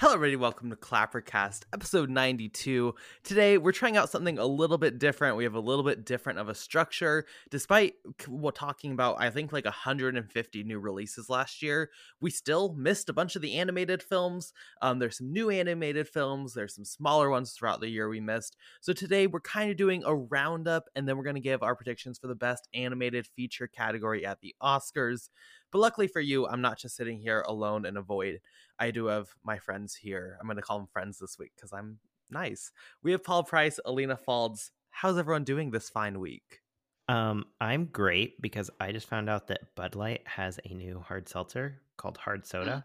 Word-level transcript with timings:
Hello, 0.00 0.14
everybody. 0.14 0.36
Welcome 0.36 0.70
to 0.70 0.76
Clappercast, 0.76 1.64
episode 1.74 2.08
92. 2.08 2.94
Today, 3.22 3.58
we're 3.58 3.70
trying 3.70 3.98
out 3.98 4.08
something 4.08 4.38
a 4.38 4.46
little 4.46 4.78
bit 4.78 4.98
different. 4.98 5.36
We 5.36 5.44
have 5.44 5.52
a 5.52 5.60
little 5.60 5.84
bit 5.84 6.06
different 6.06 6.38
of 6.38 6.48
a 6.48 6.54
structure. 6.54 7.26
Despite 7.50 7.96
what 8.26 8.54
talking 8.54 8.92
about, 8.92 9.20
I 9.20 9.28
think, 9.28 9.52
like 9.52 9.66
150 9.66 10.64
new 10.64 10.78
releases 10.78 11.28
last 11.28 11.60
year, 11.60 11.90
we 12.18 12.30
still 12.30 12.72
missed 12.78 13.10
a 13.10 13.12
bunch 13.12 13.36
of 13.36 13.42
the 13.42 13.58
animated 13.58 14.02
films. 14.02 14.54
Um, 14.80 15.00
there's 15.00 15.18
some 15.18 15.34
new 15.34 15.50
animated 15.50 16.08
films, 16.08 16.54
there's 16.54 16.74
some 16.74 16.86
smaller 16.86 17.28
ones 17.28 17.52
throughout 17.52 17.82
the 17.82 17.90
year 17.90 18.08
we 18.08 18.20
missed. 18.20 18.56
So, 18.80 18.94
today, 18.94 19.26
we're 19.26 19.40
kind 19.40 19.70
of 19.70 19.76
doing 19.76 20.02
a 20.06 20.14
roundup, 20.14 20.84
and 20.96 21.06
then 21.06 21.18
we're 21.18 21.24
going 21.24 21.34
to 21.34 21.42
give 21.42 21.62
our 21.62 21.76
predictions 21.76 22.18
for 22.18 22.26
the 22.26 22.34
best 22.34 22.68
animated 22.72 23.26
feature 23.36 23.66
category 23.66 24.24
at 24.24 24.40
the 24.40 24.54
Oscars. 24.62 25.28
But 25.70 25.78
luckily 25.78 26.06
for 26.08 26.20
you, 26.20 26.46
I'm 26.46 26.60
not 26.60 26.78
just 26.78 26.96
sitting 26.96 27.18
here 27.18 27.42
alone 27.46 27.86
in 27.86 27.96
a 27.96 28.02
void. 28.02 28.40
I 28.78 28.90
do 28.90 29.06
have 29.06 29.28
my 29.44 29.58
friends 29.58 29.94
here. 29.94 30.36
I'm 30.40 30.46
going 30.46 30.56
to 30.56 30.62
call 30.62 30.78
them 30.78 30.88
friends 30.92 31.18
this 31.18 31.38
week 31.38 31.52
because 31.54 31.72
I'm 31.72 31.98
nice. 32.30 32.72
We 33.02 33.12
have 33.12 33.22
Paul 33.24 33.44
Price, 33.44 33.78
Alina 33.84 34.16
Falds. 34.16 34.70
How's 34.90 35.18
everyone 35.18 35.44
doing 35.44 35.70
this 35.70 35.88
fine 35.90 36.18
week? 36.18 36.60
Um, 37.08 37.46
I'm 37.60 37.86
great 37.86 38.40
because 38.40 38.70
I 38.80 38.92
just 38.92 39.08
found 39.08 39.28
out 39.28 39.48
that 39.48 39.74
Bud 39.74 39.94
Light 39.96 40.22
has 40.26 40.58
a 40.64 40.74
new 40.74 41.00
hard 41.00 41.28
seltzer 41.28 41.80
called 41.96 42.16
Hard 42.18 42.46
Soda. 42.46 42.84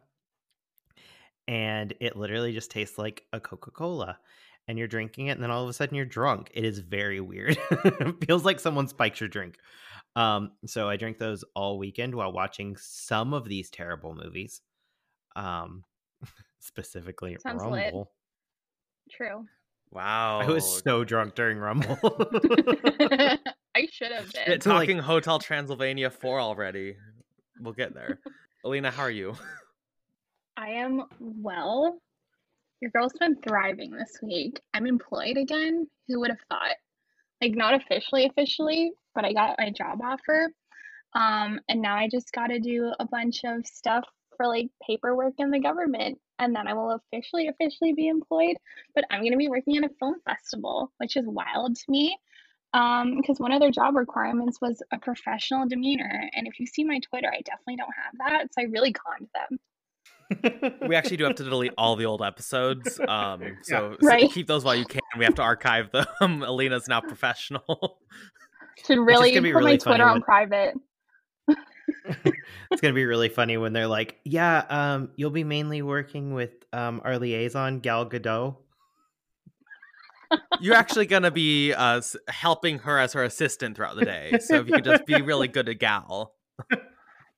and 1.47 1.94
it 1.99 2.16
literally 2.16 2.52
just 2.52 2.72
tastes 2.72 2.97
like 2.97 3.23
a 3.33 3.39
Coca 3.39 3.72
Cola. 3.72 4.17
And 4.67 4.80
you're 4.80 4.88
drinking 4.88 5.27
it, 5.27 5.33
and 5.33 5.44
then 5.44 5.52
all 5.52 5.61
of 5.61 5.70
a 5.70 5.73
sudden 5.73 5.95
you're 5.95 6.05
drunk. 6.05 6.49
It 6.55 6.66
is 6.66 6.80
very 6.80 7.20
weird. 7.20 7.55
it 7.72 8.25
feels 8.25 8.44
like 8.44 8.59
someone 8.59 8.88
spiked 8.88 9.20
your 9.20 9.30
drink. 9.30 9.58
Um, 10.15 10.51
so 10.65 10.87
I 10.89 10.95
drink 10.97 11.17
those 11.19 11.43
all 11.55 11.77
weekend 11.77 12.15
while 12.15 12.31
watching 12.31 12.75
some 12.77 13.33
of 13.33 13.47
these 13.49 13.69
terrible 13.69 14.15
movies. 14.15 14.61
Um, 15.35 15.83
specifically 16.59 17.38
Sounds 17.41 17.61
Rumble. 17.61 17.99
lit. 17.99 19.13
True. 19.15 19.45
Wow. 19.91 20.39
I 20.39 20.47
was 20.49 20.81
so 20.83 21.03
drunk 21.03 21.35
during 21.35 21.57
Rumble. 21.57 21.97
I 23.75 23.88
should 23.91 24.11
have 24.11 24.30
Shit, 24.31 24.45
been. 24.45 24.52
Like- 24.53 24.61
talking 24.61 24.97
Hotel 24.99 25.39
Transylvania 25.39 26.09
4 26.09 26.39
already. 26.39 26.95
We'll 27.59 27.73
get 27.73 27.94
there. 27.94 28.19
Alina, 28.63 28.91
how 28.91 29.03
are 29.03 29.11
you? 29.11 29.35
I 30.57 30.69
am 30.69 31.03
well. 31.19 32.00
Your 32.81 32.91
girl's 32.91 33.13
been 33.13 33.35
thriving 33.47 33.91
this 33.91 34.19
week. 34.22 34.59
I'm 34.73 34.88
employed 34.88 35.38
again. 35.38 35.88
Who 36.07 36.19
would 36.22 36.29
have 36.29 36.39
thought? 36.50 36.75
Like 37.41 37.55
not 37.55 37.73
officially, 37.73 38.25
officially, 38.25 38.91
but 39.14 39.25
I 39.25 39.33
got 39.33 39.58
my 39.59 39.69
job 39.72 40.00
offer. 40.03 40.52
Um, 41.14 41.59
and 41.69 41.81
now 41.81 41.95
I 41.95 42.09
just 42.09 42.31
got 42.33 42.47
to 42.47 42.59
do 42.59 42.94
a 43.00 43.05
bunch 43.05 43.41
of 43.45 43.66
stuff 43.66 44.05
for 44.36 44.47
like 44.47 44.69
paperwork 44.86 45.33
in 45.38 45.50
the 45.52 45.59
government, 45.59 46.19
and 46.39 46.56
then 46.56 46.67
I 46.67 46.73
will 46.73 46.91
officially, 46.91 47.47
officially 47.47 47.94
be 47.94 48.08
employed. 48.08 48.58
But 48.94 49.06
I'm 49.09 49.23
gonna 49.23 49.38
be 49.38 49.50
working 49.50 49.78
at 49.78 49.89
a 49.89 49.94
film 50.00 50.16
festival, 50.25 50.91
which 50.97 51.16
is 51.17 51.25
wild 51.25 51.75
to 51.75 51.83
me. 51.88 52.17
Um, 52.73 53.16
because 53.16 53.39
one 53.39 53.53
of 53.53 53.61
their 53.61 53.72
job 53.72 53.95
requirements 53.95 54.59
was 54.61 54.83
a 54.91 55.00
professional 55.00 55.66
demeanor, 55.66 56.30
and 56.33 56.47
if 56.47 56.59
you 56.59 56.66
see 56.67 56.83
my 56.83 57.00
Twitter, 57.00 57.30
I 57.31 57.39
definitely 57.41 57.78
don't 57.78 57.94
have 58.03 58.13
that. 58.17 58.53
So 58.53 58.61
I 58.61 58.66
really 58.66 58.94
conned 58.94 59.30
them. 59.33 59.58
We 60.88 60.95
actually 60.95 61.18
do 61.18 61.23
have 61.26 61.36
to 61.36 61.44
delete 61.44 61.73
all 61.78 61.95
the 61.95 62.06
old 62.06 62.22
episodes. 62.22 63.00
Um, 63.08 63.42
so, 63.64 63.95
so 64.00 64.08
Right. 64.08 64.31
keep 64.31 64.48
those 64.48 64.64
while 64.64 64.76
you 64.76 64.86
can. 64.86 65.02
We 65.18 65.26
have 65.26 65.36
to 65.36 65.42
archive 65.44 65.92
them. 65.92 66.06
Alina's 66.44 66.88
now 66.88 67.02
professional. 67.02 68.00
Should 68.86 69.00
really 69.00 69.34
put 69.34 69.44
my 69.44 69.50
really 69.50 69.62
funny 69.64 69.78
Twitter 69.78 70.03
on 70.06 70.14
when- 70.16 70.22
private. 70.23 70.73
it's 72.72 72.81
gonna 72.81 72.94
be 72.94 73.06
really 73.06 73.30
funny 73.40 73.58
when 73.58 73.72
they're 73.73 73.88
like, 73.88 74.20
"Yeah, 74.26 74.66
um, 74.70 75.12
you'll 75.16 75.30
be 75.30 75.44
mainly 75.44 75.81
working 75.81 76.34
with 76.34 76.52
um, 76.73 77.02
our 77.06 77.18
liaison 77.20 77.80
Gal 77.80 78.06
Gadot." 78.09 78.58
You're 80.59 80.76
actually 80.76 81.06
going 81.06 81.22
to 81.23 81.31
be 81.31 81.72
uh, 81.72 82.02
helping 82.28 82.80
her 82.80 82.98
as 82.98 83.14
her 83.14 83.23
assistant 83.23 83.78
throughout 83.78 83.96
the 83.96 84.06
day. 84.06 84.38
So 84.42 84.56
if 84.56 84.68
you 84.68 84.73
could 84.73 84.84
just 84.84 85.06
be 85.06 85.22
really 85.22 85.47
good 85.47 85.69
at 85.69 85.80
Gal. 85.80 86.34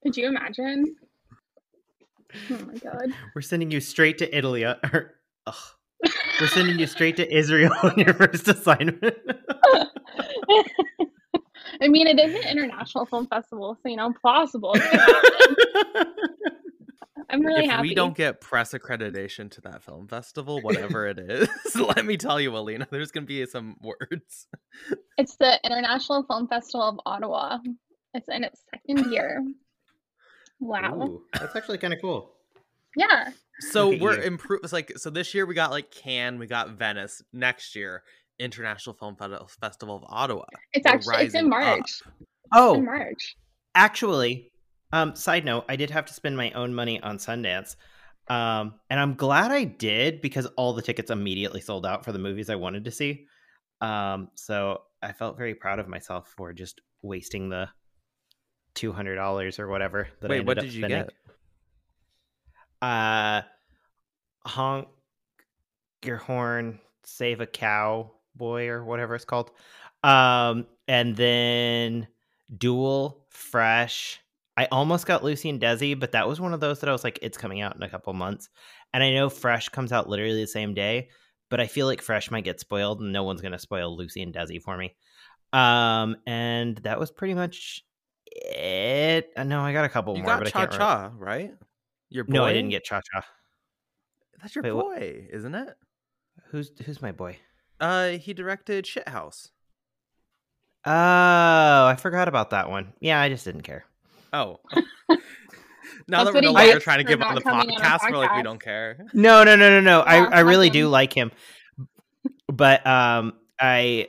Could 0.04 0.16
you 0.16 0.28
imagine? 0.28 0.96
Oh 2.52 2.66
my 2.66 2.76
god. 2.78 3.14
We're 3.36 3.42
sending 3.42 3.72
you 3.72 3.80
straight 3.80 4.18
to 4.20 4.38
Italy. 4.38 4.66
uh, 4.66 4.76
Or, 4.94 5.16
ugh. 5.46 5.56
We're 6.40 6.48
sending 6.48 6.78
you 6.78 6.86
straight 6.88 7.16
to 7.18 7.36
Israel 7.36 7.72
on 7.84 7.94
your 7.98 8.14
first 8.14 8.48
assignment. 8.48 9.02
I 11.82 11.88
mean, 11.88 12.08
it 12.08 12.20
is 12.20 12.34
an 12.34 12.44
international 12.50 13.06
film 13.06 13.28
festival, 13.28 13.78
so 13.82 13.90
you 13.90 13.96
know, 13.98 14.14
plausible. 14.22 14.74
It 14.76 14.82
could 14.82 15.00
happen. 15.00 16.14
I'm 17.30 17.42
really 17.46 17.66
if 17.66 17.70
happy. 17.72 17.90
we 17.90 17.96
don't 17.96 18.16
get 18.16 18.40
press 18.40 18.74
accreditation 18.74 19.52
to 19.52 19.62
that 19.62 19.84
film 19.84 20.08
festival, 20.08 20.62
whatever 20.62 21.06
it 21.08 21.20
is, 21.20 21.50
let 21.76 22.06
me 22.06 22.16
tell 22.16 22.40
you, 22.40 22.56
Alina, 22.56 22.88
there's 22.90 23.12
going 23.12 23.26
to 23.26 23.28
be 23.28 23.46
some 23.46 23.76
words. 23.82 24.48
It's 25.18 25.36
the 25.36 25.60
International 25.66 26.24
Film 26.24 26.48
Festival 26.48 26.88
of 26.88 27.00
Ottawa. 27.06 27.58
It's 28.14 28.30
in 28.30 28.44
its 28.46 28.62
second 28.74 29.12
year. 29.12 29.44
Wow. 30.60 31.02
Ooh, 31.02 31.24
that's 31.34 31.56
actually 31.56 31.78
kind 31.78 31.94
of 31.94 32.00
cool. 32.02 32.34
Yeah. 32.96 33.30
So 33.60 33.96
we're 33.96 34.18
you. 34.18 34.24
improved. 34.24 34.64
It's 34.64 34.74
like 34.74 34.92
so 34.98 35.10
this 35.10 35.34
year 35.34 35.46
we 35.46 35.54
got 35.54 35.72
like 35.72 35.92
Cannes, 35.92 36.40
we 36.40 36.48
got 36.48 36.72
Venice. 36.72 37.22
Next 37.34 37.76
year, 37.76 38.04
International 38.40 38.96
Film 38.96 39.16
Festival 39.16 39.96
of 39.98 40.04
Ottawa. 40.08 40.46
It's 40.74 40.86
We're 40.86 40.92
actually 40.94 41.26
it's 41.26 41.36
in. 41.36 41.50
March. 41.50 41.80
It's 41.82 42.04
Oh, 42.54 42.76
in 42.76 42.86
March. 42.86 43.36
actually, 43.76 44.52
um, 44.94 45.16
side 45.16 45.44
note, 45.44 45.66
I 45.68 45.76
did 45.76 45.90
have 45.92 46.06
to 46.06 46.14
spend 46.14 46.38
my 46.38 46.52
own 46.52 46.74
money 46.74 47.02
on 47.02 47.18
Sundance. 47.18 47.76
Um, 48.30 48.76
and 48.90 49.00
I'm 49.00 49.16
glad 49.16 49.52
I 49.52 49.64
did 49.64 50.22
because 50.22 50.46
all 50.58 50.74
the 50.74 50.82
tickets 50.82 51.12
immediately 51.12 51.62
sold 51.62 51.86
out 51.86 52.04
for 52.06 52.12
the 52.12 52.20
movies 52.20 52.50
I 52.50 52.56
wanted 52.56 52.86
to 52.86 52.92
see. 52.92 53.26
Um, 53.82 54.30
so 54.36 54.82
I 55.02 55.12
felt 55.14 55.38
very 55.38 55.56
proud 55.56 55.80
of 55.80 55.88
myself 55.88 56.34
for 56.36 56.52
just 56.54 56.82
wasting 57.02 57.50
the 57.50 57.70
two 58.78 58.94
hundred 58.94 59.16
dollars 59.16 59.60
or 59.60 59.68
whatever 59.68 60.08
that 60.22 60.30
Wait, 60.30 60.46
what 60.46 60.60
did 60.60 60.72
you 60.72 60.82
spending. 60.84 61.04
get? 61.04 61.14
Uh, 62.82 63.42
honk 64.46 64.88
your 66.06 66.18
horn, 66.18 66.80
save 67.04 67.42
a 67.42 67.48
cow 67.48 68.12
boy 68.36 68.68
or 68.68 68.86
whatever 68.86 69.16
it's 69.16 69.26
called. 69.26 69.52
Um, 70.04 70.68
and 70.88 71.16
then 71.16 72.08
dual 72.56 73.26
fresh. 73.30 74.22
I 74.56 74.68
almost 74.72 75.08
got 75.08 75.24
Lucy 75.24 75.50
and 75.50 75.60
Desi, 75.60 76.00
but 76.00 76.12
that 76.12 76.28
was 76.28 76.40
one 76.40 76.54
of 76.54 76.60
those 76.60 76.80
that 76.80 76.90
I 76.90 76.92
was 76.92 77.04
like, 77.04 77.20
it's 77.22 77.38
coming 77.38 77.62
out 77.62 77.76
in 77.76 77.84
a 77.84 77.90
couple 77.90 78.14
months. 78.14 78.50
And 78.94 79.04
I 79.04 79.12
know 79.12 79.30
Fresh 79.30 79.70
comes 79.70 79.92
out 79.92 80.08
literally 80.08 80.40
the 80.40 80.48
same 80.48 80.74
day, 80.74 81.10
but 81.50 81.60
I 81.60 81.68
feel 81.68 81.88
like 81.88 82.02
Fresh 82.02 82.32
might 82.32 82.44
get 82.44 82.60
spoiled, 82.60 83.02
and 83.02 83.12
no 83.12 83.24
one's 83.24 83.42
gonna 83.42 83.60
spoil 83.60 83.96
Lucy 83.98 84.22
and 84.22 84.34
Desi 84.34 84.62
for 84.62 84.78
me. 84.78 84.96
Um, 85.52 86.18
and 86.26 86.78
that 86.80 87.00
was 87.00 87.12
pretty 87.12 87.34
much 87.34 87.84
it. 88.32 89.32
Uh, 89.36 89.44
No, 89.44 89.62
I 89.62 89.74
got 89.74 89.86
a 89.86 89.90
couple 89.90 90.16
You 90.16 90.24
more, 90.24 90.38
got 90.38 90.44
but 90.44 90.52
cha 90.52 90.66
cha, 90.68 91.12
right? 91.18 91.54
Your 92.10 92.24
boy? 92.24 92.34
No, 92.34 92.46
I 92.46 92.54
didn't 92.54 92.70
get 92.70 92.84
Cha 92.84 93.02
Cha. 93.02 93.26
That's 94.42 94.56
your 94.56 94.64
Wait, 94.64 94.72
boy, 94.72 95.28
isn't 95.32 95.56
it? 95.56 95.76
Who's 96.52 96.72
who's 96.86 97.02
my 97.02 97.12
boy? 97.12 97.38
Uh, 97.80 98.12
he 98.12 98.34
directed 98.34 98.86
Shithouse. 98.86 99.50
Oh, 100.86 100.92
I 101.88 101.96
forgot 102.00 102.28
about 102.28 102.52
that 102.52 102.70
one. 102.70 102.94
Yeah, 103.00 103.20
I 103.20 103.30
just 103.30 103.44
didn't 103.44 103.64
care. 103.64 103.86
Oh. 104.32 104.60
now 106.08 106.24
that 106.24 106.28
we're 106.28 106.34
what 106.34 106.44
no 106.44 106.52
longer 106.52 106.80
trying 106.80 107.00
to 107.00 107.04
give 107.04 107.22
on 107.22 107.36
the 107.36 107.42
coming 107.42 107.70
on 107.72 107.82
podcast, 107.82 108.10
we're 108.10 108.18
like 108.18 108.36
we 108.36 108.44
don't 108.44 108.62
care. 108.62 109.06
No, 109.14 109.44
no, 109.44 109.56
no, 109.56 109.70
no, 109.70 109.82
no. 109.82 110.02
I, 110.02 110.18
Yeah, 110.18 110.30
I 110.32 110.40
really 110.42 110.70
do 110.70 110.88
like 110.88 111.12
him, 111.12 111.32
but 112.48 112.86
um, 112.88 113.34
I 113.60 114.08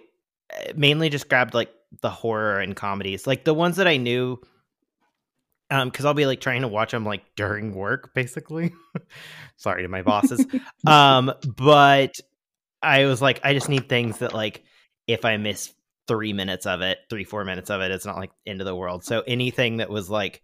uh, 0.52 0.72
mainly 0.76 1.08
just 1.08 1.28
grabbed 1.28 1.54
like 1.54 1.72
the 2.02 2.10
horror 2.10 2.60
and 2.60 2.76
comedies, 2.76 3.26
like 3.26 3.44
the 3.44 3.54
ones 3.54 3.76
that 3.76 3.88
I 3.88 3.96
knew. 3.96 4.40
Um, 5.70 5.90
because 5.90 6.06
I'll 6.06 6.14
be 6.14 6.24
like 6.24 6.40
trying 6.40 6.62
to 6.62 6.68
watch 6.68 6.92
them 6.92 7.04
like 7.04 7.22
during 7.36 7.74
work, 7.74 8.14
basically. 8.14 8.72
Sorry 9.56 9.82
to 9.82 9.88
my 9.88 10.00
bosses. 10.00 10.46
um, 10.86 11.30
but 11.56 12.14
I 12.82 13.04
was 13.04 13.20
like, 13.20 13.40
I 13.44 13.52
just 13.52 13.68
need 13.68 13.88
things 13.88 14.18
that 14.18 14.32
like 14.32 14.64
if 15.06 15.24
I 15.24 15.36
miss 15.36 15.74
three 16.06 16.32
minutes 16.32 16.64
of 16.64 16.80
it, 16.80 16.98
three 17.10 17.24
four 17.24 17.44
minutes 17.44 17.70
of 17.70 17.80
it, 17.82 17.90
it's 17.90 18.06
not 18.06 18.16
like 18.16 18.30
end 18.46 18.60
of 18.60 18.66
the 18.66 18.74
world. 18.74 19.04
So 19.04 19.22
anything 19.26 19.76
that 19.76 19.90
was 19.90 20.08
like, 20.08 20.42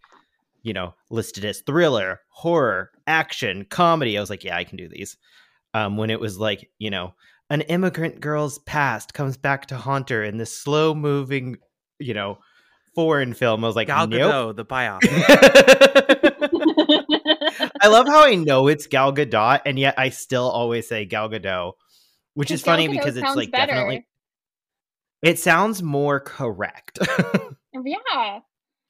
you 0.62 0.72
know, 0.72 0.94
listed 1.10 1.44
as 1.44 1.62
thriller, 1.62 2.20
horror, 2.28 2.90
action, 3.06 3.66
comedy, 3.68 4.16
I 4.16 4.20
was 4.20 4.30
like, 4.30 4.44
yeah, 4.44 4.56
I 4.56 4.64
can 4.64 4.76
do 4.76 4.88
these. 4.88 5.16
Um, 5.72 5.96
when 5.96 6.10
it 6.10 6.20
was 6.20 6.38
like, 6.38 6.70
you 6.78 6.90
know, 6.90 7.14
an 7.50 7.60
immigrant 7.62 8.20
girl's 8.20 8.58
past 8.60 9.14
comes 9.14 9.36
back 9.36 9.66
to 9.66 9.76
haunt 9.76 10.10
her 10.10 10.22
in 10.22 10.38
this 10.38 10.56
slow 10.56 10.94
moving, 10.94 11.56
you 11.98 12.14
know, 12.14 12.38
foreign 12.94 13.34
film, 13.34 13.64
I 13.64 13.66
was 13.66 13.76
like, 13.76 13.88
Gal 13.88 14.06
nope. 14.06 14.54
Gadot, 14.54 14.56
the 14.56 14.64
biopic. 14.66 15.10
I 17.80 17.88
love 17.88 18.06
how 18.06 18.24
I 18.24 18.34
know 18.34 18.68
it's 18.68 18.86
Gal 18.86 19.12
Gadot, 19.12 19.60
and 19.66 19.78
yet 19.78 19.94
I 19.98 20.08
still 20.10 20.48
always 20.48 20.88
say 20.88 21.04
Gal 21.04 21.28
Gadot, 21.28 21.72
which 22.34 22.50
is 22.50 22.62
Gal 22.62 22.74
funny 22.74 22.88
Gadot 22.88 22.92
because 22.92 23.16
it's 23.16 23.36
like 23.36 23.50
better. 23.50 23.72
definitely 23.72 24.06
it 25.24 25.38
sounds 25.38 25.82
more 25.82 26.20
correct. 26.20 26.98
Yeah. 27.76 28.38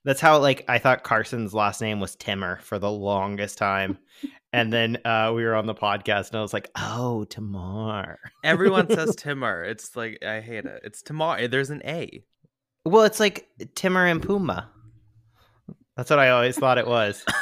That's 0.05 0.21
how 0.21 0.39
like 0.41 0.67
I 0.69 0.77
thought 0.79 1.05
Carson's 1.05 1.55
last 1.55 1.81
name 1.81 2.01
was 2.01 2.15
Timmer 2.17 2.59
for 2.59 2.79
the 2.79 2.91
longest 2.91 3.57
time, 3.57 3.97
and 4.55 4.73
then 4.73 4.99
uh, 5.05 5.33
we 5.35 5.43
were 5.43 5.57
on 5.57 5.67
the 5.67 5.75
podcast, 5.75 6.31
and 6.31 6.39
I 6.39 6.43
was 6.43 6.53
like, 6.53 6.71
"Oh, 6.77 7.25
Tamar." 7.25 8.21
Everyone 8.45 8.89
says 8.89 9.17
Timur. 9.17 9.65
It's 9.65 9.97
like 9.97 10.25
I 10.25 10.41
hate 10.41 10.65
it. 10.65 10.83
It's 10.85 11.03
Tamar. 11.03 11.49
There's 11.49 11.71
an 11.71 11.83
A. 11.85 12.23
Well, 12.87 13.03
it's 13.03 13.19
like 13.19 13.49
Timur 13.75 14.07
and 14.07 14.23
Puma. 14.23 14.71
That's 15.97 16.09
what 16.09 16.21
I 16.21 16.31
always 16.31 16.57
thought 16.57 16.79
it 16.79 16.87
was. 16.87 17.25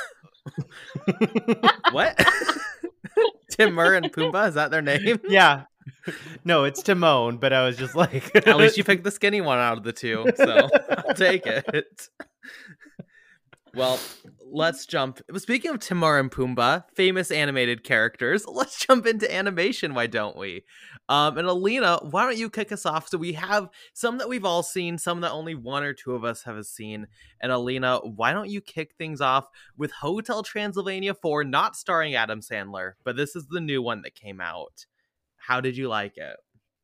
What? 1.93 2.19
Timur 3.51 3.95
and 3.95 4.11
Pumbaa 4.11 4.49
is 4.49 4.55
that 4.55 4.71
their 4.71 4.83
name? 4.83 5.21
yeah. 5.29 5.65
No, 6.45 6.65
it's 6.65 6.83
Timon, 6.83 7.37
but 7.37 7.53
I 7.53 7.65
was 7.65 7.77
just 7.77 7.95
like, 7.95 8.35
At 8.35 8.57
least 8.57 8.77
you 8.77 8.83
picked 8.83 9.05
the 9.05 9.11
skinny 9.11 9.41
one 9.41 9.59
out 9.59 9.77
of 9.79 9.85
the 9.85 9.93
two, 9.93 10.27
so 10.35 10.69
I'll 11.07 11.15
take 11.15 11.47
it. 11.47 12.09
Well, 13.75 14.01
let's 14.53 14.87
jump. 14.87 15.21
Speaking 15.37 15.71
of 15.71 15.81
Timur 15.81 16.19
and 16.19 16.31
Pumbaa, 16.31 16.85
famous 16.95 17.31
animated 17.31 17.83
characters, 17.83 18.45
let's 18.49 18.85
jump 18.85 19.07
into 19.07 19.33
animation. 19.35 19.95
Why 19.95 20.07
don't 20.07 20.37
we? 20.37 20.65
Um, 21.09 21.39
and 21.39 21.49
Alina, 21.49 21.99
why 22.03 22.25
don't 22.25 22.37
you 22.37 22.51
kick 22.51 22.71
us 22.71 22.87
off? 22.87 23.09
So 23.09 23.19
we 23.19 23.33
have 23.33 23.69
some 23.95 24.19
that 24.19 24.29
we've 24.29 24.45
all 24.45 24.63
seen, 24.63 24.99
some 24.99 25.23
that 25.23 25.33
only 25.33 25.55
one 25.55 25.83
or 25.83 25.95
two 25.95 26.15
of 26.15 26.25
us 26.25 26.43
have 26.45 26.65
seen. 26.67 27.07
And 27.41 27.51
Alina, 27.51 27.99
why 27.99 28.33
don't 28.33 28.51
you 28.51 28.61
kick 28.61 28.95
things 28.97 29.21
off 29.21 29.49
with 29.77 29.91
Hotel 29.91 30.43
Transylvania 30.43 31.15
4, 31.15 31.45
not 31.45 31.75
starring 31.75 32.15
Adam 32.15 32.41
Sandler, 32.41 32.93
but 33.05 33.17
this 33.17 33.35
is 33.35 33.47
the 33.47 33.61
new 33.61 33.83
one 33.83 34.03
that 34.03 34.15
came 34.15 34.41
out. 34.41 34.87
How 35.37 35.61
did 35.61 35.77
you 35.77 35.89
like 35.89 36.17
it? 36.19 36.37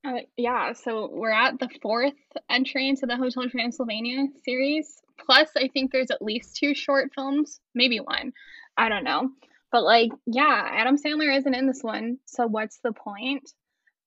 Uh, 0.08 0.20
yeah, 0.38 0.72
so 0.72 1.10
we're 1.12 1.30
at 1.30 1.58
the 1.58 1.68
fourth 1.82 2.14
entry 2.48 2.88
into 2.88 3.04
the 3.04 3.16
Hotel 3.16 3.48
Transylvania 3.50 4.26
series. 4.42 5.02
Plus, 5.18 5.50
I 5.56 5.68
think 5.68 5.92
there's 5.92 6.10
at 6.10 6.22
least 6.22 6.56
two 6.56 6.74
short 6.74 7.10
films, 7.14 7.60
maybe 7.74 7.98
one. 7.98 8.32
I 8.76 8.88
don't 8.88 9.04
know. 9.04 9.30
But 9.70 9.82
like, 9.82 10.10
yeah, 10.24 10.66
Adam 10.72 10.96
Sandler 10.96 11.36
isn't 11.36 11.54
in 11.54 11.66
this 11.66 11.82
one, 11.82 12.18
so 12.24 12.46
what's 12.46 12.78
the 12.82 12.92
point? 12.92 13.50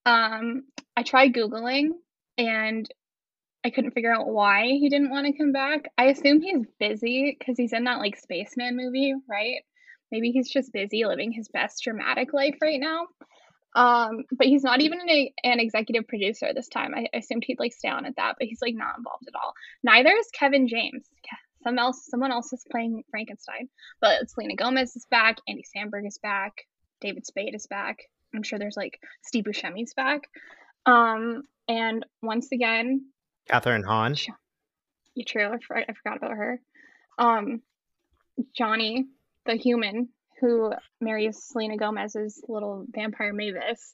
Um, 0.07 0.63
I 0.97 1.03
tried 1.03 1.33
Googling 1.33 1.89
and 2.35 2.89
I 3.63 3.69
couldn't 3.69 3.91
figure 3.91 4.13
out 4.13 4.27
why 4.27 4.65
he 4.65 4.89
didn't 4.89 5.11
want 5.11 5.27
to 5.27 5.37
come 5.37 5.51
back. 5.51 5.91
I 5.99 6.05
assume 6.05 6.41
he's 6.41 6.65
busy 6.79 7.35
because 7.37 7.57
he's 7.57 7.73
in 7.73 7.83
that 7.83 7.99
like 7.99 8.17
Spaceman 8.17 8.75
movie, 8.75 9.13
right? 9.29 9.61
Maybe 10.11 10.31
he's 10.31 10.49
just 10.49 10.73
busy 10.73 11.05
living 11.05 11.31
his 11.31 11.47
best 11.49 11.83
dramatic 11.83 12.33
life 12.33 12.55
right 12.59 12.79
now. 12.79 13.05
Um, 13.73 14.25
but 14.31 14.47
he's 14.47 14.63
not 14.63 14.81
even 14.81 14.99
an, 15.01 15.27
an 15.43 15.59
executive 15.59 16.07
producer 16.07 16.51
this 16.53 16.67
time. 16.67 16.93
I, 16.93 17.07
I 17.13 17.17
assumed 17.17 17.43
he'd 17.45 17.59
like 17.59 17.73
stay 17.73 17.89
on 17.89 18.05
at 18.05 18.15
that, 18.17 18.35
but 18.37 18.47
he's 18.47 18.61
like 18.61 18.75
not 18.75 18.97
involved 18.97 19.27
at 19.27 19.35
all. 19.35 19.53
Neither 19.83 20.11
is 20.11 20.27
Kevin 20.33 20.67
James. 20.67 21.05
Some 21.63 21.77
else, 21.77 22.07
someone 22.07 22.31
else 22.31 22.51
is 22.53 22.65
playing 22.69 23.03
Frankenstein. 23.09 23.69
But 24.01 24.29
Selena 24.29 24.55
Gomez 24.55 24.95
is 24.95 25.05
back. 25.09 25.37
Andy 25.47 25.63
Samberg 25.75 26.07
is 26.07 26.17
back. 26.17 26.65
David 26.99 27.25
Spade 27.25 27.55
is 27.55 27.67
back. 27.67 27.99
I'm 28.33 28.43
sure 28.43 28.59
there's 28.59 28.77
like 28.77 28.99
Steve 29.23 29.45
Buscemi's 29.45 29.93
back. 29.93 30.27
Um, 30.85 31.43
and 31.67 32.05
once 32.21 32.51
again, 32.51 33.05
Kathryn 33.49 33.85
Hahn. 33.85 34.15
you 35.13 35.23
true. 35.25 35.45
I, 35.45 35.57
for, 35.65 35.77
I 35.77 35.85
forgot 36.01 36.17
about 36.17 36.31
her. 36.31 36.61
Um, 37.17 37.61
Johnny, 38.55 39.05
the 39.45 39.55
human 39.55 40.09
who 40.41 40.73
marries 40.99 41.41
Selena 41.43 41.77
Gomez's 41.77 42.43
little 42.49 42.85
vampire 42.89 43.31
Mavis. 43.31 43.93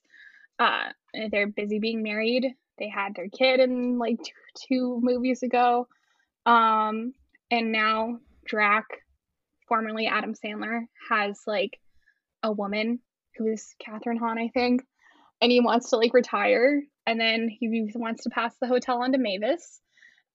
Uh, 0.58 0.86
they're 1.32 1.48
busy 1.48 1.80
being 1.80 2.02
married. 2.02 2.48
They 2.80 2.90
had 2.90 3.14
their 3.16 3.30
kid 3.30 3.60
in 3.60 4.00
like 4.00 4.18
two, 4.18 4.68
two 4.68 5.00
movies 5.02 5.44
ago. 5.44 5.88
Um, 6.46 7.14
and 7.52 7.72
now 7.72 8.20
Drac, 8.46 8.86
formerly 9.68 10.08
Adam 10.08 10.34
Sandler, 10.34 10.86
has 11.10 11.42
like 11.46 11.80
a 12.42 12.52
woman 12.52 13.00
who 13.38 13.48
is 13.48 13.76
Kathryn 13.86 14.18
Hahn, 14.18 14.40
I 14.40 14.48
think, 14.48 14.84
and 15.42 15.52
he 15.52 15.60
wants 15.60 15.90
to 15.90 15.98
like 15.98 16.14
retire, 16.14 16.82
and 17.06 17.20
then 17.20 17.50
he 17.50 17.92
wants 17.96 18.24
to 18.24 18.30
pass 18.30 18.56
the 18.60 18.68
hotel 18.68 19.02
on 19.02 19.12
to 19.12 19.18
Mavis. 19.18 19.82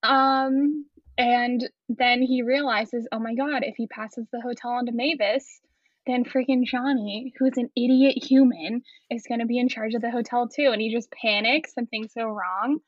Um, 0.03 0.85
and 1.17 1.67
then 1.89 2.21
he 2.21 2.41
realizes, 2.41 3.07
oh 3.11 3.19
my 3.19 3.35
god, 3.35 3.63
if 3.63 3.75
he 3.77 3.87
passes 3.87 4.27
the 4.31 4.41
hotel 4.41 4.71
on 4.71 4.85
to 4.85 4.91
Mavis, 4.91 5.59
then 6.05 6.25
freaking 6.25 6.65
Johnny, 6.65 7.33
who's 7.37 7.57
an 7.57 7.69
idiot 7.75 8.23
human, 8.23 8.81
is 9.09 9.23
going 9.27 9.39
to 9.39 9.45
be 9.45 9.59
in 9.59 9.69
charge 9.69 9.93
of 9.93 10.01
the 10.01 10.11
hotel 10.11 10.47
too. 10.47 10.69
And 10.71 10.81
he 10.81 10.93
just 10.93 11.11
panics 11.11 11.73
and 11.77 11.89
things 11.89 12.11
go 12.15 12.27
wrong. 12.27 12.79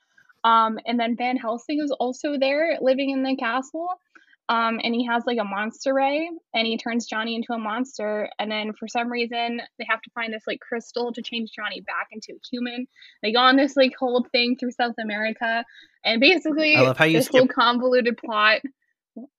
Um, 0.43 0.79
and 0.85 0.99
then 0.99 1.15
Van 1.15 1.37
Helsing 1.37 1.81
is 1.83 1.91
also 1.91 2.37
there 2.37 2.77
living 2.81 3.09
in 3.09 3.23
the 3.23 3.35
castle. 3.35 3.89
Um, 4.47 4.79
and 4.83 4.93
he 4.93 5.07
has 5.07 5.23
like 5.25 5.39
a 5.39 5.43
monster 5.43 5.91
ray 5.91 6.29
and 6.53 6.67
he 6.67 6.77
turns 6.77 7.07
Johnny 7.07 7.33
into 7.33 7.53
a 7.53 7.57
monster. 7.57 8.29
And 8.37 8.51
then 8.51 8.73
for 8.73 8.87
some 8.87 9.11
reason, 9.11 9.59
they 9.79 9.87
have 9.89 10.01
to 10.03 10.11
find 10.11 10.31
this 10.31 10.43
like 10.45 10.59
crystal 10.59 11.11
to 11.13 11.21
change 11.23 11.49
Johnny 11.55 11.81
back 11.81 12.09
into 12.11 12.33
a 12.33 12.39
human. 12.51 12.85
They 13.23 13.33
go 13.33 13.39
on 13.39 13.55
this 13.55 13.75
like 13.75 13.93
whole 13.97 14.23
thing 14.31 14.55
through 14.55 14.71
South 14.71 14.95
America. 15.01 15.65
And 16.03 16.21
basically, 16.21 16.75
I 16.75 16.81
love 16.81 16.97
how 16.97 17.05
you 17.05 17.17
this 17.17 17.27
whole 17.27 17.47
convoluted 17.47 18.17
plot 18.17 18.61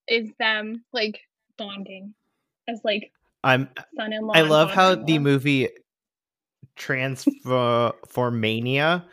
is 0.08 0.30
them 0.40 0.84
like 0.92 1.20
bonding 1.56 2.14
as 2.68 2.80
like 2.82 3.12
I'm. 3.46 3.68
son-in-law. 3.96 4.34
I 4.34 4.42
love 4.42 4.70
how 4.70 4.90
the 4.90 4.96
daughter-in-law. 4.96 5.20
movie 5.20 5.68
Transformania. 6.76 9.04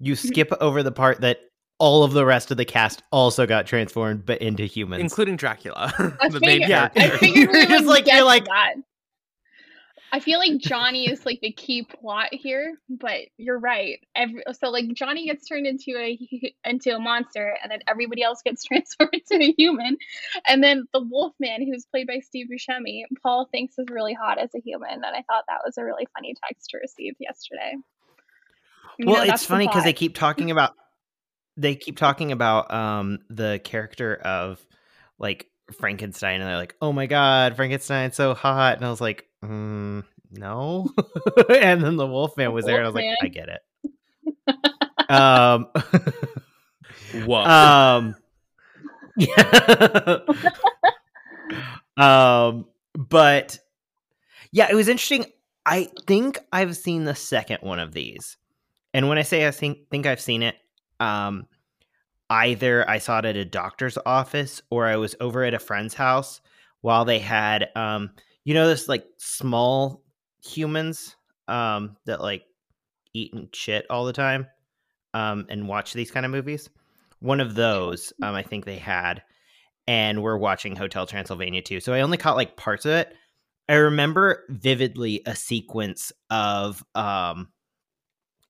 You 0.00 0.14
mm-hmm. 0.14 0.28
skip 0.28 0.52
over 0.60 0.82
the 0.82 0.92
part 0.92 1.20
that 1.22 1.40
all 1.78 2.02
of 2.02 2.12
the 2.12 2.26
rest 2.26 2.50
of 2.50 2.56
the 2.56 2.64
cast 2.64 3.02
also 3.12 3.46
got 3.46 3.66
transformed, 3.66 4.26
but 4.26 4.42
into 4.42 4.64
humans. 4.64 5.00
Including 5.00 5.36
Dracula. 5.36 5.92
I 6.20 6.28
the 6.28 6.40
main 6.40 6.62
figured, 6.62 6.68
Yeah. 6.68 6.88
I 6.96 7.10
figured 7.18 7.50
we 7.52 7.58
You're 7.60 7.68
just 7.68 7.86
like- 7.86 8.06
you're 8.06 8.24
like- 8.24 8.44
that. 8.46 8.74
I 10.10 10.20
feel 10.20 10.38
like 10.38 10.58
Johnny 10.58 11.10
is 11.10 11.26
like 11.26 11.40
the 11.42 11.52
key 11.52 11.82
plot 11.82 12.28
here, 12.32 12.78
but 12.88 13.20
you're 13.36 13.58
right. 13.58 13.98
Every, 14.14 14.42
so 14.58 14.70
like 14.70 14.92
Johnny 14.94 15.26
gets 15.26 15.46
turned 15.46 15.66
into 15.66 15.98
a 15.98 16.54
into 16.64 16.94
a 16.94 16.98
monster, 16.98 17.56
and 17.62 17.70
then 17.70 17.80
everybody 17.86 18.22
else 18.22 18.40
gets 18.42 18.64
transformed 18.66 19.14
into 19.30 19.44
a 19.44 19.54
human, 19.56 19.98
and 20.46 20.62
then 20.62 20.86
the 20.92 21.00
Wolfman, 21.00 21.66
who's 21.66 21.84
played 21.86 22.06
by 22.06 22.20
Steve 22.20 22.46
Buscemi, 22.50 23.02
Paul 23.22 23.48
thinks 23.52 23.78
is 23.78 23.86
really 23.90 24.14
hot 24.14 24.38
as 24.38 24.50
a 24.54 24.60
human, 24.60 24.92
and 24.92 25.04
I 25.04 25.22
thought 25.22 25.44
that 25.48 25.60
was 25.64 25.76
a 25.76 25.84
really 25.84 26.06
funny 26.14 26.34
text 26.46 26.70
to 26.70 26.78
receive 26.78 27.14
yesterday. 27.20 27.74
Well, 28.98 29.26
know, 29.26 29.32
it's 29.32 29.44
funny 29.44 29.66
because 29.66 29.84
they 29.84 29.92
keep 29.92 30.14
talking 30.14 30.50
about 30.50 30.74
they 31.56 31.74
keep 31.74 31.98
talking 31.98 32.32
about 32.32 32.72
um 32.72 33.18
the 33.28 33.60
character 33.62 34.14
of 34.14 34.64
like 35.18 35.48
Frankenstein, 35.78 36.40
and 36.40 36.48
they're 36.48 36.56
like, 36.56 36.76
"Oh 36.80 36.92
my 36.92 37.06
god, 37.06 37.56
Frankenstein's 37.56 38.16
so 38.16 38.32
hot," 38.32 38.76
and 38.76 38.86
I 38.86 38.90
was 38.90 39.02
like, 39.02 39.27
mm, 39.44 40.04
"No," 40.30 40.90
and 41.60 41.82
then 41.82 41.96
the 41.96 42.06
Wolfman 42.06 42.52
was 42.52 42.64
there, 42.64 42.76
and 42.76 42.84
I 42.84 42.88
was 42.88 42.94
like, 42.94 43.16
"I 43.22 43.28
get 43.28 43.48
it." 43.48 43.62
um, 45.10 45.68
Whoa. 47.26 47.44
um, 47.44 48.14
yeah. 49.16 50.18
um, 51.96 52.66
but 52.94 53.58
yeah, 54.52 54.68
it 54.70 54.74
was 54.74 54.88
interesting. 54.88 55.26
I 55.66 55.90
think 56.06 56.38
I've 56.52 56.76
seen 56.76 57.04
the 57.04 57.14
second 57.14 57.58
one 57.62 57.78
of 57.78 57.92
these, 57.92 58.36
and 58.94 59.08
when 59.08 59.18
I 59.18 59.22
say 59.22 59.46
I 59.46 59.50
think 59.50 59.90
think 59.90 60.06
I've 60.06 60.20
seen 60.20 60.42
it, 60.42 60.56
um, 61.00 61.46
either 62.30 62.88
I 62.88 62.98
saw 62.98 63.18
it 63.18 63.24
at 63.24 63.36
a 63.36 63.44
doctor's 63.44 63.98
office 64.04 64.62
or 64.70 64.86
I 64.86 64.96
was 64.96 65.14
over 65.20 65.44
at 65.44 65.54
a 65.54 65.58
friend's 65.58 65.94
house 65.94 66.40
while 66.80 67.04
they 67.04 67.18
had, 67.18 67.68
um, 67.74 68.10
you 68.48 68.54
know, 68.54 68.66
this 68.66 68.88
like 68.88 69.04
small 69.18 70.02
humans, 70.42 71.14
um, 71.48 71.98
that 72.06 72.22
like 72.22 72.44
eat 73.12 73.34
and 73.34 73.54
shit 73.54 73.84
all 73.90 74.06
the 74.06 74.12
time, 74.14 74.46
um, 75.12 75.44
and 75.50 75.68
watch 75.68 75.92
these 75.92 76.10
kind 76.10 76.24
of 76.24 76.32
movies. 76.32 76.70
One 77.20 77.40
of 77.40 77.54
those, 77.54 78.10
um, 78.22 78.34
I 78.34 78.42
think 78.42 78.64
they 78.64 78.78
had, 78.78 79.22
and 79.86 80.22
we're 80.22 80.38
watching 80.38 80.74
Hotel 80.74 81.04
Transylvania 81.04 81.60
too. 81.60 81.80
So 81.80 81.92
I 81.92 82.00
only 82.00 82.16
caught 82.16 82.36
like 82.36 82.56
parts 82.56 82.86
of 82.86 82.92
it. 82.92 83.12
I 83.68 83.74
remember 83.74 84.44
vividly 84.48 85.20
a 85.26 85.36
sequence 85.36 86.10
of 86.30 86.82
um 86.94 87.48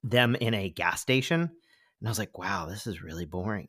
them 0.05 0.37
in 0.37 0.55
a 0.55 0.71
gas 0.71 1.01
station 1.01 1.41
and 1.41 2.07
I 2.07 2.09
was 2.09 2.21
like, 2.21 2.39
"Wow, 2.39 2.67
this 2.67 2.87
is 2.87 3.03
really 3.03 3.25
boring." 3.25 3.67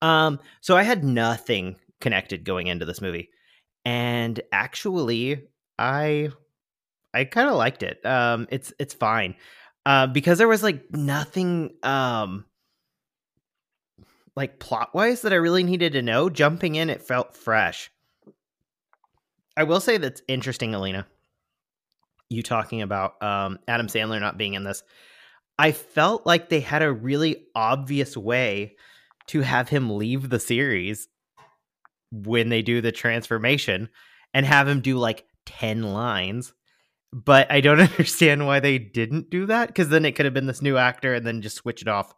Um 0.00 0.40
so 0.62 0.78
I 0.78 0.84
had 0.84 1.04
nothing 1.04 1.76
connected 2.00 2.44
going 2.44 2.68
into 2.68 2.86
this 2.86 3.02
movie. 3.02 3.28
And 3.84 4.40
actually, 4.52 5.48
I 5.80 6.30
I 7.12 7.24
kind 7.24 7.48
of 7.48 7.56
liked 7.56 7.82
it. 7.82 8.04
Um 8.06 8.46
it's 8.50 8.72
it's 8.78 8.94
fine. 8.94 9.34
Uh, 9.86 10.06
because 10.06 10.36
there 10.36 10.46
was 10.46 10.62
like 10.62 10.84
nothing 10.92 11.70
um 11.82 12.44
like 14.36 14.58
plot 14.58 14.94
wise 14.94 15.22
that 15.22 15.32
I 15.32 15.36
really 15.36 15.64
needed 15.64 15.94
to 15.94 16.02
know. 16.02 16.30
Jumping 16.30 16.74
in, 16.74 16.90
it 16.90 17.02
felt 17.02 17.34
fresh. 17.34 17.90
I 19.56 19.64
will 19.64 19.80
say 19.80 19.98
that's 19.98 20.22
interesting, 20.28 20.74
Alina. 20.74 21.06
You 22.28 22.42
talking 22.42 22.80
about 22.82 23.20
um, 23.22 23.58
Adam 23.66 23.88
Sandler 23.88 24.20
not 24.20 24.38
being 24.38 24.54
in 24.54 24.64
this. 24.64 24.82
I 25.58 25.72
felt 25.72 26.24
like 26.24 26.48
they 26.48 26.60
had 26.60 26.82
a 26.82 26.92
really 26.92 27.44
obvious 27.54 28.16
way 28.16 28.76
to 29.26 29.40
have 29.40 29.68
him 29.68 29.90
leave 29.98 30.30
the 30.30 30.40
series 30.40 31.08
when 32.12 32.48
they 32.48 32.62
do 32.62 32.80
the 32.80 32.92
transformation 32.92 33.88
and 34.32 34.46
have 34.46 34.66
him 34.66 34.80
do 34.80 34.96
like 34.96 35.26
10 35.46 35.82
lines 35.82 36.54
but 37.12 37.50
I 37.52 37.60
don't 37.60 37.80
understand 37.80 38.46
why 38.46 38.60
they 38.60 38.78
didn't 38.78 39.30
do 39.30 39.46
that 39.46 39.68
because 39.68 39.88
then 39.90 40.04
it 40.04 40.12
could 40.12 40.26
have 40.26 40.34
been 40.34 40.46
this 40.46 40.62
new 40.62 40.76
actor 40.78 41.14
and 41.14 41.26
then 41.26 41.42
just 41.42 41.56
switch 41.56 41.82
it 41.82 41.88
off. 41.88 42.14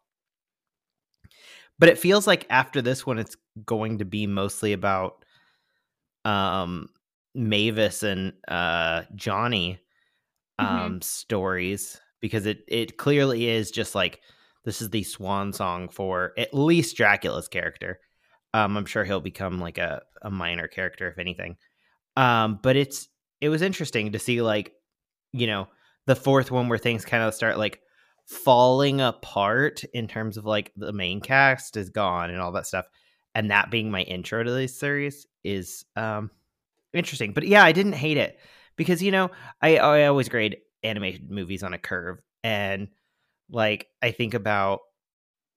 But 1.79 1.89
it 1.89 1.99
feels 1.99 2.27
like 2.27 2.47
after 2.51 2.81
this 2.83 3.07
one, 3.07 3.19
it's 3.19 3.37
going 3.65 3.99
to 3.99 4.05
be 4.05 4.27
mostly 4.27 4.73
about 4.73 5.25
um 6.25 6.89
Mavis 7.35 8.03
and 8.03 8.33
uh 8.49 9.03
Johnny 9.15 9.81
Mhm. 10.61 10.65
um 10.67 11.03
stories 11.03 12.01
because 12.21 12.47
it 12.47 12.65
it 12.69 12.99
clearly 12.99 13.49
is 13.49 13.71
just 13.71 13.95
like 13.95 14.21
this 14.65 14.83
is 14.83 14.91
the 14.91 15.03
swan 15.05 15.53
song 15.53 15.89
for 15.89 16.33
at 16.39 16.55
least 16.55 16.97
Dracula's 16.97 17.49
character. 17.49 18.01
Um 18.55 18.77
I'm 18.77 18.87
sure 18.87 19.05
he'll 19.05 19.21
become 19.21 19.61
like 19.61 19.79
a 19.79 20.03
a 20.23 20.31
minor 20.31 20.69
character 20.69 21.09
if 21.09 21.19
anything. 21.19 21.57
Um 22.17 22.59
but 22.63 22.77
it's 22.77 23.09
it 23.41 23.49
was 23.49 23.63
interesting 23.63 24.13
to 24.13 24.19
see 24.19 24.43
like 24.43 24.73
you 25.33 25.47
know 25.47 25.69
the 26.07 26.17
fourth 26.17 26.51
one 26.51 26.69
where 26.69 26.79
things 26.79 27.05
kind 27.05 27.23
of 27.23 27.35
start 27.35 27.59
like 27.59 27.81
falling 28.27 29.01
apart 29.01 29.83
in 29.93 30.07
terms 30.07 30.37
of 30.37 30.45
like 30.45 30.73
the 30.77 30.93
main 30.93 31.21
cast 31.21 31.77
is 31.77 31.91
gone 31.91 32.31
and 32.31 32.41
all 32.41 32.53
that 32.53 32.67
stuff 32.67 32.87
and 33.35 33.51
that 33.51 33.71
being 33.71 33.91
my 33.91 34.03
intro 34.03 34.43
to 34.43 34.51
this 34.51 34.79
series 34.79 35.27
is 35.45 35.85
um 35.97 36.31
interesting. 36.93 37.33
But 37.33 37.47
yeah 37.47 37.65
i 37.65 37.73
didn't 37.73 37.95
hate 37.95 38.17
it 38.17 38.39
because 38.77 39.03
you 39.03 39.11
know 39.11 39.31
i 39.61 39.79
i 39.79 40.07
always 40.07 40.29
grade 40.29 40.59
animated 40.83 41.31
movies 41.31 41.63
on 41.63 41.75
a 41.75 41.79
curve 41.79 42.19
and 42.45 42.89
like 43.51 43.87
i 44.03 44.11
think 44.11 44.35
about 44.35 44.81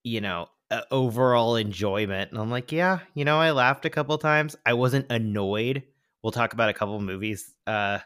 you 0.03 0.21
know 0.21 0.47
uh, 0.71 0.81
overall 0.91 1.55
enjoyment 1.55 2.31
and 2.31 2.39
i'm 2.39 2.51
like 2.51 2.71
yeah 2.71 2.99
you 3.13 3.25
know 3.25 3.39
i 3.39 3.51
laughed 3.51 3.85
a 3.85 3.89
couple 3.89 4.17
times. 4.17 4.55
I 4.65 4.73
wasn't 4.73 5.11
annoyed 5.11 5.83
we'll 6.25 6.31
talk 6.31 6.53
about 6.53 6.69
a 6.69 6.73
couple 6.73 6.99
movies 6.99 7.53
uh 7.67 7.99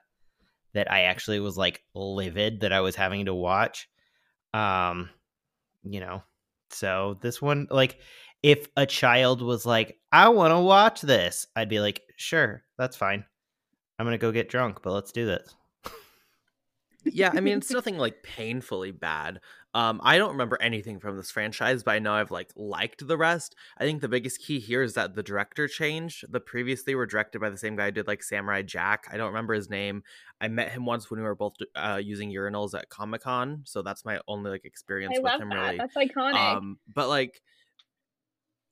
that 0.73 0.91
i 0.91 1.03
actually 1.03 1.39
was 1.39 1.55
like 1.55 1.81
livid 1.95 2.59
that 2.59 2.73
i 2.73 2.81
was 2.81 2.93
having 2.93 3.27
to 3.27 3.33
watch 3.33 3.87
um 4.53 5.09
you 5.83 6.01
know 6.01 6.21
so 6.69 7.17
this 7.21 7.41
one 7.41 7.65
like 7.71 7.97
if 8.43 8.67
a 8.75 8.85
child 8.85 9.41
was 9.41 9.65
like 9.65 9.97
i 10.11 10.27
want 10.27 10.51
to 10.51 10.59
watch 10.59 10.99
this 10.99 11.47
i'd 11.55 11.69
be 11.69 11.79
like 11.79 12.01
sure 12.17 12.61
that's 12.77 12.97
fine 12.97 13.23
i'm 13.97 14.05
gonna 14.05 14.17
go 14.17 14.33
get 14.33 14.49
drunk 14.49 14.81
but 14.83 14.91
let's 14.91 15.13
do 15.13 15.25
this 15.25 15.55
yeah, 17.05 17.31
I 17.33 17.39
mean 17.39 17.57
it's 17.57 17.71
nothing 17.71 17.97
like 17.97 18.23
painfully 18.23 18.91
bad. 18.91 19.39
Um, 19.75 20.01
I 20.03 20.17
don't 20.17 20.31
remember 20.31 20.57
anything 20.59 20.99
from 20.99 21.15
this 21.15 21.29
franchise, 21.29 21.83
but 21.83 21.91
I 21.91 21.99
know 21.99 22.13
I've 22.13 22.31
like 22.31 22.49
liked 22.55 23.07
the 23.07 23.17
rest. 23.17 23.55
I 23.77 23.83
think 23.83 24.01
the 24.01 24.09
biggest 24.09 24.41
key 24.41 24.59
here 24.59 24.81
is 24.81 24.95
that 24.95 25.13
the 25.13 25.21
director 25.21 25.67
changed. 25.67 26.25
The 26.31 26.39
previous 26.39 26.83
they 26.83 26.95
were 26.95 27.05
directed 27.05 27.39
by 27.39 27.51
the 27.51 27.57
same 27.57 27.75
guy 27.75 27.85
who 27.85 27.91
did 27.91 28.07
like 28.07 28.23
Samurai 28.23 28.63
Jack. 28.63 29.05
I 29.11 29.17
don't 29.17 29.27
remember 29.27 29.53
his 29.53 29.69
name. 29.69 30.03
I 30.41 30.47
met 30.47 30.71
him 30.71 30.85
once 30.85 31.11
when 31.11 31.19
we 31.19 31.23
were 31.25 31.35
both 31.35 31.53
uh, 31.75 31.99
using 32.03 32.31
urinals 32.31 32.73
at 32.73 32.89
Comic 32.89 33.21
Con, 33.21 33.61
so 33.65 33.83
that's 33.83 34.05
my 34.05 34.19
only 34.27 34.49
like 34.49 34.65
experience 34.65 35.17
I 35.17 35.21
with 35.21 35.41
him. 35.41 35.49
that. 35.49 35.55
Really, 35.55 35.77
That's 35.77 35.95
iconic. 35.95 36.35
um, 36.35 36.79
but 36.93 37.07
like 37.07 37.39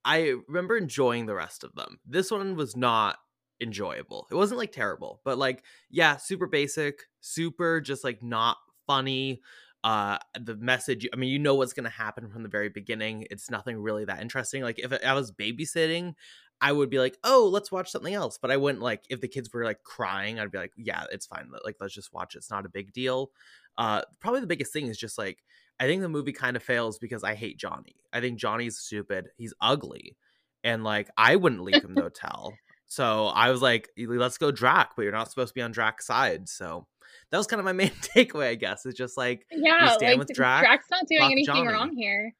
I 0.04 0.36
remember 0.48 0.78
enjoying 0.78 1.26
the 1.26 1.36
rest 1.36 1.64
of 1.64 1.76
them. 1.76 2.00
This 2.08 2.32
one 2.32 2.56
was 2.56 2.76
not 2.76 3.18
enjoyable. 3.62 4.28
It 4.32 4.36
wasn't 4.36 4.58
like 4.58 4.72
terrible, 4.72 5.22
but 5.24 5.38
like 5.38 5.64
yeah, 5.92 6.18
super 6.18 6.48
basic, 6.48 7.02
super 7.20 7.82
just 7.82 8.04
like 8.04 8.24
not 8.24 8.58
funny. 8.88 9.42
Uh 9.88 10.18
the 10.38 10.58
message, 10.58 11.08
I 11.14 11.16
mean, 11.16 11.30
you 11.30 11.40
know 11.40 11.56
what's 11.56 11.72
going 11.72 11.86
to 11.86 11.90
happen 11.90 12.28
from 12.28 12.44
the 12.44 12.50
very 12.50 12.68
beginning. 12.68 13.26
It's 13.32 13.50
nothing 13.50 13.78
really 13.78 14.04
that 14.04 14.22
interesting. 14.22 14.62
Like 14.62 14.80
if 14.80 14.92
I 14.92 15.14
was 15.14 15.32
babysitting, 15.32 16.14
I 16.60 16.74
would 16.74 16.90
be 16.90 17.00
like, 17.00 17.18
"Oh, 17.24 17.48
let's 17.50 17.72
watch 17.72 17.90
something 17.90 18.14
else." 18.14 18.38
But 18.38 18.52
I 18.52 18.58
wouldn't 18.58 18.84
like 18.84 19.06
if 19.10 19.22
the 19.22 19.30
kids 19.30 19.50
were 19.54 19.64
like 19.64 19.84
crying, 19.84 20.42
I'd 20.42 20.52
be 20.52 20.58
like, 20.58 20.74
"Yeah, 20.76 21.06
it's 21.10 21.26
fine. 21.26 21.50
Like 21.64 21.78
let's 21.80 21.94
just 21.94 22.12
watch 22.12 22.36
it. 22.36 22.40
It's 22.40 22.52
not 22.52 22.66
a 22.66 22.70
big 22.70 22.92
deal." 22.92 23.32
Uh 23.78 24.02
probably 24.20 24.42
the 24.42 24.48
biggest 24.48 24.74
thing 24.74 24.88
is 24.88 24.98
just 24.98 25.18
like 25.18 25.40
I 25.80 25.86
think 25.86 26.02
the 26.02 26.10
movie 26.10 26.34
kind 26.34 26.58
of 26.58 26.64
fails 26.64 27.00
because 27.00 27.24
I 27.24 27.36
hate 27.36 27.58
Johnny. 27.58 27.96
I 28.12 28.20
think 28.20 28.40
Johnny's 28.40 28.78
stupid. 28.78 29.30
He's 29.38 29.54
ugly. 29.62 30.18
And 30.66 30.84
like 30.84 31.10
I 31.18 31.38
wouldn't 31.38 31.64
leave 31.64 31.82
him 31.84 31.96
the 31.96 32.02
hotel. 32.02 32.54
So 32.88 33.28
I 33.28 33.52
was 33.52 33.62
like, 33.62 33.90
let's 33.98 34.38
go 34.38 34.52
Drac, 34.52 34.92
but 34.98 35.04
you're 35.04 35.12
not 35.14 35.30
supposed 35.30 35.50
to 35.50 35.54
be 35.54 35.62
on 35.62 35.72
Drac's 35.72 36.06
side. 36.08 36.50
So 36.50 36.88
that 37.32 37.38
was 37.38 37.48
kind 37.48 37.60
of 37.60 37.66
my 37.66 37.74
main 37.74 37.92
takeaway, 38.02 38.50
I 38.50 38.56
guess. 38.56 38.86
It's 38.86 38.98
just 38.98 39.18
like 39.18 39.46
yeah, 39.52 39.96
stand 39.96 40.20
like 40.20 40.28
with 40.28 40.36
Drac, 40.36 40.64
Drax 40.64 40.86
not 40.92 41.08
doing 41.08 41.32
anything 41.32 41.46
Johnny. 41.46 41.68
wrong 41.68 41.96
here. 41.96 42.34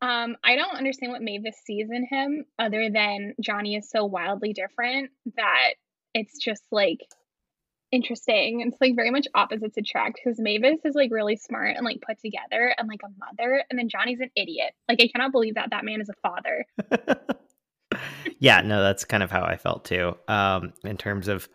Um, 0.00 0.36
I 0.42 0.56
don't 0.56 0.76
understand 0.76 1.12
what 1.12 1.22
Mavis 1.22 1.56
sees 1.64 1.88
in 1.90 2.06
him 2.10 2.44
other 2.58 2.90
than 2.90 3.34
Johnny 3.40 3.76
is 3.76 3.88
so 3.88 4.04
wildly 4.04 4.52
different 4.52 5.10
that 5.36 5.74
it's 6.12 6.38
just 6.38 6.64
like 6.72 6.98
interesting. 7.92 8.62
It's 8.66 8.80
like 8.80 8.96
very 8.96 9.10
much 9.10 9.28
opposites 9.34 9.76
attract 9.76 10.18
because 10.22 10.40
Mavis 10.40 10.80
is 10.84 10.96
like 10.96 11.12
really 11.12 11.36
smart 11.36 11.76
and 11.76 11.84
like 11.84 12.00
put 12.00 12.18
together 12.18 12.74
and 12.76 12.88
like 12.88 13.02
a 13.04 13.08
mother, 13.18 13.62
and 13.70 13.78
then 13.78 13.88
Johnny's 13.88 14.20
an 14.20 14.30
idiot. 14.34 14.72
Like 14.88 15.00
I 15.00 15.08
cannot 15.08 15.30
believe 15.30 15.54
that 15.54 15.70
that 15.70 15.84
man 15.84 16.00
is 16.00 16.08
a 16.08 16.14
father. 16.20 16.66
yeah, 18.40 18.62
no, 18.62 18.82
that's 18.82 19.04
kind 19.04 19.22
of 19.22 19.30
how 19.30 19.44
I 19.44 19.56
felt 19.56 19.84
too. 19.84 20.16
Um, 20.26 20.72
in 20.84 20.96
terms 20.96 21.28
of 21.28 21.48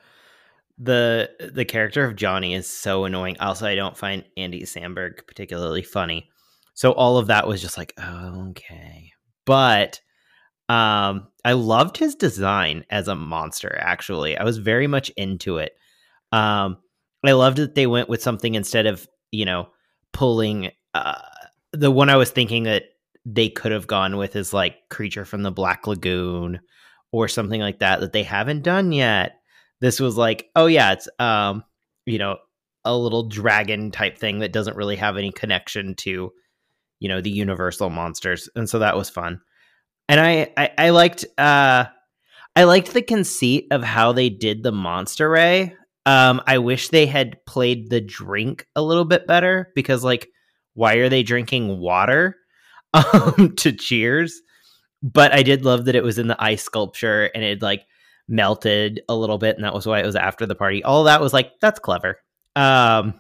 the 0.78 1.30
the 1.54 1.66
character 1.66 2.04
of 2.06 2.16
Johnny 2.16 2.54
is 2.54 2.70
so 2.70 3.06
annoying. 3.06 3.38
Also, 3.40 3.66
I 3.66 3.76
don't 3.76 3.98
find 3.98 4.24
Andy 4.38 4.62
Samberg 4.64 5.26
particularly 5.28 5.82
funny. 5.82 6.30
So 6.74 6.92
all 6.92 7.18
of 7.18 7.28
that 7.28 7.48
was 7.48 7.62
just 7.62 7.78
like, 7.78 7.94
okay. 8.00 9.12
But 9.46 10.00
um, 10.70 11.28
I 11.44 11.54
loved 11.54 11.98
his 11.98 12.14
design 12.16 12.86
as 12.90 13.08
a 13.08 13.16
monster. 13.16 13.78
Actually, 13.82 14.38
I 14.38 14.44
was 14.44 14.58
very 14.58 14.86
much 14.86 15.10
into 15.12 15.58
it. 15.58 15.72
Um, 16.32 16.78
I 17.26 17.32
loved 17.32 17.58
that 17.58 17.74
they 17.74 17.88
went 17.88 18.10
with 18.10 18.22
something 18.22 18.56
instead 18.56 18.86
of 18.86 19.08
you 19.32 19.46
know 19.46 19.70
pulling 20.14 20.72
uh, 20.94 21.22
the 21.74 21.92
one 21.92 22.10
I 22.10 22.18
was 22.18 22.30
thinking 22.30 22.64
that 22.64 22.84
they 23.26 23.50
could 23.50 23.72
have 23.72 23.88
gone 23.88 24.18
with 24.18 24.36
is 24.36 24.54
like 24.54 24.90
creature 24.90 25.26
from 25.26 25.44
the 25.44 25.52
Black 25.52 25.88
Lagoon 25.88 26.60
or 27.12 27.28
something 27.28 27.62
like 27.62 27.80
that 27.80 28.00
that 28.00 28.14
they 28.14 28.24
haven't 28.24 28.62
done 28.64 28.92
yet. 28.92 29.37
This 29.80 30.00
was 30.00 30.18
like, 30.18 30.50
oh 30.56 30.66
yeah, 30.66 30.94
it's 30.94 31.08
um, 31.20 31.64
you 32.06 32.18
know, 32.18 32.38
a 32.86 32.98
little 32.98 33.28
dragon 33.28 33.92
type 33.92 34.18
thing 34.18 34.40
that 34.40 34.54
doesn't 34.54 34.78
really 34.78 34.96
have 34.96 35.18
any 35.18 35.32
connection 35.32 35.96
to, 35.96 36.32
you 37.00 37.10
know, 37.10 37.22
the 37.22 37.30
universal 37.30 37.90
monsters. 37.90 38.50
And 38.56 38.70
so 38.70 38.80
that 38.80 38.98
was 38.98 39.10
fun. 39.10 39.42
And 40.10 40.20
I 40.20 40.54
I, 40.58 40.72
I 40.78 40.90
liked 40.92 41.26
uh 41.38 41.86
I 42.56 42.64
liked 42.64 42.94
the 42.94 43.02
conceit 43.02 43.68
of 43.72 43.84
how 43.84 44.14
they 44.14 44.30
did 44.30 44.64
the 44.64 44.72
monster 44.72 45.30
ray. 45.30 45.76
Um, 46.08 46.42
I 46.48 46.58
wish 46.58 46.88
they 46.88 47.06
had 47.06 47.46
played 47.46 47.90
the 47.90 48.02
drink 48.02 48.66
a 48.76 48.82
little 48.82 49.06
bit 49.06 49.28
better 49.28 49.72
because 49.76 50.04
like 50.04 50.30
why 50.74 50.96
are 50.96 51.10
they 51.10 51.24
drinking 51.24 51.80
water? 51.80 52.38
um, 52.94 53.54
to 53.58 53.72
cheers. 53.72 54.42
But 55.04 55.34
I 55.34 55.44
did 55.44 55.66
love 55.66 55.86
that 55.86 55.96
it 55.96 56.04
was 56.04 56.18
in 56.18 56.28
the 56.28 56.42
ice 56.42 56.64
sculpture 56.64 57.30
and 57.36 57.44
it 57.44 57.62
like 57.62 57.86
melted 58.28 59.02
a 59.10 59.16
little 59.16 59.38
bit, 59.38 59.56
and 59.56 59.64
that 59.64 59.74
was 59.74 59.86
why 59.86 60.00
it 60.00 60.06
was 60.06 60.16
after 60.16 60.46
the 60.46 60.56
party. 60.56 60.84
All 60.84 61.04
that 61.06 61.22
was 61.22 61.34
like, 61.34 61.60
that's 61.60 61.80
clever. 61.80 62.20
Um, 62.56 63.20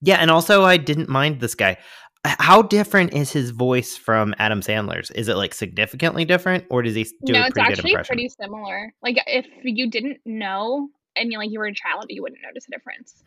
yeah, 0.00 0.16
and 0.16 0.30
also 0.30 0.64
I 0.64 0.76
didn't 0.76 1.08
mind 1.08 1.40
this 1.40 1.54
guy. 1.54 1.76
How 2.24 2.62
different 2.62 3.14
is 3.14 3.30
his 3.30 3.50
voice 3.50 3.96
from 3.96 4.34
Adam 4.38 4.60
Sandler's? 4.60 5.10
Is 5.12 5.28
it 5.28 5.36
like 5.36 5.54
significantly 5.54 6.24
different, 6.24 6.64
or 6.68 6.82
does 6.82 6.94
he 6.94 7.04
do 7.24 7.32
no, 7.32 7.42
a 7.42 7.46
it's 7.46 7.52
pretty 7.52 7.68
good 7.68 7.78
actually 7.78 8.04
pretty 8.04 8.28
similar. 8.28 8.92
Like 9.02 9.18
if 9.26 9.46
you 9.62 9.88
didn't 9.90 10.18
know 10.24 10.88
and 11.16 11.32
you 11.32 11.38
like 11.38 11.50
you 11.50 11.58
were 11.58 11.66
a 11.66 11.74
child, 11.74 12.06
you 12.08 12.22
wouldn't 12.22 12.40
notice 12.42 12.66
a 12.66 12.70
difference. 12.70 13.22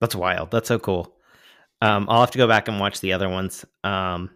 That's 0.00 0.14
wild. 0.14 0.50
That's 0.50 0.68
so 0.68 0.78
cool. 0.78 1.14
Um, 1.80 2.06
I'll 2.08 2.20
have 2.20 2.30
to 2.32 2.38
go 2.38 2.46
back 2.46 2.68
and 2.68 2.78
watch 2.78 3.00
the 3.00 3.12
other 3.12 3.28
ones. 3.28 3.64
Um, 3.82 4.30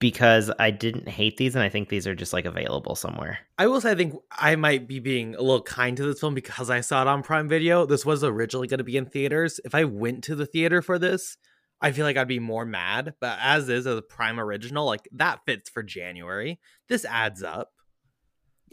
because 0.00 0.50
I 0.58 0.70
didn't 0.70 1.08
hate 1.08 1.36
these, 1.36 1.54
and 1.54 1.62
I 1.62 1.68
think 1.68 1.88
these 1.88 2.06
are 2.06 2.14
just 2.14 2.32
like 2.32 2.44
available 2.44 2.94
somewhere. 2.94 3.38
I 3.58 3.66
will 3.66 3.80
say 3.80 3.92
I 3.92 3.94
think 3.94 4.14
I 4.30 4.56
might 4.56 4.88
be 4.88 5.00
being 5.00 5.34
a 5.34 5.40
little 5.40 5.62
kind 5.62 5.96
to 5.96 6.04
this 6.04 6.20
film 6.20 6.34
because 6.34 6.70
I 6.70 6.80
saw 6.80 7.02
it 7.02 7.08
on 7.08 7.22
Prime 7.22 7.48
Video. 7.48 7.86
This 7.86 8.04
was 8.04 8.24
originally 8.24 8.68
going 8.68 8.78
to 8.78 8.84
be 8.84 8.96
in 8.96 9.06
theaters. 9.06 9.60
If 9.64 9.74
I 9.74 9.84
went 9.84 10.24
to 10.24 10.34
the 10.34 10.46
theater 10.46 10.82
for 10.82 10.98
this, 10.98 11.36
I 11.80 11.92
feel 11.92 12.04
like 12.04 12.16
I'd 12.16 12.28
be 12.28 12.38
more 12.38 12.64
mad. 12.64 13.14
But 13.20 13.38
as 13.40 13.68
is, 13.68 13.86
as 13.86 13.98
a 13.98 14.02
Prime 14.02 14.40
original, 14.40 14.86
like 14.86 15.08
that 15.12 15.40
fits 15.46 15.70
for 15.70 15.82
January. 15.82 16.58
This 16.88 17.04
adds 17.04 17.42
up. 17.42 17.70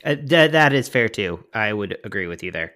Uh, 0.04 0.16
th- 0.16 0.52
that 0.52 0.74
is 0.74 0.90
fair 0.90 1.10
too. 1.10 1.46
I 1.54 1.72
would 1.72 1.98
agree 2.04 2.28
with 2.28 2.44
you 2.44 2.52
there. 2.52 2.74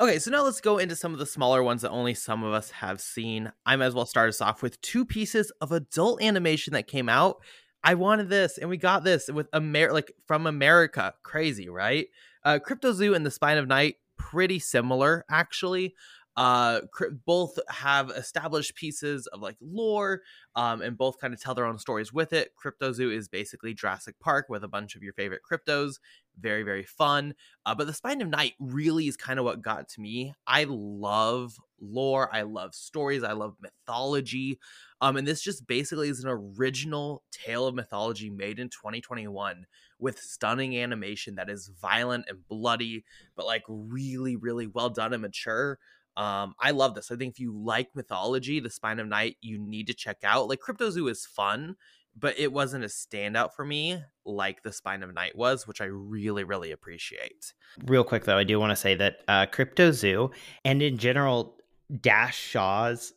Okay, 0.00 0.18
so 0.18 0.32
now 0.32 0.42
let's 0.42 0.60
go 0.60 0.78
into 0.78 0.96
some 0.96 1.12
of 1.12 1.20
the 1.20 1.26
smaller 1.26 1.62
ones 1.62 1.82
that 1.82 1.90
only 1.90 2.14
some 2.14 2.42
of 2.42 2.52
us 2.52 2.72
have 2.72 3.00
seen. 3.00 3.52
I 3.64 3.76
might 3.76 3.86
as 3.86 3.94
well 3.94 4.06
start 4.06 4.30
us 4.30 4.40
off 4.40 4.60
with 4.60 4.80
two 4.80 5.04
pieces 5.04 5.52
of 5.60 5.70
adult 5.70 6.20
animation 6.20 6.72
that 6.72 6.88
came 6.88 7.08
out. 7.08 7.36
I 7.84 7.94
wanted 7.94 8.28
this, 8.28 8.58
and 8.58 8.70
we 8.70 8.76
got 8.76 9.04
this 9.04 9.28
with 9.28 9.48
Amer 9.54 9.92
like 9.92 10.12
from 10.26 10.46
America. 10.46 11.14
Crazy, 11.22 11.68
right? 11.68 12.06
Uh, 12.44 12.58
Cryptozoo 12.64 13.14
and 13.14 13.26
the 13.26 13.30
Spine 13.30 13.58
of 13.58 13.68
Night, 13.68 13.96
pretty 14.16 14.58
similar 14.58 15.24
actually. 15.30 15.94
Uh 16.36 16.80
both 17.26 17.58
have 17.68 18.10
established 18.10 18.74
pieces 18.74 19.26
of 19.28 19.40
like 19.40 19.56
lore 19.60 20.22
um 20.56 20.80
and 20.80 20.96
both 20.96 21.18
kind 21.20 21.34
of 21.34 21.40
tell 21.40 21.54
their 21.54 21.66
own 21.66 21.78
stories 21.78 22.12
with 22.12 22.32
it. 22.32 22.52
Cryptozoo 22.62 23.12
is 23.14 23.28
basically 23.28 23.74
jurassic 23.74 24.18
park 24.20 24.46
with 24.48 24.64
a 24.64 24.68
bunch 24.68 24.96
of 24.96 25.02
your 25.02 25.12
favorite 25.12 25.42
cryptos. 25.50 25.98
Very 26.38 26.62
very 26.62 26.84
fun. 26.84 27.34
Uh, 27.66 27.74
but 27.74 27.86
the 27.86 27.92
spine 27.92 28.22
of 28.22 28.28
night 28.28 28.54
really 28.58 29.08
is 29.08 29.16
kind 29.16 29.38
of 29.38 29.44
what 29.44 29.62
got 29.62 29.88
to 29.90 30.00
me. 30.00 30.32
I 30.46 30.64
love 30.68 31.56
lore 31.84 32.32
i 32.32 32.42
love 32.42 32.74
stories 32.74 33.24
i 33.24 33.32
love 33.32 33.56
mythology 33.60 34.58
um 35.00 35.16
and 35.16 35.26
this 35.26 35.42
just 35.42 35.66
basically 35.66 36.08
is 36.08 36.22
an 36.22 36.30
original 36.30 37.22
tale 37.32 37.66
of 37.66 37.74
mythology 37.74 38.30
made 38.30 38.58
in 38.58 38.68
2021 38.68 39.66
with 39.98 40.18
stunning 40.18 40.76
animation 40.76 41.34
that 41.34 41.50
is 41.50 41.72
violent 41.80 42.24
and 42.28 42.46
bloody 42.46 43.04
but 43.34 43.46
like 43.46 43.64
really 43.68 44.36
really 44.36 44.66
well 44.68 44.90
done 44.90 45.12
and 45.12 45.22
mature 45.22 45.78
um, 46.16 46.54
I 46.60 46.72
love 46.72 46.94
this. 46.94 47.10
I 47.10 47.16
think 47.16 47.34
if 47.34 47.40
you 47.40 47.52
like 47.52 47.94
mythology, 47.94 48.60
The 48.60 48.70
Spine 48.70 49.00
of 49.00 49.08
Night, 49.08 49.36
you 49.40 49.58
need 49.58 49.86
to 49.86 49.94
check 49.94 50.18
out. 50.24 50.48
Like 50.48 50.60
Cryptozoo 50.60 51.10
is 51.10 51.24
fun, 51.24 51.76
but 52.16 52.38
it 52.38 52.52
wasn't 52.52 52.84
a 52.84 52.88
standout 52.88 53.54
for 53.54 53.64
me 53.64 54.02
like 54.24 54.62
The 54.62 54.72
Spine 54.72 55.02
of 55.02 55.14
Night 55.14 55.36
was, 55.36 55.66
which 55.66 55.80
I 55.80 55.86
really, 55.86 56.44
really 56.44 56.70
appreciate. 56.72 57.54
Real 57.86 58.04
quick 58.04 58.24
though, 58.24 58.36
I 58.36 58.44
do 58.44 58.60
want 58.60 58.70
to 58.70 58.76
say 58.76 58.94
that 58.96 59.22
uh, 59.28 59.46
Cryptozoo 59.46 60.32
and 60.64 60.82
in 60.82 60.98
general 60.98 61.56
Dash 62.00 62.38
Shaw's 62.38 63.12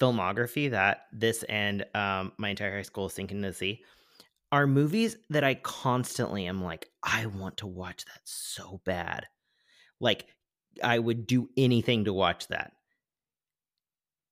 filmography 0.00 0.70
that 0.70 1.02
this 1.12 1.42
and 1.44 1.84
um, 1.94 2.32
my 2.38 2.48
entire 2.48 2.76
high 2.76 2.82
school 2.82 3.06
is 3.06 3.12
thinking 3.12 3.42
to 3.42 3.52
see 3.52 3.82
are 4.52 4.66
movies 4.66 5.16
that 5.28 5.44
I 5.44 5.54
constantly 5.54 6.46
am 6.46 6.62
like, 6.62 6.88
I 7.02 7.26
want 7.26 7.58
to 7.58 7.66
watch 7.68 8.04
that 8.06 8.20
so 8.24 8.80
bad. 8.84 9.26
Like 10.00 10.26
I 10.82 10.98
would 10.98 11.26
do 11.26 11.48
anything 11.56 12.04
to 12.04 12.12
watch 12.12 12.48
that. 12.48 12.72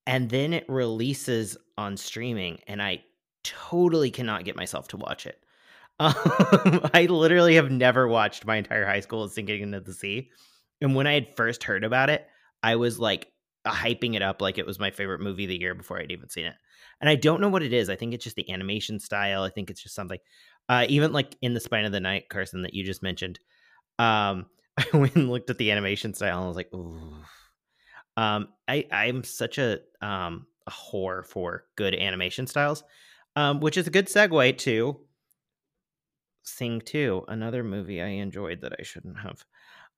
And 0.07 0.29
then 0.29 0.53
it 0.53 0.65
releases 0.67 1.57
on 1.77 1.95
streaming, 1.95 2.59
and 2.67 2.81
I 2.81 3.03
totally 3.43 4.11
cannot 4.11 4.43
get 4.43 4.55
myself 4.55 4.87
to 4.89 4.97
watch 4.97 5.25
it. 5.25 5.39
Um, 6.01 6.79
I 6.93 7.07
literally 7.09 7.55
have 7.55 7.69
never 7.69 8.07
watched 8.07 8.45
my 8.45 8.55
entire 8.55 8.85
high 8.85 9.01
school 9.01 9.27
sinking 9.27 9.61
into 9.61 9.81
the 9.81 9.91
sea. 9.91 10.29
And 10.79 10.95
when 10.95 11.07
I 11.07 11.13
had 11.13 11.35
first 11.35 11.65
heard 11.65 11.83
about 11.83 12.09
it, 12.09 12.25
I 12.63 12.77
was 12.77 12.99
like 12.99 13.27
hyping 13.67 14.15
it 14.15 14.21
up 14.21 14.41
like 14.41 14.57
it 14.57 14.65
was 14.65 14.79
my 14.79 14.91
favorite 14.91 15.19
movie 15.19 15.43
of 15.43 15.49
the 15.49 15.59
year 15.59 15.75
before 15.75 15.99
I'd 15.99 16.13
even 16.13 16.29
seen 16.29 16.45
it. 16.45 16.55
And 17.01 17.09
I 17.09 17.15
don't 17.15 17.41
know 17.41 17.49
what 17.49 17.63
it 17.63 17.73
is. 17.73 17.89
I 17.89 17.97
think 17.97 18.13
it's 18.13 18.23
just 18.23 18.37
the 18.37 18.49
animation 18.49 18.99
style. 18.99 19.43
I 19.43 19.49
think 19.49 19.69
it's 19.69 19.83
just 19.83 19.93
something. 19.93 20.19
Uh, 20.69 20.85
even 20.87 21.11
like 21.11 21.35
in 21.41 21.53
the 21.53 21.59
spine 21.59 21.83
of 21.83 21.91
the 21.91 21.99
night, 21.99 22.29
Carson, 22.29 22.61
that 22.61 22.73
you 22.73 22.85
just 22.85 23.03
mentioned. 23.03 23.39
Um, 23.97 24.45
I 24.93 24.97
went 24.97 25.15
and 25.15 25.29
looked 25.29 25.49
at 25.49 25.57
the 25.57 25.71
animation 25.71 26.13
style 26.13 26.37
and 26.37 26.45
I 26.45 26.47
was 26.47 26.57
like, 26.57 26.73
ooh. 26.73 27.15
Um, 28.17 28.49
I 28.67 28.85
I'm 28.91 29.23
such 29.23 29.57
a 29.57 29.79
um 30.01 30.45
a 30.67 30.71
whore 30.71 31.25
for 31.25 31.65
good 31.75 31.95
animation 31.95 32.47
styles, 32.47 32.83
um, 33.35 33.59
which 33.59 33.77
is 33.77 33.87
a 33.87 33.91
good 33.91 34.07
segue 34.07 34.57
to 34.59 34.99
Sing 36.43 36.81
2, 36.81 37.25
another 37.27 37.63
movie 37.63 38.01
I 38.01 38.07
enjoyed 38.07 38.61
that 38.61 38.73
I 38.79 38.83
shouldn't 38.83 39.19
have. 39.19 39.45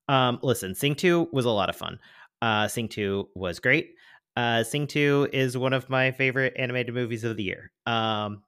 Um, 0.08 0.38
listen, 0.42 0.74
Sing 0.74 0.94
2 0.94 1.28
was 1.32 1.44
a 1.44 1.50
lot 1.50 1.70
of 1.70 1.76
fun. 1.76 1.98
Uh, 2.40 2.68
Sing 2.68 2.88
2 2.88 3.30
was 3.34 3.58
great. 3.58 3.94
Uh, 4.36 4.62
Sing 4.62 4.86
2 4.86 5.30
is 5.32 5.56
one 5.56 5.72
of 5.72 5.88
my 5.88 6.10
favorite 6.12 6.54
animated 6.56 6.94
movies 6.94 7.24
of 7.24 7.36
the 7.36 7.42
year. 7.44 7.72
Um, 7.86 8.42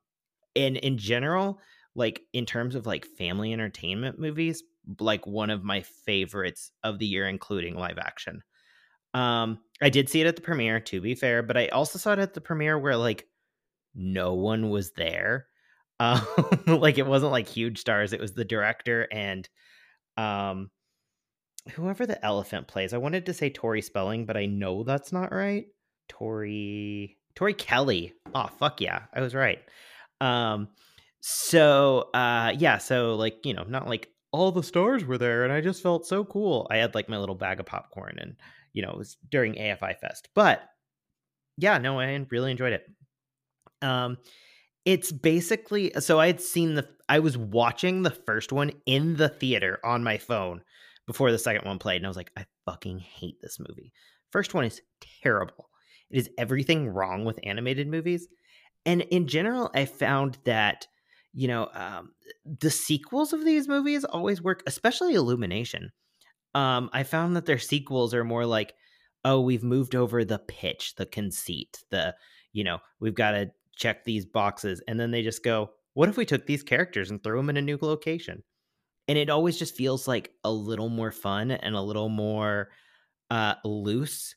and 0.57 0.77
in 0.77 0.99
general, 0.99 1.61
like 1.95 2.23
in 2.33 2.47
terms 2.47 2.75
of 2.75 2.87
like 2.87 3.07
family 3.07 3.53
entertainment 3.53 4.19
movies, 4.19 4.63
like 5.01 5.27
one 5.27 5.51
of 5.51 5.65
my 5.65 5.83
favorites 6.05 6.71
of 6.83 6.99
the 6.99 7.07
year, 7.07 7.29
including 7.29 7.75
live 7.75 7.99
action. 7.99 8.43
Um, 9.15 9.61
I 9.81 9.91
did 9.91 10.09
see 10.09 10.21
it 10.21 10.27
at 10.27 10.37
the 10.37 10.43
premiere, 10.43 10.81
to 10.81 11.01
be 11.01 11.15
fair, 11.15 11.43
but 11.43 11.57
I 11.57 11.69
also 11.69 11.99
saw 11.99 12.13
it 12.13 12.19
at 12.19 12.35
the 12.35 12.41
premiere 12.41 12.79
where 12.79 12.97
like 12.97 13.27
no 13.95 14.35
one 14.35 14.71
was 14.71 14.93
there. 14.93 15.47
Um, 16.01 16.27
like 16.67 16.99
it 16.99 17.07
wasn't 17.07 17.31
like 17.31 17.47
huge 17.47 17.79
stars. 17.79 18.13
It 18.13 18.21
was 18.21 18.33
the 18.35 18.45
director 18.45 19.07
and 19.13 19.49
um 20.17 20.69
whoever 21.71 22.05
the 22.05 22.23
elephant 22.25 22.67
plays. 22.67 22.93
I 22.93 22.99
wanted 22.99 23.27
to 23.27 23.33
say 23.33 23.49
Tori 23.49 23.81
Spelling, 23.81 24.27
but 24.27 24.37
I 24.37 24.47
know 24.47 24.83
that's 24.83 25.13
not 25.13 25.33
right. 25.33 25.67
Tori 26.09 27.17
Tori 27.37 27.55
Kelly. 27.55 28.13
Oh 28.35 28.49
fuck 28.59 28.81
yeah, 28.81 29.03
I 29.15 29.21
was 29.21 29.37
right. 29.37 29.61
Um 30.21 30.69
so 31.21 32.11
uh 32.13 32.53
yeah, 32.59 32.79
so 32.79 33.15
like, 33.15 33.47
you 33.47 33.55
know, 33.55 33.63
not 33.63 33.89
like 33.89 34.09
all 34.35 34.51
the 34.51 34.65
stars 34.65 35.05
were 35.05 35.17
there 35.17 35.45
and 35.45 35.53
I 35.53 35.61
just 35.61 35.81
felt 35.81 36.09
so 36.09 36.25
cool. 36.25 36.67
I 36.69 36.79
had 36.79 36.97
like 36.97 37.09
my 37.09 37.19
little 37.19 37.37
bag 37.37 37.61
of 37.61 37.67
popcorn 37.67 38.19
and 38.19 38.35
you 38.73 38.83
know, 38.83 38.91
it 38.91 38.99
was 38.99 39.17
during 39.31 39.55
AFI 39.55 39.97
Fest. 40.01 40.29
But 40.35 40.61
yeah, 41.57 41.79
no, 41.79 42.01
I 42.01 42.27
really 42.31 42.51
enjoyed 42.51 42.73
it. 42.73 42.85
Um 43.81 44.19
it's 44.85 45.13
basically 45.13 45.93
so 46.01 46.19
I 46.19 46.27
had 46.27 46.41
seen 46.41 46.75
the 46.75 46.89
I 47.09 47.21
was 47.21 47.39
watching 47.39 48.03
the 48.03 48.11
first 48.11 48.51
one 48.51 48.73
in 48.87 49.15
the 49.15 49.29
theater 49.29 49.79
on 49.85 50.03
my 50.03 50.19
phone 50.19 50.63
before 51.07 51.31
the 51.31 51.39
second 51.39 51.65
one 51.65 51.79
played 51.79 51.99
and 51.99 52.07
I 52.07 52.09
was 52.09 52.17
like 52.17 52.33
I 52.37 52.45
fucking 52.65 52.99
hate 52.99 53.41
this 53.41 53.61
movie. 53.61 53.93
First 54.33 54.53
one 54.53 54.65
is 54.65 54.83
terrible. 55.23 55.71
It 56.11 56.19
is 56.19 56.31
everything 56.37 56.89
wrong 56.89 57.25
with 57.25 57.39
animated 57.45 57.87
movies. 57.87 58.27
And 58.85 59.03
in 59.03 59.29
general, 59.29 59.71
I 59.75 59.85
found 59.85 60.39
that 60.45 60.89
you 61.35 61.49
know, 61.49 61.69
um, 61.75 62.13
the 62.45 62.71
sequels 62.71 63.33
of 63.33 63.45
these 63.45 63.69
movies 63.69 64.05
always 64.05 64.41
work, 64.41 64.63
especially 64.67 65.15
Illumination. 65.15 65.91
Um, 66.55 66.89
I 66.93 67.03
found 67.03 67.35
that 67.35 67.47
their 67.47 67.59
sequels 67.59 68.15
are 68.15 68.25
more 68.25 68.47
like, 68.47 68.75
oh, 69.25 69.41
we've 69.41 69.65
moved 69.65 69.97
over 69.97 70.25
the 70.25 70.39
pitch, 70.39 70.95
the 70.97 71.07
conceit, 71.07 71.83
the, 71.91 72.15
you 72.53 72.63
know, 72.63 72.79
we've 73.01 73.15
got 73.15 73.33
to 73.33 73.51
check 73.75 74.05
these 74.05 74.25
boxes. 74.25 74.81
And 74.87 75.01
then 75.01 75.11
they 75.11 75.23
just 75.23 75.43
go, 75.43 75.71
what 75.95 76.09
if 76.09 76.17
we 76.17 76.25
took 76.25 76.47
these 76.47 76.63
characters 76.63 77.11
and 77.11 77.23
threw 77.23 77.37
them 77.39 77.51
in 77.51 77.57
a 77.57 77.63
new 77.63 77.79
location? 77.81 78.43
And 79.09 79.19
it 79.19 79.31
always 79.31 79.59
just 79.59 79.75
feels 79.77 80.07
like 80.07 80.31
a 80.45 80.53
little 80.53 80.89
more 80.89 81.11
fun 81.11 81.51
and 81.51 81.75
a 81.75 81.83
little 81.83 82.09
more 82.09 82.71
uh, 83.31 83.55
loose. 83.65 84.35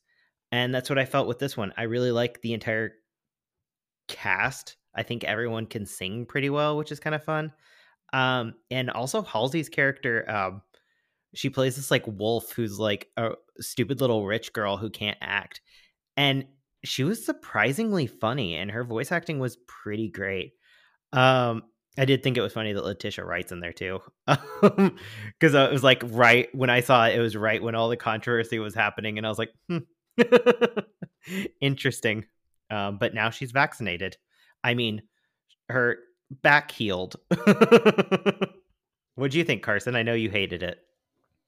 And 0.51 0.73
that's 0.73 0.89
what 0.89 0.99
I 0.99 1.05
felt 1.05 1.27
with 1.27 1.39
this 1.39 1.55
one. 1.55 1.73
I 1.77 1.83
really 1.83 2.11
like 2.11 2.41
the 2.41 2.53
entire 2.53 2.93
cast 4.07 4.77
I 4.97 5.03
think 5.03 5.23
everyone 5.23 5.67
can 5.67 5.85
sing 5.85 6.25
pretty 6.25 6.49
well, 6.49 6.75
which 6.75 6.91
is 6.91 6.99
kind 6.99 7.15
of 7.15 7.23
fun. 7.23 7.53
Um, 8.13 8.55
and 8.71 8.89
also 8.89 9.21
Halsey's 9.21 9.69
character, 9.69 10.29
um, 10.29 10.61
she 11.33 11.49
plays 11.49 11.75
this 11.75 11.91
like 11.91 12.05
wolf 12.07 12.51
who's 12.51 12.79
like 12.79 13.07
a 13.17 13.33
stupid 13.59 14.01
little 14.01 14.25
rich 14.25 14.53
girl 14.53 14.77
who 14.77 14.89
can't 14.89 15.17
act. 15.21 15.61
And 16.15 16.45
she 16.83 17.03
was 17.03 17.25
surprisingly 17.25 18.07
funny 18.07 18.55
and 18.55 18.71
her 18.71 18.83
voice 18.83 19.11
acting 19.11 19.39
was 19.39 19.57
pretty 19.67 20.09
great. 20.09 20.53
Um, 21.13 21.63
I 21.97 22.05
did 22.05 22.23
think 22.23 22.37
it 22.37 22.41
was 22.41 22.53
funny 22.53 22.73
that 22.73 22.83
Letitia 22.83 23.25
Wright's 23.25 23.51
in 23.51 23.59
there 23.59 23.73
too. 23.73 23.99
Because 25.39 25.53
it 25.53 25.71
was 25.71 25.83
like 25.83 26.01
right 26.05 26.53
when 26.53 26.69
I 26.69 26.81
saw 26.81 27.05
it, 27.05 27.15
it 27.15 27.21
was 27.21 27.35
right 27.35 27.61
when 27.61 27.75
all 27.75 27.89
the 27.89 27.97
controversy 27.97 28.59
was 28.59 28.73
happening. 28.73 29.17
And 29.17 29.25
I 29.25 29.29
was 29.29 29.37
like, 29.37 29.51
hmm. 29.67 29.79
interesting. 31.61 32.25
Um, 32.71 32.97
but 32.97 33.13
now 33.13 33.29
she's 33.29 33.51
vaccinated. 33.51 34.17
I 34.67 34.73
mean, 34.73 35.01
her 35.69 35.97
back 36.41 36.71
healed. 36.71 37.15
what 39.15 39.31
do 39.31 39.37
you 39.37 39.45
think, 39.45 39.63
Carson? 39.63 39.95
I 39.95 40.03
know 40.03 40.13
you 40.13 40.29
hated 40.29 40.61
it. 40.61 40.79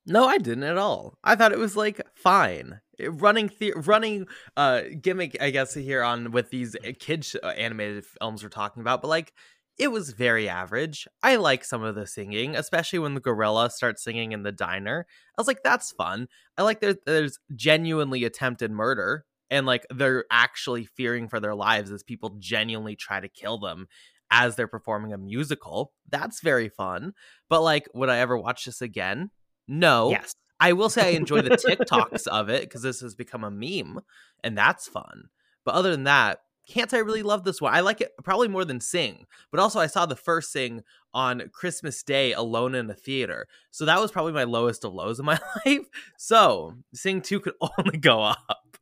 No, 0.06 0.26
I 0.26 0.38
didn't 0.38 0.64
at 0.64 0.78
all. 0.78 1.18
I 1.22 1.36
thought 1.36 1.52
it 1.52 1.60
was 1.60 1.76
like 1.76 2.00
fine. 2.16 2.80
Running 3.02 3.52
the- 3.60 3.74
running 3.76 4.28
uh 4.56 4.84
gimmick 5.02 5.38
I 5.42 5.50
guess 5.50 5.74
here 5.74 6.02
on 6.02 6.32
with 6.32 6.50
these 6.50 6.76
uh, 6.78 6.92
kids 6.98 7.36
uh, 7.44 7.48
animated 7.48 8.06
films 8.06 8.42
we're 8.42 8.50
talking 8.50 8.82
about, 8.82 9.02
but 9.02 9.10
like 9.10 9.34
it 9.78 9.90
was 9.90 10.12
very 10.12 10.48
average. 10.48 11.06
I 11.22 11.36
like 11.36 11.66
some 11.66 11.84
of 11.84 11.96
the 11.96 12.08
singing, 12.08 12.56
especially 12.56 13.00
when 13.00 13.16
the 13.16 13.22
gorilla 13.22 13.70
starts 13.70 14.04
singing 14.04 14.32
in 14.32 14.44
the 14.44 14.52
diner. 14.54 15.06
I 15.38 15.42
was 15.42 15.48
like 15.48 15.62
that's 15.64 15.92
fun. 15.92 16.30
I 16.58 16.64
like 16.64 16.80
there's 17.06 17.38
genuinely 17.54 18.24
attempted 18.24 18.72
murder 18.72 19.26
and 19.50 19.66
like 19.66 19.86
they're 19.90 20.26
actually 20.32 20.86
fearing 20.86 21.28
for 21.28 21.40
their 21.40 21.56
lives 21.56 21.92
as 21.92 22.04
people 22.04 22.36
genuinely 22.40 22.96
try 22.96 23.20
to 23.20 23.28
kill 23.28 23.58
them 23.58 23.88
as 24.32 24.56
they're 24.56 24.68
performing 24.68 25.14
a 25.14 25.18
musical. 25.18 25.92
That's 26.10 26.42
very 26.42 26.70
fun. 26.70 27.14
But 27.50 27.62
like, 27.62 27.88
would 27.94 28.10
I 28.10 28.20
ever 28.20 28.38
watch 28.38 28.66
this 28.66 28.82
again? 28.82 29.32
No. 29.68 30.12
Yes. 30.12 30.34
I 30.60 30.74
will 30.74 30.90
say 30.90 31.08
I 31.08 31.18
enjoy 31.18 31.42
the 31.42 31.50
TikToks 31.52 32.28
of 32.28 32.50
it 32.50 32.62
because 32.62 32.82
this 32.82 33.00
has 33.02 33.16
become 33.16 33.44
a 33.44 33.52
meme 33.52 34.02
and 34.44 34.58
that's 34.58 34.88
fun. 34.88 35.30
But 35.66 35.76
other 35.76 35.92
than 35.92 36.04
that, 36.04 36.40
can't 36.70 36.92
say 36.92 36.98
I 36.98 37.02
really 37.02 37.24
love 37.24 37.44
this 37.44 37.60
one. 37.60 37.74
I 37.74 37.80
like 37.80 38.00
it 38.00 38.12
probably 38.24 38.48
more 38.48 38.64
than 38.64 38.80
Sing, 38.80 39.26
but 39.52 39.60
also 39.60 39.80
I 39.80 39.88
saw 39.88 40.06
the 40.06 40.16
first 40.16 40.52
Sing 40.52 40.84
on 41.14 41.50
Christmas 41.52 42.04
Day 42.04 42.34
alone 42.34 42.76
in 42.76 42.90
a 42.90 42.94
theater. 42.94 43.48
So 43.72 43.86
that 43.86 44.00
was 44.00 44.12
probably 44.12 44.34
my 44.34 44.44
lowest 44.44 44.86
of 44.86 44.94
lows 44.94 45.20
in 45.20 45.26
my 45.26 45.40
life. 45.66 45.88
So 46.18 46.76
Sing 46.94 47.22
2 47.22 47.40
could 47.40 47.56
only 47.78 47.98
go 47.98 48.22
up. 48.22 48.78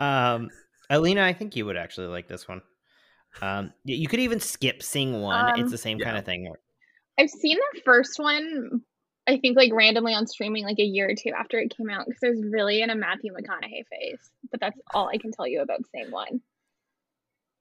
Um, 0.00 0.48
Alina, 0.88 1.22
I 1.22 1.32
think 1.32 1.54
you 1.54 1.66
would 1.66 1.76
actually 1.76 2.08
like 2.08 2.26
this 2.26 2.48
one. 2.48 2.62
Um, 3.40 3.72
you 3.84 4.08
could 4.08 4.20
even 4.20 4.40
skip 4.40 4.82
Sing 4.82 5.20
one. 5.20 5.54
Um, 5.54 5.60
it's 5.60 5.70
the 5.70 5.78
same 5.78 5.98
yeah. 5.98 6.06
kind 6.06 6.18
of 6.18 6.24
thing. 6.24 6.52
I've 7.18 7.30
seen 7.30 7.56
the 7.74 7.80
first 7.82 8.18
one, 8.18 8.80
I 9.30 9.38
think 9.38 9.56
like 9.56 9.72
randomly 9.72 10.14
on 10.14 10.26
streaming 10.26 10.64
like 10.64 10.78
a 10.78 10.84
year 10.84 11.08
or 11.08 11.14
two 11.14 11.30
after 11.30 11.58
it 11.58 11.74
came 11.76 11.90
out 11.90 12.06
because 12.06 12.22
I 12.24 12.30
was 12.30 12.42
really 12.50 12.82
in 12.82 12.90
a 12.90 12.96
Matthew 12.96 13.32
McConaughey 13.32 13.84
phase. 13.88 14.30
But 14.50 14.60
that's 14.60 14.78
all 14.92 15.08
I 15.08 15.18
can 15.18 15.30
tell 15.30 15.46
you 15.46 15.60
about 15.60 15.80
Sing 15.94 16.10
One. 16.10 16.40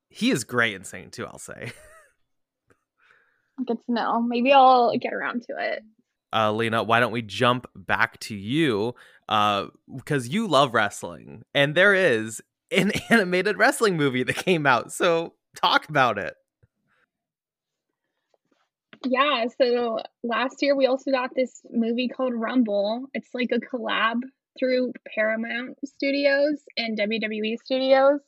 He 0.09 0.31
is 0.31 0.43
great 0.43 0.73
in 0.73 0.83
Sing 0.83 1.11
too. 1.11 1.27
I'll 1.27 1.37
say. 1.37 1.71
Good 3.67 3.77
to 3.85 3.91
know. 3.91 4.21
Maybe 4.21 4.53
I'll 4.53 4.97
get 4.97 5.13
around 5.13 5.43
to 5.43 5.53
it. 5.59 5.83
Uh, 6.31 6.51
Lena, 6.51 6.83
why 6.83 6.99
don't 6.99 7.11
we 7.11 7.21
jump 7.21 7.67
back 7.75 8.19
to 8.21 8.35
you? 8.35 8.95
Uh, 9.29 9.67
because 9.95 10.27
you 10.27 10.47
love 10.47 10.73
wrestling, 10.73 11.43
and 11.53 11.75
there 11.75 11.93
is 11.93 12.41
an 12.71 12.91
animated 13.09 13.57
wrestling 13.57 13.95
movie 13.95 14.23
that 14.23 14.35
came 14.35 14.65
out. 14.65 14.91
So 14.91 15.33
talk 15.55 15.87
about 15.87 16.17
it. 16.17 16.33
Yeah, 19.05 19.45
so 19.57 19.99
last 20.23 20.61
year 20.61 20.75
we 20.75 20.87
also 20.87 21.11
got 21.11 21.29
this 21.35 21.61
movie 21.71 22.09
called 22.09 22.33
Rumble. 22.33 23.05
It's 23.13 23.29
like 23.33 23.51
a 23.53 23.59
collab 23.59 24.21
through 24.57 24.93
Paramount 25.15 25.77
Studios 25.85 26.63
and 26.75 26.97
WWE 26.97 27.55
Studios. 27.63 28.19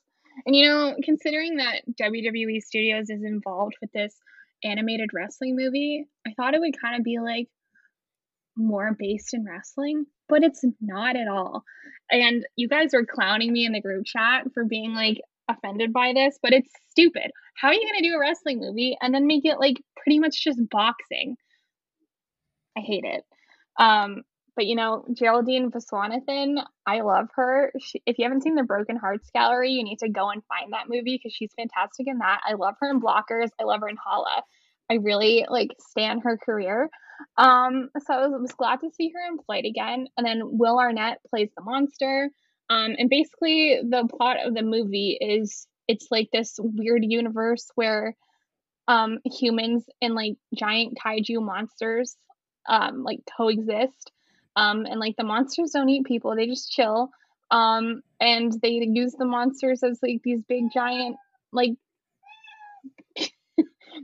And 0.45 0.55
you 0.55 0.67
know, 0.67 0.95
considering 1.03 1.57
that 1.57 1.81
WWE 1.99 2.61
Studios 2.61 3.09
is 3.09 3.23
involved 3.23 3.75
with 3.81 3.91
this 3.91 4.15
animated 4.63 5.09
wrestling 5.13 5.55
movie, 5.55 6.07
I 6.25 6.33
thought 6.33 6.53
it 6.53 6.61
would 6.61 6.79
kind 6.79 6.95
of 6.95 7.03
be 7.03 7.19
like 7.19 7.49
more 8.55 8.95
based 8.97 9.33
in 9.33 9.45
wrestling, 9.45 10.05
but 10.29 10.43
it's 10.43 10.63
not 10.81 11.15
at 11.15 11.27
all. 11.27 11.63
And 12.09 12.45
you 12.55 12.67
guys 12.67 12.91
were 12.93 13.05
clowning 13.05 13.53
me 13.53 13.65
in 13.65 13.71
the 13.71 13.81
group 13.81 14.05
chat 14.05 14.45
for 14.53 14.65
being 14.65 14.93
like 14.93 15.21
offended 15.49 15.93
by 15.93 16.13
this, 16.13 16.37
but 16.41 16.53
it's 16.53 16.71
stupid. 16.89 17.31
How 17.55 17.69
are 17.69 17.73
you 17.73 17.81
going 17.81 18.03
to 18.03 18.09
do 18.09 18.15
a 18.15 18.19
wrestling 18.19 18.59
movie 18.59 18.97
and 19.01 19.13
then 19.13 19.27
make 19.27 19.45
it 19.45 19.59
like 19.59 19.81
pretty 19.97 20.19
much 20.19 20.43
just 20.43 20.59
boxing? 20.69 21.35
I 22.77 22.81
hate 22.81 23.03
it. 23.05 23.23
Um, 23.77 24.23
but 24.55 24.65
you 24.65 24.75
know, 24.75 25.05
Geraldine 25.13 25.71
Viswanathan, 25.71 26.63
I 26.85 27.01
love 27.01 27.29
her. 27.35 27.71
She, 27.79 28.01
if 28.05 28.19
you 28.19 28.25
haven't 28.25 28.43
seen 28.43 28.55
the 28.55 28.63
Broken 28.63 28.97
Hearts 28.97 29.29
Gallery, 29.33 29.71
you 29.71 29.83
need 29.83 29.99
to 29.99 30.09
go 30.09 30.29
and 30.29 30.43
find 30.45 30.73
that 30.73 30.89
movie 30.89 31.17
because 31.17 31.33
she's 31.33 31.53
fantastic 31.55 32.07
in 32.07 32.17
that. 32.19 32.41
I 32.45 32.53
love 32.53 32.75
her 32.81 32.89
in 32.89 33.01
Blockers. 33.01 33.49
I 33.59 33.63
love 33.63 33.81
her 33.81 33.89
in 33.89 33.97
Hala. 34.03 34.43
I 34.89 34.95
really 34.95 35.45
like 35.49 35.69
stand 35.79 36.23
her 36.23 36.37
career. 36.37 36.89
Um, 37.37 37.89
so 38.05 38.13
I 38.13 38.27
was, 38.27 38.41
was 38.41 38.51
glad 38.53 38.81
to 38.81 38.91
see 38.91 39.11
her 39.13 39.27
in 39.31 39.39
Flight 39.43 39.65
again. 39.65 40.07
And 40.17 40.25
then 40.25 40.41
Will 40.43 40.79
Arnett 40.79 41.19
plays 41.29 41.49
the 41.55 41.63
monster. 41.63 42.29
Um, 42.69 42.95
and 42.97 43.09
basically, 43.09 43.79
the 43.83 44.07
plot 44.07 44.37
of 44.45 44.53
the 44.53 44.61
movie 44.61 45.17
is 45.19 45.67
it's 45.87 46.07
like 46.11 46.29
this 46.31 46.55
weird 46.59 47.03
universe 47.05 47.69
where 47.75 48.15
um, 48.87 49.19
humans 49.25 49.85
and 50.01 50.15
like 50.15 50.33
giant 50.55 50.97
kaiju 50.97 51.41
monsters 51.41 52.15
um, 52.67 53.03
like 53.03 53.19
coexist. 53.37 54.11
Um, 54.55 54.85
and 54.85 54.99
like 54.99 55.15
the 55.17 55.23
monsters 55.23 55.71
don't 55.71 55.89
eat 55.89 56.05
people, 56.05 56.35
they 56.35 56.47
just 56.47 56.71
chill. 56.71 57.09
Um, 57.49 58.01
and 58.19 58.53
they 58.61 58.81
use 58.81 59.13
the 59.17 59.25
monsters 59.25 59.83
as 59.83 59.99
like 60.01 60.21
these 60.23 60.41
big 60.47 60.71
giant 60.73 61.17
like 61.51 61.71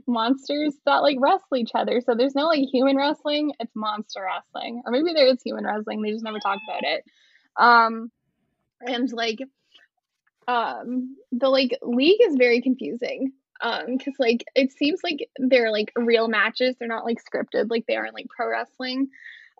monsters 0.06 0.74
that 0.86 0.98
like 0.98 1.18
wrestle 1.20 1.56
each 1.56 1.72
other. 1.74 2.00
So 2.00 2.14
there's 2.14 2.34
no 2.34 2.46
like 2.46 2.68
human 2.72 2.96
wrestling, 2.96 3.52
it's 3.60 3.74
monster 3.74 4.24
wrestling. 4.24 4.82
Or 4.84 4.92
maybe 4.92 5.12
there 5.14 5.26
is 5.26 5.42
human 5.42 5.64
wrestling, 5.64 6.02
they 6.02 6.12
just 6.12 6.24
never 6.24 6.38
talk 6.40 6.58
about 6.68 6.82
it. 6.84 7.04
Um 7.56 8.10
and 8.80 9.10
like 9.12 9.38
um 10.46 11.16
the 11.32 11.48
like 11.48 11.78
league 11.82 12.20
is 12.22 12.36
very 12.36 12.60
confusing 12.60 13.32
um 13.60 13.96
because 13.96 14.14
like 14.18 14.44
it 14.54 14.72
seems 14.72 15.00
like 15.02 15.28
they're 15.38 15.70
like 15.72 15.92
real 15.96 16.28
matches 16.28 16.76
they're 16.78 16.88
not 16.88 17.04
like 17.04 17.18
scripted 17.22 17.70
like 17.70 17.84
they 17.86 17.96
are 17.96 18.06
in 18.06 18.14
like 18.14 18.28
pro 18.28 18.48
wrestling 18.48 19.08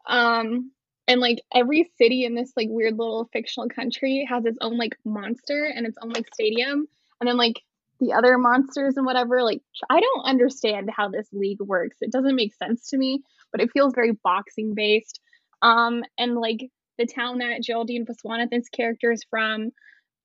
um 0.06 0.70
and 1.08 1.20
like 1.20 1.42
every 1.54 1.90
city 1.98 2.24
in 2.24 2.34
this 2.34 2.52
like 2.56 2.68
weird 2.70 2.96
little 2.96 3.28
fictional 3.32 3.68
country 3.68 4.26
has 4.28 4.44
its 4.44 4.58
own 4.60 4.78
like 4.78 4.96
monster 5.04 5.64
and 5.74 5.86
its 5.86 5.98
own 6.02 6.10
like 6.10 6.26
stadium 6.32 6.86
and 7.20 7.28
then 7.28 7.36
like 7.36 7.62
the 8.00 8.12
other 8.12 8.38
monsters 8.38 8.96
and 8.96 9.04
whatever 9.06 9.42
like 9.42 9.61
i 9.90 10.00
don't 10.00 10.24
understand 10.24 10.88
how 10.94 11.08
this 11.08 11.28
league 11.32 11.61
works. 11.61 11.96
It 12.00 12.12
doesn't 12.12 12.37
make 12.37 12.54
sense 12.54 12.88
to 12.90 12.96
me 12.98 13.22
but 13.52 13.61
it 13.61 13.70
feels 13.72 13.94
very 13.94 14.12
boxing 14.24 14.74
based. 14.74 15.20
Um 15.62 16.04
and 16.18 16.34
like 16.37 16.61
the 16.98 17.06
town 17.06 17.38
that 17.38 17.62
geraldine 17.62 18.06
viswanathan's 18.06 18.68
character 18.68 19.11
is 19.12 19.24
from 19.30 19.70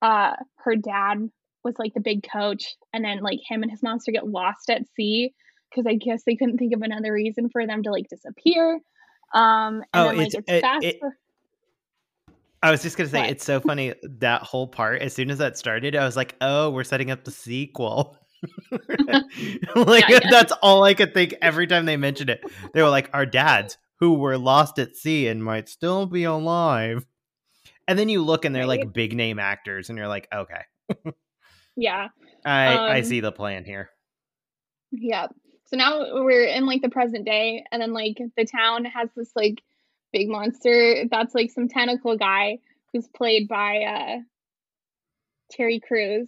uh 0.01 0.33
her 0.57 0.75
dad 0.75 1.29
was 1.63 1.75
like 1.79 1.93
the 1.93 2.01
big 2.01 2.25
coach 2.29 2.75
and 2.93 3.05
then 3.05 3.21
like 3.21 3.39
him 3.47 3.61
and 3.63 3.71
his 3.71 3.81
monster 3.81 4.11
get 4.11 4.27
lost 4.27 4.69
at 4.69 4.83
sea 4.95 5.33
because 5.69 5.85
i 5.87 5.95
guess 5.95 6.23
they 6.25 6.35
couldn't 6.35 6.57
think 6.57 6.73
of 6.73 6.81
another 6.81 7.13
reason 7.13 7.49
for 7.49 7.65
them 7.65 7.83
to 7.83 7.91
like 7.91 8.07
disappear. 8.09 8.79
Um 9.33 9.81
and 9.81 9.85
Oh, 9.93 10.07
then 10.09 10.17
like 10.17 10.27
it's- 10.27 10.43
it's 10.47 10.51
it- 10.51 10.61
fast 10.61 10.85
it- 10.85 10.97
for- 10.99 11.17
I 12.63 12.71
was 12.71 12.81
just 12.81 12.97
gonna 12.97 13.09
say 13.09 13.19
What? 13.21 13.29
it's 13.29 13.43
so 13.45 13.59
funny 13.59 13.93
that 14.19 14.41
whole 14.41 14.67
part. 14.67 15.01
As 15.01 15.13
soon 15.13 15.29
as 15.29 15.37
that 15.37 15.57
started, 15.57 15.95
I 15.95 16.05
was 16.05 16.15
like, 16.15 16.35
"Oh, 16.41 16.69
we're 16.71 16.83
setting 16.85 17.11
up 17.11 17.23
the 17.25 17.31
sequel." 17.31 18.17
like 19.75 20.07
Yeah, 20.09 20.19
that's 20.31 20.51
all 20.61 20.83
I 20.83 20.93
could 20.93 21.13
think 21.13 21.35
every 21.41 21.67
time 21.67 21.85
they 21.85 21.97
mentioned 21.97 22.29
it. 22.29 22.41
They 22.73 22.81
were 22.81 22.89
like, 22.89 23.09
"Our 23.13 23.25
dads 23.25 23.77
who 23.99 24.15
were 24.15 24.37
lost 24.37 24.79
at 24.79 24.95
sea 24.95 25.27
and 25.27 25.43
might 25.43 25.69
still 25.69 26.05
be 26.05 26.23
alive." 26.23 27.05
And 27.87 27.99
then 27.99 28.07
you 28.09 28.23
look 28.23 28.45
and 28.45 28.55
they're 28.55 28.65
like 28.65 28.93
big 28.93 29.13
name 29.13 29.39
actors, 29.39 29.89
and 29.89 29.97
you're 29.97 30.07
like, 30.07 30.27
"Okay, 30.33 30.61
yeah 31.75 32.07
I 32.45 32.75
I 32.75 32.97
Um, 32.99 33.03
see 33.03 33.19
the 33.19 33.31
plan 33.31 33.65
here." 33.65 33.89
Yeah. 34.91 35.27
So 35.65 35.75
now 35.77 36.23
we're 36.23 36.45
in 36.45 36.65
like 36.65 36.81
the 36.81 36.89
present 36.89 37.25
day, 37.25 37.65
and 37.71 37.81
then 37.81 37.93
like 37.93 38.21
the 38.37 38.45
town 38.45 38.85
has 38.85 39.09
this 39.15 39.31
like 39.35 39.61
big 40.13 40.29
monster 40.29 41.03
that's 41.11 41.35
like 41.35 41.51
some 41.51 41.67
tentacle 41.67 42.15
guy 42.15 42.59
who's 42.93 43.07
played 43.07 43.47
by 43.47 43.81
uh 43.81 44.19
Terry 45.53 45.79
Crews. 45.79 46.27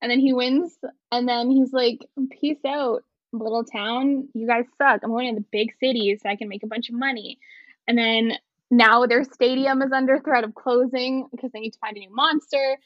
And 0.00 0.10
then 0.10 0.20
he 0.20 0.32
wins, 0.32 0.76
and 1.10 1.28
then 1.28 1.50
he's 1.50 1.72
like, 1.72 1.98
Peace 2.30 2.64
out, 2.66 3.04
little 3.32 3.64
town. 3.64 4.28
You 4.34 4.46
guys 4.46 4.64
suck. 4.78 5.00
I'm 5.02 5.10
going 5.10 5.34
to 5.34 5.40
the 5.40 5.46
big 5.50 5.72
city 5.80 6.16
so 6.22 6.28
I 6.28 6.36
can 6.36 6.48
make 6.48 6.62
a 6.62 6.68
bunch 6.68 6.88
of 6.88 6.94
money. 6.94 7.38
And 7.86 7.98
then 7.98 8.32
now 8.70 9.06
their 9.06 9.24
stadium 9.24 9.82
is 9.82 9.92
under 9.92 10.18
threat 10.18 10.44
of 10.44 10.54
closing 10.54 11.26
because 11.32 11.50
they 11.52 11.60
need 11.60 11.72
to 11.72 11.78
find 11.78 11.96
a 11.96 12.00
new 12.00 12.14
monster. 12.14 12.78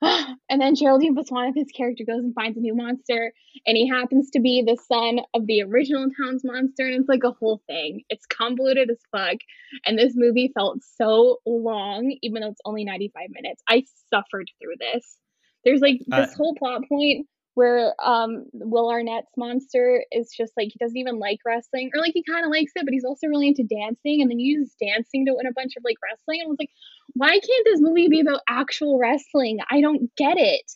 and 0.48 0.60
then 0.60 0.74
Geraldine 0.74 1.16
Viswanathan's 1.16 1.72
character 1.72 2.04
goes 2.04 2.22
and 2.22 2.34
finds 2.34 2.56
a 2.56 2.60
new 2.60 2.74
monster 2.74 3.32
and 3.66 3.76
he 3.76 3.88
happens 3.88 4.30
to 4.30 4.40
be 4.40 4.62
the 4.62 4.76
son 4.76 5.20
of 5.34 5.46
the 5.46 5.62
original 5.62 6.06
town's 6.20 6.44
monster 6.44 6.86
and 6.86 6.94
it's 7.00 7.08
like 7.08 7.24
a 7.24 7.32
whole 7.32 7.60
thing. 7.66 8.02
It's 8.08 8.26
convoluted 8.26 8.90
as 8.90 8.98
fuck 9.10 9.38
and 9.84 9.98
this 9.98 10.12
movie 10.14 10.52
felt 10.54 10.82
so 10.82 11.38
long 11.44 12.16
even 12.22 12.42
though 12.42 12.50
it's 12.50 12.60
only 12.64 12.84
95 12.84 13.30
minutes. 13.30 13.62
I 13.68 13.84
suffered 14.12 14.50
through 14.60 14.76
this. 14.78 15.16
There's 15.64 15.80
like 15.80 16.00
Uh, 16.12 16.26
this 16.26 16.34
whole 16.34 16.54
plot 16.54 16.82
point 16.88 17.26
where 17.58 17.94
um 18.04 18.44
will 18.52 18.88
arnett's 18.88 19.36
monster 19.36 20.04
is 20.12 20.30
just 20.30 20.52
like 20.56 20.68
he 20.68 20.78
doesn't 20.78 20.96
even 20.96 21.18
like 21.18 21.38
wrestling 21.44 21.90
or 21.92 22.00
like 22.00 22.12
he 22.14 22.22
kind 22.22 22.44
of 22.44 22.50
likes 22.50 22.72
it 22.76 22.84
but 22.84 22.92
he's 22.92 23.04
also 23.04 23.26
really 23.26 23.48
into 23.48 23.64
dancing 23.64 24.22
and 24.22 24.30
then 24.30 24.38
he 24.38 24.44
uses 24.44 24.74
dancing 24.80 25.26
to 25.26 25.34
win 25.34 25.46
a 25.46 25.52
bunch 25.52 25.72
of 25.76 25.82
like 25.84 25.96
wrestling 26.02 26.40
and 26.40 26.46
I 26.46 26.50
was 26.50 26.58
like 26.60 26.70
why 27.14 27.30
can't 27.30 27.64
this 27.64 27.80
movie 27.80 28.08
be 28.08 28.20
about 28.20 28.40
actual 28.48 28.98
wrestling? 28.98 29.58
I 29.70 29.80
don't 29.80 30.14
get 30.16 30.36
it. 30.36 30.70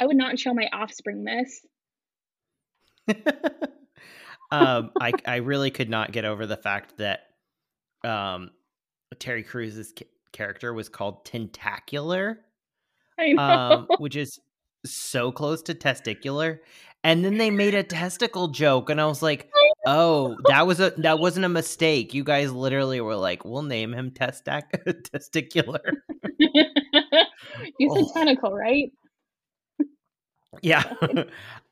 I 0.00 0.06
would 0.06 0.16
not 0.16 0.38
show 0.38 0.52
my 0.52 0.68
offspring 0.72 1.24
this. 1.24 1.64
Um, 4.52 4.92
I 5.00 5.12
I 5.26 5.36
really 5.36 5.72
could 5.72 5.90
not 5.90 6.12
get 6.12 6.24
over 6.24 6.46
the 6.46 6.56
fact 6.56 6.98
that 6.98 7.22
um, 8.04 8.52
Terry 9.18 9.42
Crews's 9.42 9.92
ca- 9.98 10.06
character 10.32 10.72
was 10.72 10.88
called 10.88 11.24
Tentacular, 11.24 12.38
I 13.18 13.32
know. 13.32 13.42
um, 13.42 13.88
which 13.98 14.14
is 14.14 14.38
so 14.94 15.32
close 15.32 15.62
to 15.62 15.74
testicular. 15.74 16.58
And 17.04 17.24
then 17.24 17.38
they 17.38 17.50
made 17.50 17.74
a 17.74 17.82
testicle 17.84 18.48
joke, 18.48 18.90
and 18.90 19.00
I 19.00 19.06
was 19.06 19.22
like, 19.22 19.48
"Oh, 19.86 20.36
that 20.48 20.66
was 20.66 20.80
a 20.80 20.90
that 20.98 21.18
wasn't 21.18 21.46
a 21.46 21.48
mistake. 21.50 22.14
You 22.14 22.24
guys 22.24 22.52
literally 22.52 23.00
were 23.00 23.16
like, 23.16 23.44
we'll 23.44 23.62
name 23.62 23.92
him 23.94 24.10
testac- 24.10 24.70
testicular." 24.86 25.80
you 27.78 27.90
said 27.94 28.04
Oh. 28.04 28.12
tentacle, 28.14 28.52
right? 28.52 28.90
Yeah. 30.62 30.84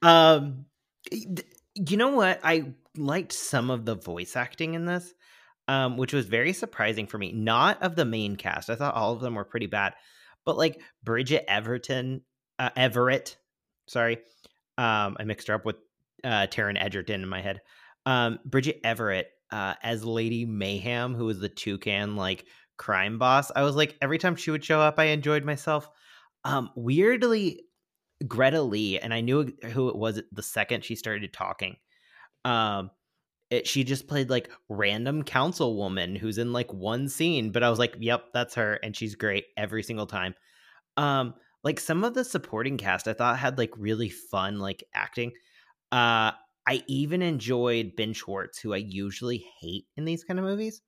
um 0.03 0.67
you 1.77 1.97
know 1.97 2.11
what? 2.11 2.41
I 2.45 2.73
liked 2.97 3.33
some 3.33 3.71
of 3.71 3.85
the 3.85 3.97
voice 3.97 4.37
acting 4.37 4.75
in 4.75 4.85
this, 4.85 5.13
um, 5.67 5.97
which 5.97 6.13
was 6.13 6.27
very 6.27 6.53
surprising 6.53 7.07
for 7.09 7.19
me. 7.19 7.33
Not 7.33 7.83
of 7.83 7.97
the 7.97 8.05
main 8.05 8.37
cast. 8.37 8.71
I 8.71 8.77
thought 8.77 8.95
all 8.95 9.13
of 9.13 9.21
them 9.21 9.35
were 9.35 9.45
pretty 9.45 9.67
bad. 9.67 9.95
But 10.45 10.57
like 10.57 10.81
Bridget 11.03 11.45
Everton, 11.51 12.21
uh, 12.59 12.71
Everett, 12.77 13.37
sorry. 13.87 14.19
Um, 14.79 15.17
I 15.19 15.25
mixed 15.25 15.49
her 15.49 15.55
up 15.55 15.65
with 15.65 15.77
uh 16.23 16.47
Taron 16.49 16.81
Egerton 16.81 17.23
in 17.23 17.29
my 17.29 17.41
head. 17.41 17.61
Um, 18.07 18.39
Bridget 18.45 18.81
Everett 18.85 19.31
uh 19.51 19.75
as 19.83 20.05
Lady 20.05 20.45
Mayhem, 20.45 21.15
who 21.15 21.27
was 21.27 21.41
the 21.41 21.49
toucan 21.49 22.17
like 22.17 22.47
crime 22.77 23.19
boss. 23.19 23.51
I 23.55 23.63
was 23.63 23.77
like, 23.77 23.97
every 24.03 24.19
time 24.19 24.37
she 24.37 24.51
would 24.51 24.65
show 24.65 24.81
up, 24.81 24.99
I 24.99 25.05
enjoyed 25.05 25.45
myself. 25.45 25.89
Um, 26.45 26.71
weirdly, 26.75 27.65
Greta 28.27 28.63
Lee, 28.63 28.99
and 28.99 29.13
I 29.13 29.21
knew 29.21 29.53
who 29.73 29.89
it 29.89 29.97
was 29.97 30.21
the 30.33 30.43
second 30.43 30.85
she 30.85 30.97
started 30.97 31.33
talking. 31.33 31.77
Um, 32.45 32.91
it, 33.51 33.67
she 33.67 33.85
just 33.85 34.09
played 34.09 34.31
like 34.31 34.51
random 34.69 35.23
councilwoman 35.23 36.17
who's 36.17 36.39
in 36.39 36.53
like 36.53 36.73
one 36.73 37.09
scene, 37.09 37.51
but 37.51 37.63
I 37.63 37.71
was 37.71 37.79
like, 37.79 37.97
yep, 37.99 38.27
that's 38.33 38.55
her, 38.55 38.75
and 38.75 38.97
she's 38.97 39.15
great 39.15 39.45
every 39.57 39.83
single 39.83 40.07
time. 40.07 40.35
Um, 40.97 41.35
like 41.65 41.81
some 41.81 42.05
of 42.05 42.15
the 42.15 42.25
supporting 42.25 42.77
cast, 42.77 43.09
I 43.09 43.15
thought 43.15 43.39
had 43.39 43.59
like 43.59 43.73
really 43.77 44.11
fun 44.11 44.59
like 44.59 44.85
acting. 44.95 45.33
Uh, 45.91 46.33
I 46.67 46.83
even 46.87 47.23
enjoyed 47.23 47.97
Ben 47.97 48.13
Schwartz, 48.13 48.59
who 48.59 48.75
I 48.75 48.79
usually 48.79 49.45
hate 49.61 49.87
in 49.97 50.05
these 50.05 50.25
kind 50.25 50.39
of 50.39 50.45
movies, 50.45 50.83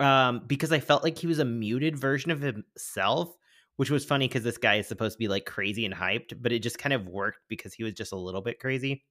um, 0.00 0.42
because 0.46 0.72
I 0.72 0.80
felt 0.80 1.04
like 1.04 1.18
he 1.18 1.26
was 1.26 1.38
a 1.38 1.44
muted 1.44 1.96
version 1.96 2.30
of 2.30 2.40
himself, 2.40 3.34
which 3.76 3.90
was 3.90 4.04
funny 4.04 4.28
because 4.28 4.44
this 4.44 4.58
guy 4.58 4.76
is 4.76 4.86
supposed 4.86 5.14
to 5.14 5.18
be 5.18 5.28
like 5.28 5.46
crazy 5.46 5.86
and 5.86 5.94
hyped, 5.94 6.40
but 6.40 6.52
it 6.52 6.60
just 6.60 6.78
kind 6.78 6.92
of 6.92 7.06
worked 7.06 7.40
because 7.48 7.72
he 7.72 7.84
was 7.84 7.94
just 7.94 8.12
a 8.12 8.16
little 8.16 8.42
bit 8.42 8.58
crazy. 8.58 9.04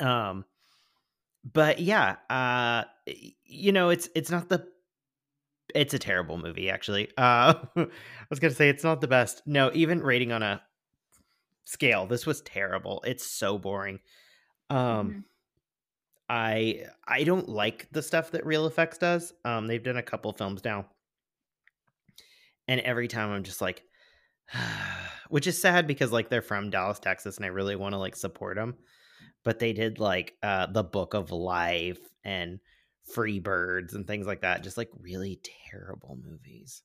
Um, 0.00 0.44
but 1.52 1.80
yeah, 1.80 2.16
uh, 2.30 2.84
you 3.44 3.72
know, 3.72 3.90
it's 3.90 4.08
it's 4.14 4.30
not 4.30 4.48
the 4.48 4.66
it's 5.74 5.94
a 5.94 5.98
terrible 5.98 6.38
movie 6.38 6.70
actually. 6.70 7.10
Uh, 7.18 7.54
I 7.76 7.86
was 8.30 8.38
gonna 8.40 8.54
say 8.54 8.68
it's 8.68 8.84
not 8.84 9.00
the 9.00 9.08
best. 9.08 9.42
No, 9.46 9.70
even 9.74 10.00
rating 10.00 10.32
on 10.32 10.42
a 10.42 10.62
scale, 11.64 12.06
this 12.06 12.26
was 12.26 12.40
terrible. 12.42 13.02
It's 13.06 13.26
so 13.26 13.58
boring. 13.58 14.00
Um, 14.70 14.78
mm-hmm. 14.78 15.18
I 16.28 16.84
I 17.06 17.24
don't 17.24 17.48
like 17.48 17.88
the 17.92 18.02
stuff 18.02 18.32
that 18.32 18.46
Reel 18.46 18.70
FX 18.70 18.98
does. 18.98 19.32
Um, 19.44 19.66
they've 19.66 19.82
done 19.82 19.96
a 19.96 20.02
couple 20.02 20.32
films 20.32 20.64
now, 20.64 20.86
and 22.66 22.80
every 22.80 23.08
time 23.08 23.30
I'm 23.30 23.44
just 23.44 23.60
like, 23.60 23.82
which 25.28 25.46
is 25.46 25.60
sad 25.60 25.86
because 25.86 26.12
like 26.12 26.28
they're 26.28 26.42
from 26.42 26.70
Dallas, 26.70 26.98
Texas, 26.98 27.36
and 27.36 27.46
I 27.46 27.48
really 27.48 27.76
want 27.76 27.94
to 27.94 27.98
like 27.98 28.16
support 28.16 28.56
them 28.56 28.76
but 29.44 29.58
they 29.58 29.72
did 29.72 29.98
like 29.98 30.34
uh 30.42 30.66
the 30.66 30.84
book 30.84 31.14
of 31.14 31.30
life 31.30 32.00
and 32.24 32.60
free 33.12 33.38
birds 33.38 33.94
and 33.94 34.06
things 34.06 34.26
like 34.26 34.42
that 34.42 34.62
just 34.62 34.76
like 34.76 34.90
really 35.00 35.40
terrible 35.70 36.18
movies 36.22 36.82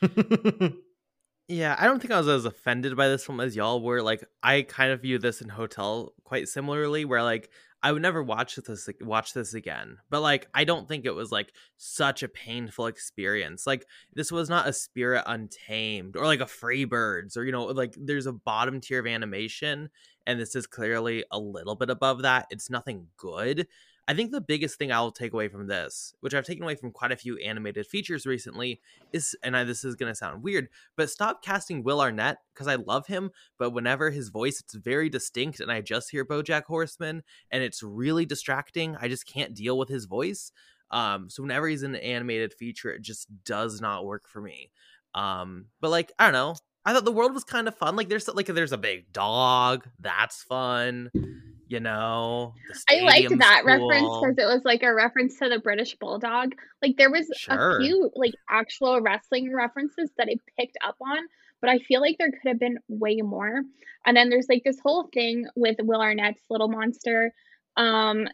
yeah 1.48 1.76
i 1.78 1.84
don't 1.84 2.00
think 2.00 2.12
i 2.12 2.18
was 2.18 2.28
as 2.28 2.44
offended 2.44 2.96
by 2.96 3.08
this 3.08 3.24
film 3.24 3.40
as 3.40 3.56
y'all 3.56 3.82
were 3.82 4.02
like 4.02 4.24
i 4.42 4.62
kind 4.62 4.92
of 4.92 5.02
view 5.02 5.18
this 5.18 5.40
in 5.40 5.48
hotel 5.48 6.12
quite 6.24 6.48
similarly 6.48 7.04
where 7.04 7.22
like 7.22 7.50
I 7.84 7.92
would 7.92 8.00
never 8.00 8.22
watch 8.22 8.56
this 8.56 8.88
watch 9.02 9.34
this 9.34 9.52
again. 9.52 9.98
But 10.08 10.22
like 10.22 10.48
I 10.54 10.64
don't 10.64 10.88
think 10.88 11.04
it 11.04 11.14
was 11.14 11.30
like 11.30 11.52
such 11.76 12.22
a 12.22 12.28
painful 12.28 12.86
experience. 12.86 13.66
Like 13.66 13.86
this 14.14 14.32
was 14.32 14.48
not 14.48 14.66
a 14.66 14.72
Spirit 14.72 15.24
Untamed 15.26 16.16
or 16.16 16.24
like 16.24 16.40
a 16.40 16.46
Freebirds 16.46 17.36
or 17.36 17.44
you 17.44 17.52
know 17.52 17.66
like 17.66 17.94
there's 17.98 18.24
a 18.24 18.32
bottom 18.32 18.80
tier 18.80 19.00
of 19.00 19.06
animation 19.06 19.90
and 20.26 20.40
this 20.40 20.56
is 20.56 20.66
clearly 20.66 21.24
a 21.30 21.38
little 21.38 21.74
bit 21.74 21.90
above 21.90 22.22
that. 22.22 22.46
It's 22.48 22.70
nothing 22.70 23.08
good. 23.18 23.68
I 24.06 24.12
think 24.12 24.32
the 24.32 24.40
biggest 24.40 24.78
thing 24.78 24.92
I'll 24.92 25.10
take 25.10 25.32
away 25.32 25.48
from 25.48 25.66
this, 25.66 26.14
which 26.20 26.34
I've 26.34 26.44
taken 26.44 26.62
away 26.62 26.74
from 26.74 26.90
quite 26.90 27.12
a 27.12 27.16
few 27.16 27.38
animated 27.38 27.86
features 27.86 28.26
recently, 28.26 28.80
is, 29.12 29.34
and 29.42 29.56
I, 29.56 29.64
this 29.64 29.82
is 29.82 29.94
going 29.94 30.12
to 30.12 30.16
sound 30.16 30.42
weird, 30.42 30.68
but 30.96 31.08
stop 31.08 31.42
casting 31.42 31.82
Will 31.82 32.02
Arnett 32.02 32.38
because 32.52 32.66
I 32.66 32.74
love 32.74 33.06
him, 33.06 33.30
but 33.58 33.70
whenever 33.70 34.10
his 34.10 34.28
voice, 34.28 34.60
it's 34.60 34.74
very 34.74 35.08
distinct, 35.08 35.60
and 35.60 35.72
I 35.72 35.80
just 35.80 36.10
hear 36.10 36.24
BoJack 36.24 36.64
Horseman, 36.64 37.22
and 37.50 37.62
it's 37.62 37.82
really 37.82 38.26
distracting. 38.26 38.94
I 39.00 39.08
just 39.08 39.26
can't 39.26 39.54
deal 39.54 39.78
with 39.78 39.88
his 39.88 40.04
voice. 40.04 40.52
Um, 40.90 41.30
so 41.30 41.42
whenever 41.42 41.66
he's 41.66 41.82
in 41.82 41.94
an 41.94 42.00
animated 42.02 42.52
feature, 42.52 42.92
it 42.92 43.02
just 43.02 43.28
does 43.44 43.80
not 43.80 44.04
work 44.04 44.28
for 44.28 44.42
me. 44.42 44.70
Um, 45.14 45.66
but 45.80 45.90
like 45.90 46.12
I 46.18 46.24
don't 46.24 46.34
know, 46.34 46.56
I 46.84 46.92
thought 46.92 47.06
the 47.06 47.12
world 47.12 47.32
was 47.32 47.44
kind 47.44 47.68
of 47.68 47.74
fun. 47.74 47.96
Like 47.96 48.10
there's 48.10 48.28
like 48.28 48.46
there's 48.46 48.72
a 48.72 48.78
big 48.78 49.12
dog, 49.12 49.88
that's 49.98 50.42
fun 50.42 51.10
you 51.68 51.80
know 51.80 52.54
i 52.90 53.00
liked 53.00 53.38
that 53.38 53.62
reference 53.64 54.08
because 54.20 54.36
it 54.38 54.46
was 54.46 54.62
like 54.64 54.82
a 54.82 54.94
reference 54.94 55.38
to 55.38 55.48
the 55.48 55.58
british 55.58 55.94
bulldog. 55.96 56.54
Like 56.82 56.96
there 56.96 57.10
was 57.10 57.30
sure. 57.36 57.78
a 57.78 57.80
few 57.80 58.10
like 58.14 58.34
actual 58.48 59.00
wrestling 59.00 59.52
references 59.54 60.10
that 60.18 60.28
i 60.30 60.36
picked 60.58 60.76
up 60.84 60.96
on 61.00 61.18
but 61.60 61.70
i 61.70 61.78
feel 61.78 62.00
like 62.00 62.16
there 62.18 62.30
could 62.30 62.48
have 62.48 62.60
been 62.60 62.78
way 62.88 63.20
more. 63.22 63.62
And 64.06 64.14
then 64.14 64.28
there's 64.28 64.48
like 64.50 64.62
this 64.64 64.78
whole 64.82 65.08
thing 65.14 65.46
with 65.56 65.76
will 65.80 66.00
arnett's 66.00 66.42
little 66.50 66.68
monster 66.68 67.32
um 67.76 68.28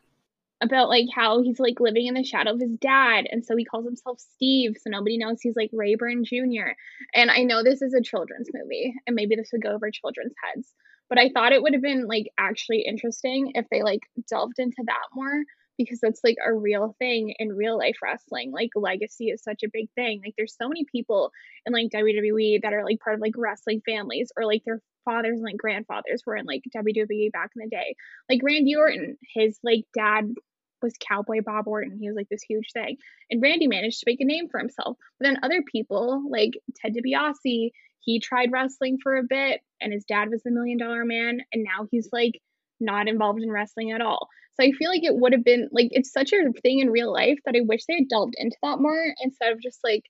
about 0.61 0.89
like 0.89 1.07
how 1.15 1.43
he's 1.43 1.59
like 1.59 1.81
living 1.81 2.07
in 2.07 2.15
the 2.15 2.25
shadow 2.25 2.53
of 2.53 2.61
his 2.61 2.77
dad 2.79 3.27
and 3.31 3.45
so 3.45 3.57
he 3.57 3.65
calls 3.65 3.87
himself 3.87 4.21
steve 4.21 4.77
so 4.79 4.91
nobody 4.91 5.17
knows 5.17 5.41
he's 5.41 5.57
like 5.57 5.71
rayburn 5.73 6.23
jr 6.25 6.73
and 7.15 7.31
i 7.31 7.43
know 7.43 7.63
this 7.63 7.81
is 7.81 7.95
a 7.95 8.03
children's 8.03 8.49
movie 8.53 8.93
and 9.07 9.17
maybe 9.17 9.37
this 9.37 9.49
would 9.53 9.63
go 9.63 9.71
over 9.71 9.91
children's 9.91 10.35
heads 10.45 10.75
but 11.11 11.19
I 11.19 11.29
thought 11.29 11.53
it 11.53 11.63
would 11.63 11.75
have 11.75 11.83
been 11.83 12.07
like 12.07 12.27
actually 12.39 12.85
interesting 12.89 13.53
if 13.55 13.67
they 13.71 13.83
like 13.83 14.01
delved 14.29 14.59
into 14.59 14.83
that 14.87 15.09
more 15.15 15.43
because 15.77 15.99
that's 16.01 16.21
like 16.23 16.37
a 16.47 16.53
real 16.53 16.95
thing 16.99 17.35
in 17.39 17.49
real 17.49 17.77
life 17.77 17.97
wrestling. 18.03 18.53
Like 18.53 18.71
legacy 18.77 19.31
is 19.31 19.43
such 19.43 19.63
a 19.63 19.71
big 19.73 19.89
thing. 19.95 20.21
Like 20.25 20.35
there's 20.37 20.57
so 20.57 20.69
many 20.69 20.85
people 20.91 21.33
in 21.67 21.73
like 21.73 21.91
WWE 21.91 22.63
that 22.63 22.73
are 22.73 22.85
like 22.85 23.01
part 23.01 23.15
of 23.15 23.21
like 23.21 23.35
wrestling 23.37 23.83
families 23.85 24.31
or 24.37 24.47
like 24.47 24.63
their 24.65 24.81
fathers 25.05 25.37
and 25.37 25.43
like 25.43 25.57
grandfathers 25.57 26.23
were 26.27 26.37
in 26.37 26.47
like 26.47 26.63
WWE 26.75 27.33
back 27.33 27.51
in 27.57 27.63
the 27.65 27.69
day. 27.69 27.97
Like 28.29 28.41
Randy 28.43 28.77
Orton, 28.77 29.17
his 29.35 29.59
like 29.65 29.85
dad 29.95 30.35
was 30.83 30.95
Cowboy 31.01 31.41
Bob 31.45 31.67
Orton. 31.67 31.99
He 32.01 32.09
was 32.09 32.17
like 32.17 32.29
this 32.29 32.43
huge 32.43 32.73
thing. 32.73 32.97
And 33.31 33.43
Randy 33.43 33.67
managed 33.67 34.01
to 34.01 34.05
make 34.07 34.21
a 34.21 34.25
name 34.25 34.49
for 34.49 34.59
himself. 34.59 34.97
But 35.19 35.27
then 35.27 35.39
other 35.43 35.63
people 35.63 36.23
like 36.31 36.53
Ted 36.77 36.95
DiBiase, 36.95 37.71
he 38.01 38.21
tried 38.21 38.53
wrestling 38.53 38.99
for 39.03 39.17
a 39.17 39.23
bit 39.23 39.61
and 39.81 39.93
his 39.93 40.05
dad 40.05 40.31
was 40.31 40.43
the 40.43 40.51
million 40.51 40.79
dollar 40.79 41.05
man 41.05 41.41
and 41.53 41.65
now 41.65 41.87
he's 41.91 42.09
like 42.13 42.41
not 42.81 43.09
involved 43.09 43.43
in 43.43 43.51
wrestling 43.51 43.93
at 43.93 44.01
all. 44.01 44.29
So 44.55 44.67
I 44.67 44.73
feel 44.73 44.91
like 44.91 45.05
it 45.05 45.15
would 45.15 45.33
have 45.33 45.45
been 45.45 45.69
like 45.71 45.89
it's 45.91 46.13
such 46.13 46.33
a 46.33 46.53
thing 46.63 46.81
in 46.81 46.91
real 46.91 47.13
life 47.13 47.39
that 47.45 47.55
I 47.57 47.61
wish 47.61 47.85
they 47.87 47.95
had 47.95 48.09
delved 48.09 48.35
into 48.37 48.57
that 48.63 48.81
more 48.81 49.15
instead 49.23 49.53
of 49.53 49.61
just 49.61 49.81
like 49.85 50.05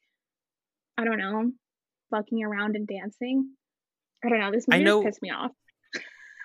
I 0.96 1.04
don't 1.04 1.18
know, 1.18 1.50
fucking 2.11 2.44
around 2.44 2.76
and 2.76 2.87
dancing. 2.87 3.50
I 4.24 4.28
don't 4.28 4.38
know. 4.38 4.50
This 4.50 4.66
movie 4.68 4.83
I 4.83 4.85
know, 4.85 5.02
pissed 5.02 5.22
me 5.22 5.30
off. 5.30 5.52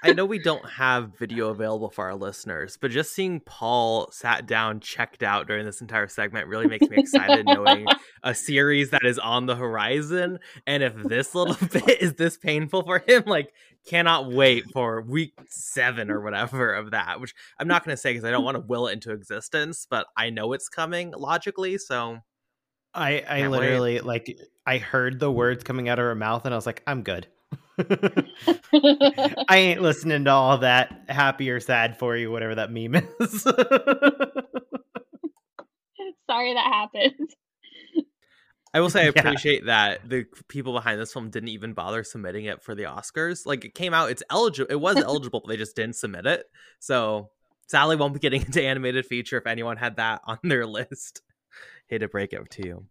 I 0.04 0.14
know 0.14 0.26
we 0.26 0.40
don't 0.40 0.70
have 0.70 1.18
video 1.18 1.50
available 1.50 1.90
for 1.90 2.06
our 2.06 2.16
listeners, 2.16 2.78
but 2.80 2.92
just 2.92 3.14
seeing 3.14 3.40
Paul 3.40 4.12
sat 4.12 4.46
down, 4.46 4.80
checked 4.80 5.24
out 5.24 5.48
during 5.48 5.66
this 5.66 5.82
entire 5.82 6.08
segment 6.08 6.48
really 6.48 6.68
makes 6.68 6.88
me 6.88 6.98
excited 6.98 7.46
knowing 7.46 7.88
a 8.24 8.36
series 8.36 8.92
that 8.92 9.06
is 9.06 9.18
on 9.18 9.46
the 9.46 9.56
horizon. 9.56 10.40
And 10.68 10.84
if 10.84 10.96
this 10.96 11.34
little 11.34 11.58
bit 11.72 12.02
is 12.02 12.14
this 12.16 12.38
painful 12.38 12.84
for 12.84 13.00
him, 13.08 13.24
like, 13.26 13.54
cannot 13.88 14.32
wait 14.32 14.66
for 14.72 15.02
week 15.02 15.34
seven 15.48 16.12
or 16.12 16.22
whatever 16.22 16.74
of 16.74 16.92
that, 16.92 17.20
which 17.20 17.34
I'm 17.60 17.68
not 17.68 17.84
going 17.84 17.96
to 17.96 18.02
say 18.02 18.12
because 18.12 18.26
I 18.26 18.32
don't 18.32 18.44
want 18.44 18.56
to 18.56 18.64
will 18.66 18.88
it 18.88 18.94
into 18.94 19.12
existence, 19.12 19.88
but 19.90 20.08
I 20.18 20.30
know 20.30 20.54
it's 20.54 20.70
coming 20.70 21.14
logically. 21.18 21.78
So 21.78 22.20
I, 22.94 23.24
I 23.28 23.48
literally, 23.48 23.96
wait. 23.96 24.06
like, 24.06 24.40
I 24.66 24.78
heard 24.78 25.20
the 25.20 25.32
words 25.32 25.64
coming 25.64 25.90
out 25.90 26.00
of 26.00 26.04
her 26.04 26.16
mouth 26.16 26.46
and 26.46 26.54
I 26.54 26.58
was 26.58 26.66
like, 26.66 26.84
I'm 26.88 27.04
good. 27.04 27.28
I 29.50 29.58
ain't 29.58 29.82
listening 29.82 30.26
to 30.26 30.32
all 30.32 30.60
that 30.60 31.06
happy 31.10 31.50
or 31.50 31.60
sad 31.60 31.98
for 31.98 32.16
you, 32.16 32.32
whatever 32.32 32.56
that 32.56 32.72
meme 32.72 32.96
is. 32.96 33.42
Sorry 36.28 36.54
that 36.54 36.66
happened. 36.66 37.30
I 38.74 38.82
will 38.82 38.90
say 38.90 39.04
I 39.04 39.06
appreciate 39.16 39.64
yeah. 39.66 39.90
that 39.90 40.10
the 40.10 40.26
people 40.50 40.74
behind 40.74 41.00
this 41.00 41.14
film 41.14 41.30
didn't 41.30 41.50
even 41.50 41.74
bother 41.74 42.04
submitting 42.04 42.46
it 42.46 42.62
for 42.62 42.76
the 42.76 42.84
Oscars. 42.84 43.46
Like 43.46 43.64
it 43.64 43.74
came 43.74 43.94
out, 43.94 44.12
it's 44.12 44.24
eligible. 44.30 44.72
It 44.72 44.80
was 44.80 44.98
eligible, 44.98 45.42
but 45.42 45.50
they 45.50 45.58
just 45.58 45.78
didn't 45.78 45.96
submit 45.96 46.26
it. 46.26 46.46
So 46.80 47.30
Sally 47.68 47.96
won't 47.96 48.14
be 48.14 48.20
getting 48.20 48.42
into 48.42 48.62
animated 48.62 49.06
feature 49.06 49.38
if 49.38 49.48
anyone 49.48 49.78
had 49.78 49.96
that 49.96 50.22
on 50.26 50.40
their 50.44 50.66
list. 50.66 51.22
Hate 51.88 52.00
to 52.00 52.10
break 52.10 52.34
it 52.34 52.50
to 52.50 52.68
you. 52.68 52.86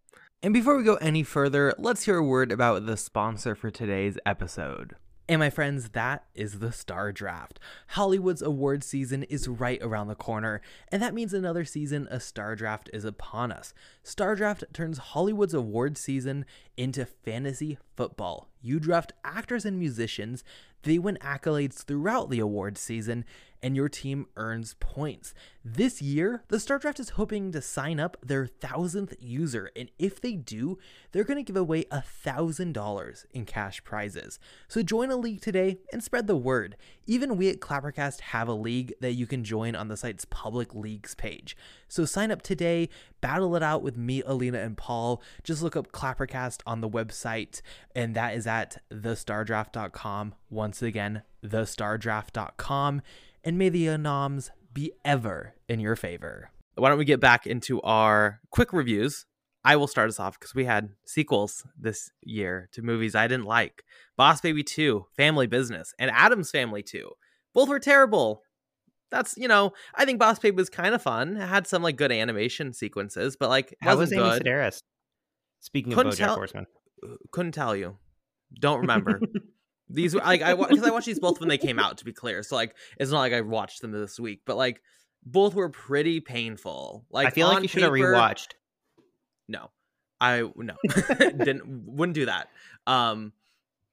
And 0.44 0.52
before 0.52 0.76
we 0.76 0.84
go 0.84 0.96
any 0.96 1.22
further, 1.22 1.72
let's 1.78 2.04
hear 2.04 2.18
a 2.18 2.22
word 2.22 2.52
about 2.52 2.84
the 2.84 2.98
sponsor 2.98 3.54
for 3.54 3.70
today's 3.70 4.18
episode. 4.26 4.94
And 5.26 5.38
my 5.38 5.48
friends, 5.48 5.88
that 5.92 6.26
is 6.34 6.58
the 6.58 6.70
Star 6.70 7.12
Draft. 7.12 7.58
Hollywood's 7.86 8.42
award 8.42 8.84
season 8.84 9.22
is 9.22 9.48
right 9.48 9.82
around 9.82 10.08
the 10.08 10.14
corner, 10.14 10.60
and 10.92 11.02
that 11.02 11.14
means 11.14 11.32
another 11.32 11.64
season 11.64 12.06
of 12.08 12.22
Star 12.22 12.56
Draft 12.56 12.90
is 12.92 13.06
upon 13.06 13.52
us. 13.52 13.72
Star 14.02 14.36
Draft 14.36 14.64
turns 14.74 14.98
Hollywood's 14.98 15.54
award 15.54 15.96
season 15.96 16.44
into 16.76 17.06
fantasy 17.06 17.78
football. 17.96 18.50
You 18.60 18.78
draft 18.78 19.14
actors 19.24 19.64
and 19.64 19.78
musicians, 19.78 20.44
they 20.82 20.98
win 20.98 21.16
accolades 21.22 21.84
throughout 21.84 22.28
the 22.28 22.40
award 22.40 22.76
season, 22.76 23.24
and 23.64 23.74
your 23.74 23.88
team 23.88 24.26
earns 24.36 24.74
points. 24.78 25.32
This 25.64 26.02
year, 26.02 26.44
the 26.48 26.60
Star 26.60 26.78
Draft 26.78 27.00
is 27.00 27.08
hoping 27.10 27.50
to 27.52 27.62
sign 27.62 27.98
up 27.98 28.18
their 28.22 28.46
thousandth 28.46 29.14
user, 29.18 29.70
and 29.74 29.90
if 29.98 30.20
they 30.20 30.34
do, 30.34 30.78
they're 31.10 31.24
going 31.24 31.42
to 31.42 31.42
give 31.42 31.56
away 31.56 31.86
a 31.90 32.02
thousand 32.02 32.74
dollars 32.74 33.24
in 33.32 33.46
cash 33.46 33.82
prizes. 33.82 34.38
So 34.68 34.82
join 34.82 35.10
a 35.10 35.16
league 35.16 35.40
today 35.40 35.78
and 35.90 36.04
spread 36.04 36.26
the 36.26 36.36
word. 36.36 36.76
Even 37.06 37.38
we 37.38 37.48
at 37.48 37.60
Clappercast 37.60 38.20
have 38.20 38.48
a 38.48 38.52
league 38.52 38.92
that 39.00 39.14
you 39.14 39.26
can 39.26 39.42
join 39.42 39.74
on 39.74 39.88
the 39.88 39.96
site's 39.96 40.26
public 40.26 40.74
leagues 40.74 41.14
page. 41.14 41.56
So 41.88 42.04
sign 42.04 42.30
up 42.30 42.42
today, 42.42 42.90
battle 43.22 43.56
it 43.56 43.62
out 43.62 43.82
with 43.82 43.96
me, 43.96 44.22
Alina, 44.26 44.58
and 44.58 44.76
Paul. 44.76 45.22
Just 45.42 45.62
look 45.62 45.74
up 45.74 45.90
Clappercast 45.90 46.60
on 46.66 46.82
the 46.82 46.90
website, 46.90 47.62
and 47.96 48.14
that 48.14 48.34
is 48.34 48.46
at 48.46 48.82
thestardraft.com. 48.92 50.34
Once 50.50 50.82
again, 50.82 51.22
thestardraft.com 51.42 53.00
and 53.44 53.58
may 53.58 53.68
the 53.68 53.86
anoms 53.86 54.50
be 54.72 54.92
ever 55.04 55.54
in 55.68 55.80
your 55.80 55.96
favor. 55.96 56.50
Why 56.76 56.88
don't 56.88 56.98
we 56.98 57.04
get 57.04 57.20
back 57.20 57.46
into 57.46 57.80
our 57.82 58.40
quick 58.50 58.72
reviews? 58.72 59.26
I 59.64 59.76
will 59.76 59.86
start 59.86 60.08
us 60.08 60.20
off 60.20 60.38
because 60.38 60.54
we 60.54 60.64
had 60.64 60.90
sequels 61.06 61.64
this 61.78 62.10
year 62.22 62.68
to 62.72 62.82
movies 62.82 63.14
I 63.14 63.26
didn't 63.28 63.46
like 63.46 63.82
Boss 64.16 64.40
Baby 64.40 64.62
2, 64.62 65.06
Family 65.16 65.46
Business, 65.46 65.94
and 65.98 66.10
Addams 66.10 66.50
Family 66.50 66.82
2. 66.82 67.10
Both 67.54 67.68
were 67.68 67.78
terrible. 67.78 68.42
That's, 69.10 69.36
you 69.38 69.48
know, 69.48 69.72
I 69.94 70.04
think 70.04 70.18
Boss 70.18 70.38
Baby 70.38 70.56
was 70.56 70.68
kind 70.68 70.94
of 70.94 71.00
fun. 71.00 71.36
It 71.36 71.46
had 71.46 71.66
some 71.66 71.82
like 71.82 71.96
good 71.96 72.12
animation 72.12 72.72
sequences, 72.74 73.36
but 73.36 73.48
like, 73.48 73.74
How 73.80 73.96
was 73.96 74.12
Amy 74.12 74.22
good. 74.22 74.42
Sedaris? 74.42 74.80
Speaking 75.60 75.92
Couldn't 75.92 76.12
of 76.12 76.18
BoJack 76.18 76.26
tell- 76.26 76.34
Horseman, 76.34 76.66
uh, 77.02 77.14
Couldn't 77.30 77.52
tell 77.52 77.74
you. 77.76 77.96
Don't 78.60 78.80
remember. 78.80 79.20
these 79.88 80.14
like 80.14 80.42
I 80.42 80.54
because 80.54 80.82
I 80.82 80.90
watched 80.90 81.06
these 81.06 81.18
both 81.18 81.40
when 81.40 81.48
they 81.48 81.58
came 81.58 81.78
out. 81.78 81.98
To 81.98 82.04
be 82.04 82.12
clear, 82.12 82.42
so 82.42 82.56
like 82.56 82.74
it's 82.98 83.10
not 83.10 83.20
like 83.20 83.32
I 83.32 83.40
watched 83.42 83.82
them 83.82 83.92
this 83.92 84.18
week, 84.18 84.42
but 84.46 84.56
like 84.56 84.80
both 85.24 85.54
were 85.54 85.68
pretty 85.68 86.20
painful. 86.20 87.04
Like 87.10 87.28
I 87.28 87.30
feel 87.30 87.48
like 87.48 87.56
on 87.56 87.62
you 87.62 87.68
should 87.68 87.82
have 87.82 87.92
paper- 87.92 88.12
rewatched. 88.12 88.52
No, 89.48 89.70
I 90.20 90.48
no 90.56 90.74
didn't 91.18 91.86
wouldn't 91.86 92.14
do 92.14 92.26
that. 92.26 92.48
Um, 92.86 93.32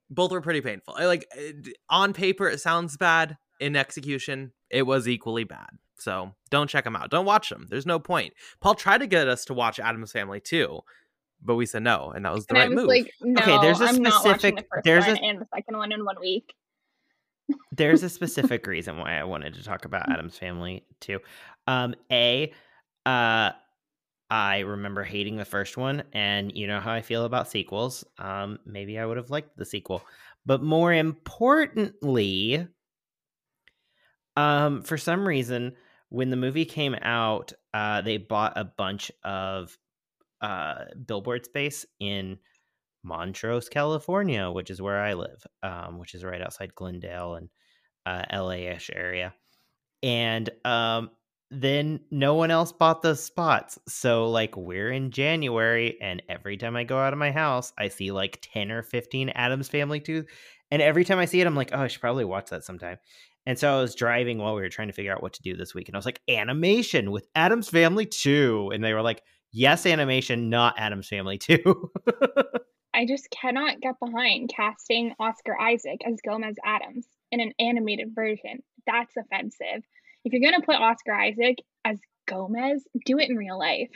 both 0.09 0.31
were 0.31 0.41
pretty 0.41 0.61
painful. 0.61 0.95
I, 0.97 1.05
like 1.05 1.27
eh, 1.37 1.51
on 1.89 2.13
paper, 2.13 2.47
it 2.47 2.59
sounds 2.59 2.97
bad. 2.97 3.37
In 3.59 3.75
execution, 3.75 4.53
it 4.71 4.83
was 4.83 5.07
equally 5.07 5.43
bad. 5.43 5.69
So 5.99 6.33
don't 6.49 6.67
check 6.67 6.83
them 6.83 6.95
out. 6.95 7.11
Don't 7.11 7.27
watch 7.27 7.49
them. 7.49 7.67
There's 7.69 7.85
no 7.85 7.99
point. 7.99 8.33
Paul 8.59 8.73
tried 8.73 8.99
to 8.99 9.07
get 9.07 9.27
us 9.27 9.45
to 9.45 9.53
watch 9.53 9.79
Addams 9.79 10.11
Family 10.11 10.39
too, 10.39 10.79
but 11.41 11.55
we 11.55 11.65
said 11.65 11.83
no, 11.83 12.11
and 12.15 12.25
that 12.25 12.33
was 12.33 12.45
the 12.45 12.53
and 12.55 12.59
right 12.59 12.69
was 12.69 12.75
move. 12.77 12.87
like, 12.87 13.11
no, 13.21 13.41
Okay, 13.41 13.57
there's 13.61 13.81
a 13.81 13.85
I'm 13.85 13.95
watching 13.95 14.03
the 14.03 14.11
specific- 14.11 14.67
there's 14.83 15.05
a- 15.07 15.21
and 15.21 15.41
the 15.41 15.47
second 15.53 15.77
one 15.77 15.91
in 15.91 16.05
one 16.05 16.19
week. 16.19 16.53
There's 17.71 18.03
a 18.03 18.09
specific 18.19 18.65
reason 18.67 18.97
why 18.97 19.17
I 19.19 19.23
wanted 19.23 19.53
to 19.55 19.63
talk 19.63 19.85
about 19.85 20.09
Addams 20.09 20.37
Family 20.37 20.85
too. 20.99 21.19
Um, 21.67 21.95
a, 22.11 22.53
uh, 23.05 23.51
I 24.29 24.59
remember 24.59 25.03
hating 25.03 25.35
the 25.37 25.45
first 25.45 25.75
one, 25.77 26.03
and 26.13 26.55
you 26.55 26.67
know 26.67 26.79
how 26.79 26.91
I 26.93 27.01
feel 27.01 27.25
about 27.25 27.49
sequels. 27.49 28.05
Um, 28.17 28.59
maybe 28.65 28.97
I 28.97 29.05
would 29.05 29.17
have 29.17 29.29
liked 29.29 29.57
the 29.57 29.65
sequel, 29.65 30.01
but 30.45 30.63
more 30.63 30.93
importantly, 30.93 32.67
um, 34.37 34.81
for 34.83 34.97
some 34.97 35.27
reason, 35.27 35.73
when 36.09 36.29
the 36.29 36.37
movie 36.37 36.65
came 36.65 36.95
out, 37.01 37.51
uh, 37.73 38.01
they 38.01 38.17
bought 38.17 38.53
a 38.57 38.63
bunch 38.65 39.11
of 39.23 39.77
uh 40.41 40.85
billboard 41.05 41.45
space 41.45 41.85
in 41.99 42.37
Montrose, 43.03 43.69
California, 43.69 44.49
which 44.51 44.69
is 44.69 44.81
where 44.81 45.01
I 45.01 45.13
live, 45.13 45.45
um, 45.63 45.97
which 45.97 46.13
is 46.13 46.23
right 46.23 46.41
outside 46.41 46.75
Glendale 46.75 47.35
and 47.35 47.49
uh, 48.05 48.23
LA-ish 48.31 48.89
area. 48.93 49.33
And 50.03 50.49
um, 50.65 51.11
then 51.49 52.01
no 52.09 52.35
one 52.35 52.51
else 52.51 52.71
bought 52.71 53.01
those 53.01 53.23
spots. 53.23 53.77
So 53.87 54.29
like 54.29 54.55
we're 54.55 54.91
in 54.91 55.11
January, 55.11 55.97
and 56.01 56.21
every 56.29 56.57
time 56.57 56.75
I 56.75 56.83
go 56.83 56.97
out 56.97 57.13
of 57.13 57.19
my 57.19 57.31
house, 57.31 57.73
I 57.77 57.87
see 57.87 58.11
like 58.11 58.39
10 58.53 58.71
or 58.71 58.83
15 58.83 59.29
Addams 59.29 59.67
Family 59.67 59.99
2. 59.99 60.25
And 60.71 60.81
every 60.81 61.03
time 61.03 61.19
I 61.19 61.25
see 61.25 61.41
it, 61.41 61.47
I'm 61.47 61.55
like, 61.55 61.71
oh, 61.73 61.81
I 61.81 61.87
should 61.87 62.01
probably 62.01 62.25
watch 62.25 62.49
that 62.49 62.63
sometime. 62.63 62.97
And 63.45 63.57
so 63.57 63.75
I 63.75 63.81
was 63.81 63.95
driving 63.95 64.37
while 64.37 64.55
we 64.55 64.61
were 64.61 64.69
trying 64.69 64.87
to 64.87 64.93
figure 64.93 65.11
out 65.11 65.23
what 65.23 65.33
to 65.33 65.41
do 65.41 65.57
this 65.57 65.73
week. 65.73 65.89
And 65.89 65.95
I 65.95 65.97
was 65.97 66.05
like, 66.05 66.21
animation 66.29 67.11
with 67.11 67.27
Addams 67.35 67.69
Family 67.69 68.05
2. 68.05 68.71
And 68.73 68.83
they 68.83 68.93
were 68.93 69.01
like, 69.01 69.23
yes, 69.51 69.85
animation, 69.85 70.49
not 70.49 70.79
Addams 70.79 71.07
Family 71.07 71.37
too 71.37 71.91
I 72.93 73.05
just 73.05 73.29
cannot 73.31 73.79
get 73.79 73.95
behind 74.03 74.51
casting 74.53 75.13
Oscar 75.19 75.57
Isaac 75.59 76.01
as 76.05 76.19
Gomez 76.25 76.55
Addams 76.63 77.07
in 77.31 77.39
an 77.39 77.53
animated 77.57 78.09
version. 78.13 78.61
That's 78.85 79.15
offensive. 79.17 79.83
If 80.25 80.33
you're 80.33 80.41
gonna 80.51 80.63
put 80.65 80.75
Oscar 80.75 81.13
Isaac 81.13 81.59
as 81.85 81.99
Gomez, 82.27 82.83
do 83.05 83.17
it 83.17 83.29
in 83.29 83.37
real 83.37 83.57
life. 83.57 83.89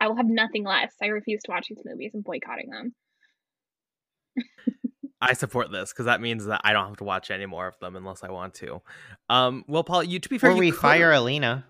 I 0.00 0.08
will 0.08 0.16
have 0.16 0.26
nothing 0.26 0.64
less. 0.64 0.92
I 1.02 1.06
refuse 1.08 1.42
to 1.44 1.50
watch 1.50 1.66
these 1.68 1.82
movies 1.84 2.12
and 2.14 2.24
boycotting 2.24 2.70
them. 2.70 2.94
I 5.20 5.34
support 5.34 5.70
this 5.70 5.92
because 5.92 6.06
that 6.06 6.20
means 6.20 6.46
that 6.46 6.60
I 6.64 6.72
don't 6.72 6.86
have 6.88 6.96
to 6.98 7.04
watch 7.04 7.30
any 7.30 7.46
more 7.46 7.66
of 7.68 7.78
them 7.78 7.94
unless 7.96 8.22
I 8.24 8.30
want 8.30 8.54
to. 8.54 8.82
Um, 9.30 9.64
well, 9.68 9.84
Paul, 9.84 10.02
you 10.02 10.18
to 10.18 10.28
be 10.28 10.38
fair, 10.38 10.50
Or 10.50 10.54
you 10.54 10.60
we 10.60 10.70
could- 10.70 10.80
fire 10.80 11.12
Alina. 11.12 11.66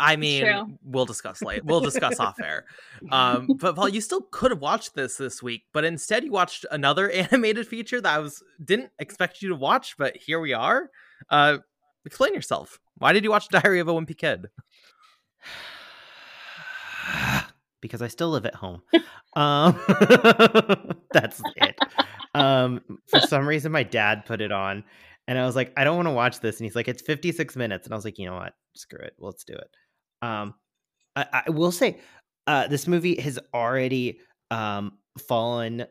I 0.00 0.16
mean, 0.16 0.44
True. 0.44 0.78
we'll 0.82 1.04
discuss 1.04 1.42
later. 1.42 1.60
We'll 1.70 1.80
discuss 1.80 2.18
off 2.18 2.40
air. 2.42 2.64
Um, 3.12 3.46
but 3.60 3.76
Paul, 3.76 3.90
you 3.90 4.00
still 4.00 4.22
could 4.30 4.50
have 4.50 4.60
watched 4.60 4.94
this 4.94 5.16
this 5.16 5.42
week, 5.42 5.64
but 5.74 5.84
instead 5.84 6.24
you 6.24 6.32
watched 6.32 6.64
another 6.70 7.10
animated 7.12 7.66
feature 7.66 8.00
that 8.00 8.14
I 8.14 8.18
was 8.18 8.42
didn't 8.64 8.90
expect 8.98 9.42
you 9.42 9.50
to 9.50 9.54
watch, 9.54 9.96
but 9.98 10.16
here 10.16 10.40
we 10.40 10.54
are. 10.54 10.90
Uh, 11.28 11.58
explain 12.06 12.34
yourself. 12.34 12.80
Why 12.96 13.12
did 13.12 13.24
you 13.24 13.30
watch 13.30 13.48
Diary 13.50 13.80
of 13.80 13.88
a 13.88 13.92
Wimpy 13.92 14.16
Kid? 14.16 14.46
because 17.82 18.00
I 18.00 18.08
still 18.08 18.30
live 18.30 18.46
at 18.46 18.54
home. 18.54 18.82
Um, 19.36 19.78
that's 21.12 21.42
it. 21.56 21.76
Um, 22.34 22.80
for 23.08 23.20
some 23.20 23.46
reason, 23.46 23.70
my 23.70 23.82
dad 23.82 24.24
put 24.24 24.40
it 24.40 24.50
on, 24.50 24.82
and 25.28 25.38
I 25.38 25.44
was 25.44 25.56
like, 25.56 25.72
I 25.76 25.84
don't 25.84 25.96
want 25.96 26.08
to 26.08 26.12
watch 26.12 26.40
this. 26.40 26.58
And 26.58 26.64
he's 26.64 26.74
like, 26.74 26.88
it's 26.88 27.02
56 27.02 27.54
minutes. 27.56 27.86
And 27.86 27.92
I 27.92 27.96
was 27.96 28.04
like, 28.04 28.18
you 28.18 28.26
know 28.26 28.34
what? 28.34 28.54
Screw 28.74 29.00
it. 29.00 29.14
Let's 29.18 29.44
do 29.44 29.52
it. 29.52 29.70
Um, 30.22 30.54
I, 31.16 31.42
I 31.46 31.50
will 31.50 31.72
say, 31.72 32.00
uh, 32.46 32.68
this 32.68 32.86
movie 32.86 33.20
has 33.20 33.38
already 33.54 34.20
um, 34.50 34.98
fallen 35.28 35.86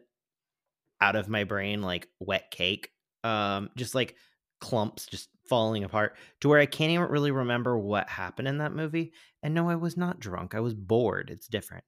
out 1.02 1.16
of 1.16 1.30
my 1.30 1.44
brain 1.44 1.82
like 1.82 2.08
wet 2.20 2.52
cake. 2.52 2.92
Um, 3.24 3.70
just 3.76 3.96
like 3.96 4.16
clumps 4.62 5.06
just 5.06 5.30
falling 5.48 5.84
apart 5.84 6.16
to 6.42 6.50
where 6.50 6.60
I 6.60 6.66
can't 6.66 6.92
even 6.92 7.08
really 7.08 7.32
remember 7.32 7.78
what 7.78 8.10
happened 8.10 8.48
in 8.48 8.60
that 8.60 8.74
movie. 8.76 9.14
And 9.42 9.54
no, 9.54 9.70
I 9.70 9.76
was 9.76 9.98
not 9.98 10.20
drunk. 10.20 10.54
I 10.54 10.60
was 10.60 10.74
bored. 10.74 11.30
It's 11.30 11.48
different. 11.48 11.84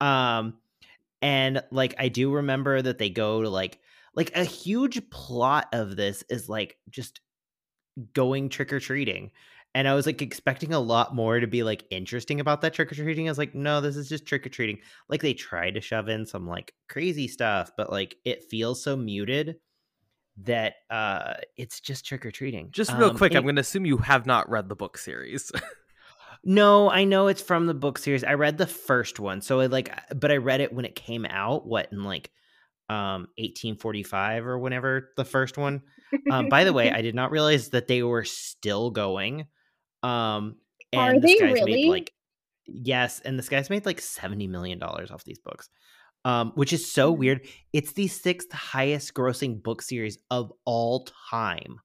Um 0.00 0.54
and 1.22 1.62
like 1.70 1.94
I 1.98 2.08
do 2.08 2.32
remember 2.32 2.80
that 2.82 2.98
they 2.98 3.10
go 3.10 3.42
to 3.42 3.48
like 3.48 3.80
like 4.14 4.36
a 4.36 4.44
huge 4.44 5.08
plot 5.10 5.68
of 5.72 5.96
this 5.96 6.24
is 6.28 6.48
like 6.48 6.76
just 6.90 7.20
going 8.12 8.48
trick 8.48 8.72
or 8.72 8.80
treating. 8.80 9.30
And 9.74 9.86
I 9.86 9.94
was 9.94 10.06
like 10.06 10.22
expecting 10.22 10.72
a 10.72 10.80
lot 10.80 11.14
more 11.14 11.38
to 11.38 11.46
be 11.46 11.62
like 11.62 11.84
interesting 11.90 12.40
about 12.40 12.62
that 12.62 12.74
trick 12.74 12.90
or 12.90 12.94
treating. 12.94 13.28
I 13.28 13.30
was 13.30 13.38
like, 13.38 13.54
no, 13.54 13.80
this 13.80 13.96
is 13.96 14.08
just 14.08 14.26
trick 14.26 14.44
or 14.46 14.48
treating. 14.48 14.78
Like 15.08 15.22
they 15.22 15.34
try 15.34 15.70
to 15.70 15.80
shove 15.80 16.08
in 16.08 16.26
some 16.26 16.48
like 16.48 16.72
crazy 16.88 17.28
stuff, 17.28 17.70
but 17.76 17.90
like 17.90 18.16
it 18.24 18.44
feels 18.50 18.82
so 18.82 18.96
muted 18.96 19.56
that 20.42 20.74
uh 20.90 21.34
it's 21.56 21.80
just 21.80 22.06
trick 22.06 22.24
or 22.24 22.30
treating. 22.30 22.70
Just 22.70 22.92
real 22.92 23.10
Um, 23.10 23.16
quick, 23.16 23.34
I'm 23.34 23.42
going 23.42 23.56
to 23.56 23.60
assume 23.60 23.86
you 23.86 23.98
have 23.98 24.24
not 24.26 24.48
read 24.48 24.68
the 24.68 24.76
book 24.76 24.98
series. 24.98 25.52
No, 26.44 26.88
I 26.88 27.04
know 27.04 27.26
it's 27.26 27.42
from 27.42 27.66
the 27.66 27.74
book 27.74 27.98
series. 27.98 28.22
I 28.22 28.34
read 28.34 28.58
the 28.58 28.66
first 28.66 29.18
one. 29.18 29.40
So 29.40 29.60
I 29.60 29.66
like 29.66 29.92
but 30.14 30.30
I 30.30 30.36
read 30.36 30.60
it 30.60 30.72
when 30.72 30.84
it 30.84 30.94
came 30.94 31.26
out, 31.26 31.66
what 31.66 31.88
in 31.92 32.04
like 32.04 32.30
um 32.88 33.26
1845 33.36 34.46
or 34.46 34.58
whenever 34.58 35.10
the 35.16 35.24
first 35.24 35.58
one. 35.58 35.82
Um 36.30 36.48
by 36.48 36.64
the 36.64 36.72
way, 36.72 36.90
I 36.92 37.02
did 37.02 37.14
not 37.14 37.32
realize 37.32 37.70
that 37.70 37.88
they 37.88 38.02
were 38.02 38.24
still 38.24 38.90
going. 38.90 39.46
Um 40.02 40.56
Are 40.94 41.10
and 41.10 41.22
this 41.22 41.32
they 41.32 41.38
guy's 41.46 41.52
really? 41.54 41.72
made 41.84 41.88
like 41.90 42.12
yes, 42.66 43.20
and 43.24 43.38
this 43.38 43.48
guy's 43.48 43.70
made 43.70 43.86
like 43.86 44.00
70 44.00 44.46
million 44.46 44.78
dollars 44.78 45.10
off 45.10 45.24
these 45.24 45.38
books. 45.38 45.68
Um 46.24 46.52
which 46.54 46.72
is 46.72 46.90
so 46.90 47.14
Mhm. 47.14 47.18
weird. 47.18 47.46
It's 47.72 47.92
the 47.92 48.08
sixth 48.08 48.52
highest 48.52 49.14
grossing 49.14 49.62
book 49.62 49.82
series 49.82 50.18
of 50.30 50.52
all 50.64 51.06
time 51.30 51.80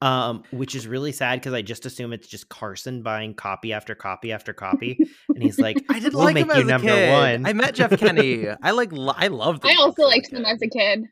um, 0.00 0.44
which 0.52 0.76
is 0.76 0.86
really 0.86 1.10
sad 1.10 1.40
because 1.40 1.54
I 1.54 1.62
just 1.62 1.84
assume 1.84 2.12
it's 2.12 2.28
just 2.28 2.48
Carson 2.48 3.02
buying 3.02 3.34
copy 3.34 3.72
after 3.72 3.96
copy 3.96 4.30
after 4.30 4.52
copy, 4.52 4.96
and 5.28 5.42
he's 5.42 5.58
like, 5.58 5.76
I 5.90 5.98
did 5.98 6.14
We'll 6.14 6.22
like 6.22 6.34
make 6.34 6.44
him 6.44 6.50
you 6.50 6.54
as 6.54 6.60
a 6.62 6.64
number 6.66 6.86
kid. 6.86 7.12
one. 7.12 7.46
I 7.46 7.52
met 7.52 7.74
Jeff 7.74 7.98
Kinney. 7.98 8.46
I 8.62 8.70
like. 8.70 8.92
lo- 8.92 9.14
I 9.16 9.26
loved. 9.42 9.66
I 9.66 9.74
also 9.74 10.04
liked 10.04 10.28
him 10.32 10.44
as 10.44 10.62
a 10.62 10.68
kid. 10.68 11.06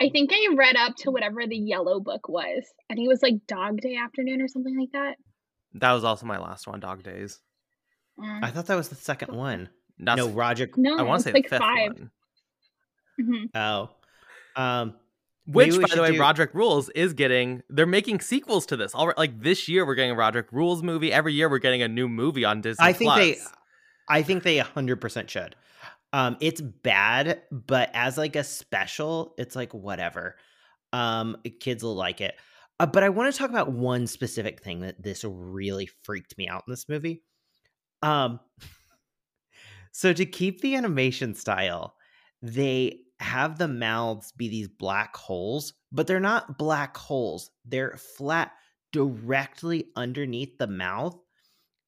I 0.00 0.10
think 0.10 0.30
I 0.32 0.54
read 0.56 0.76
up 0.76 0.94
to 0.98 1.10
whatever 1.10 1.46
the 1.46 1.56
yellow 1.56 2.00
book 2.00 2.28
was. 2.28 2.64
I 2.90 2.94
think 2.94 3.06
it 3.06 3.08
was 3.08 3.22
like 3.22 3.46
Dog 3.46 3.80
Day 3.80 3.96
Afternoon 3.96 4.42
or 4.42 4.48
something 4.48 4.78
like 4.78 4.92
that. 4.92 5.16
That 5.74 5.92
was 5.92 6.04
also 6.04 6.26
my 6.26 6.38
last 6.38 6.66
one. 6.66 6.80
Dog 6.80 7.02
Days. 7.02 7.40
Mm. 8.18 8.44
I 8.44 8.50
thought 8.50 8.66
that 8.66 8.76
was 8.76 8.88
the 8.88 8.94
second 8.94 9.34
one. 9.34 9.68
That's, 9.98 10.18
no, 10.18 10.28
Roger. 10.28 10.68
no, 10.76 10.98
I 10.98 11.02
want 11.02 11.20
to 11.22 11.28
say 11.28 11.32
like 11.32 11.44
the 11.44 11.48
fifth 11.50 11.58
five. 11.60 11.92
one. 11.94 12.10
Mhm. 13.18 13.50
Oh, 13.54 14.60
um, 14.60 14.94
Which, 15.46 15.80
by 15.80 15.94
the 15.94 16.02
way, 16.02 16.12
do- 16.12 16.20
Rodrick 16.20 16.52
Rules 16.52 16.90
is 16.90 17.14
getting. 17.14 17.62
They're 17.70 17.86
making 17.86 18.20
sequels 18.20 18.66
to 18.66 18.76
this. 18.76 18.94
All 18.94 19.06
right, 19.06 19.16
like 19.16 19.40
this 19.40 19.68
year, 19.68 19.86
we're 19.86 19.94
getting 19.94 20.10
a 20.10 20.14
Rodrick 20.14 20.46
Rules 20.52 20.82
movie. 20.82 21.10
Every 21.12 21.32
year, 21.32 21.48
we're 21.48 21.58
getting 21.58 21.80
a 21.80 21.88
new 21.88 22.08
movie 22.08 22.44
on 22.44 22.60
Disney. 22.60 22.84
I 22.84 22.92
think 22.92 23.14
they, 23.14 23.38
I 24.08 24.22
think 24.22 24.42
they 24.42 24.58
hundred 24.58 25.00
percent 25.00 25.30
should. 25.30 25.56
Um, 26.16 26.38
it's 26.40 26.62
bad, 26.62 27.42
but 27.50 27.90
as 27.92 28.16
like 28.16 28.36
a 28.36 28.42
special, 28.42 29.34
it's 29.36 29.54
like 29.54 29.74
whatever. 29.74 30.36
Um, 30.94 31.36
kids 31.60 31.84
will 31.84 31.94
like 31.94 32.22
it. 32.22 32.36
Uh, 32.80 32.86
but 32.86 33.02
I 33.02 33.10
want 33.10 33.30
to 33.30 33.38
talk 33.38 33.50
about 33.50 33.72
one 33.72 34.06
specific 34.06 34.62
thing 34.62 34.80
that 34.80 35.02
this 35.02 35.24
really 35.24 35.90
freaked 36.04 36.38
me 36.38 36.48
out 36.48 36.64
in 36.66 36.72
this 36.72 36.88
movie. 36.88 37.22
Um, 38.02 38.40
so 39.92 40.14
to 40.14 40.24
keep 40.24 40.62
the 40.62 40.74
animation 40.74 41.34
style, 41.34 41.96
they 42.40 43.00
have 43.20 43.58
the 43.58 43.68
mouths 43.68 44.32
be 44.32 44.48
these 44.48 44.68
black 44.68 45.14
holes, 45.14 45.74
but 45.92 46.06
they're 46.06 46.18
not 46.18 46.56
black 46.56 46.96
holes. 46.96 47.50
They're 47.66 47.98
flat 48.16 48.52
directly 48.90 49.90
underneath 49.96 50.56
the 50.56 50.66
mouth 50.66 51.14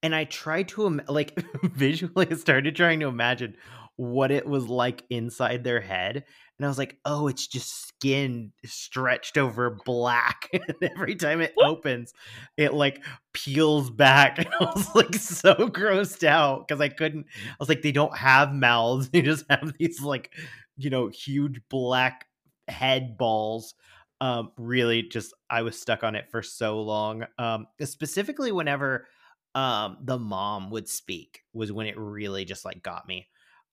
and 0.03 0.15
I 0.15 0.25
tried 0.25 0.69
to 0.69 1.01
like 1.09 1.43
visually 1.63 2.35
started 2.37 2.77
trying 2.77 3.01
to 3.01 3.09
imagine 3.09 3.57
what 3.99 4.33
it 4.33 4.47
was 4.47 4.67
like 4.69 5.05
inside 5.11 5.65
their 5.65 5.83
head 5.83 6.25
and 6.59 6.67
I 6.67 6.69
was 6.69 6.79
like, 6.79 6.99
"Oh, 7.05 7.29
it's 7.29 7.47
just 7.47 7.87
skin 7.87 8.53
stretched 8.65 9.39
over 9.39 9.79
black." 9.85 10.49
and 10.53 10.75
every 10.83 11.15
time 11.15 11.41
it 11.41 11.55
opens, 11.63 12.13
it 12.57 12.75
like 12.75 13.05
peels 13.33 13.91
back. 13.91 14.39
And 14.45 14.49
I 14.61 14.65
was 14.75 14.95
like 14.95 15.15
so 15.15 15.55
grossed 15.55 16.25
out 16.25 16.67
because 16.67 16.81
I 16.81 16.89
couldn't. 16.89 17.27
I 17.49 17.57
was 17.61 17.69
like, 17.69 17.83
"They 17.83 17.93
don't 17.93 18.17
have 18.17 18.53
mouths; 18.53 19.09
they 19.13 19.23
just 19.23 19.45
have 19.51 19.73
these 19.79 20.01
like, 20.03 20.33
you 20.77 20.91
know, 20.91 21.09
huge 21.09 21.61
black 21.71 22.27
head 22.69 23.17
balls." 23.19 23.75
Um, 24.21 24.51
really, 24.57 25.03
just 25.05 25.33
I 25.49 25.63
was 25.63 25.81
stuck 25.81 26.03
on 26.03 26.17
it 26.17 26.29
for 26.31 26.43
so 26.43 26.81
long. 26.83 27.25
Um, 27.39 27.67
specifically, 27.83 28.53
whenever 28.53 29.07
um 29.55 29.97
the 30.03 30.19
mom 30.19 30.71
would 30.71 30.87
speak 30.89 31.43
was 31.55 31.73
when 31.73 31.87
it 31.87 31.97
really 31.99 32.45
just 32.45 32.65
like 32.65 32.83
got 32.83 33.07
me. 33.09 33.29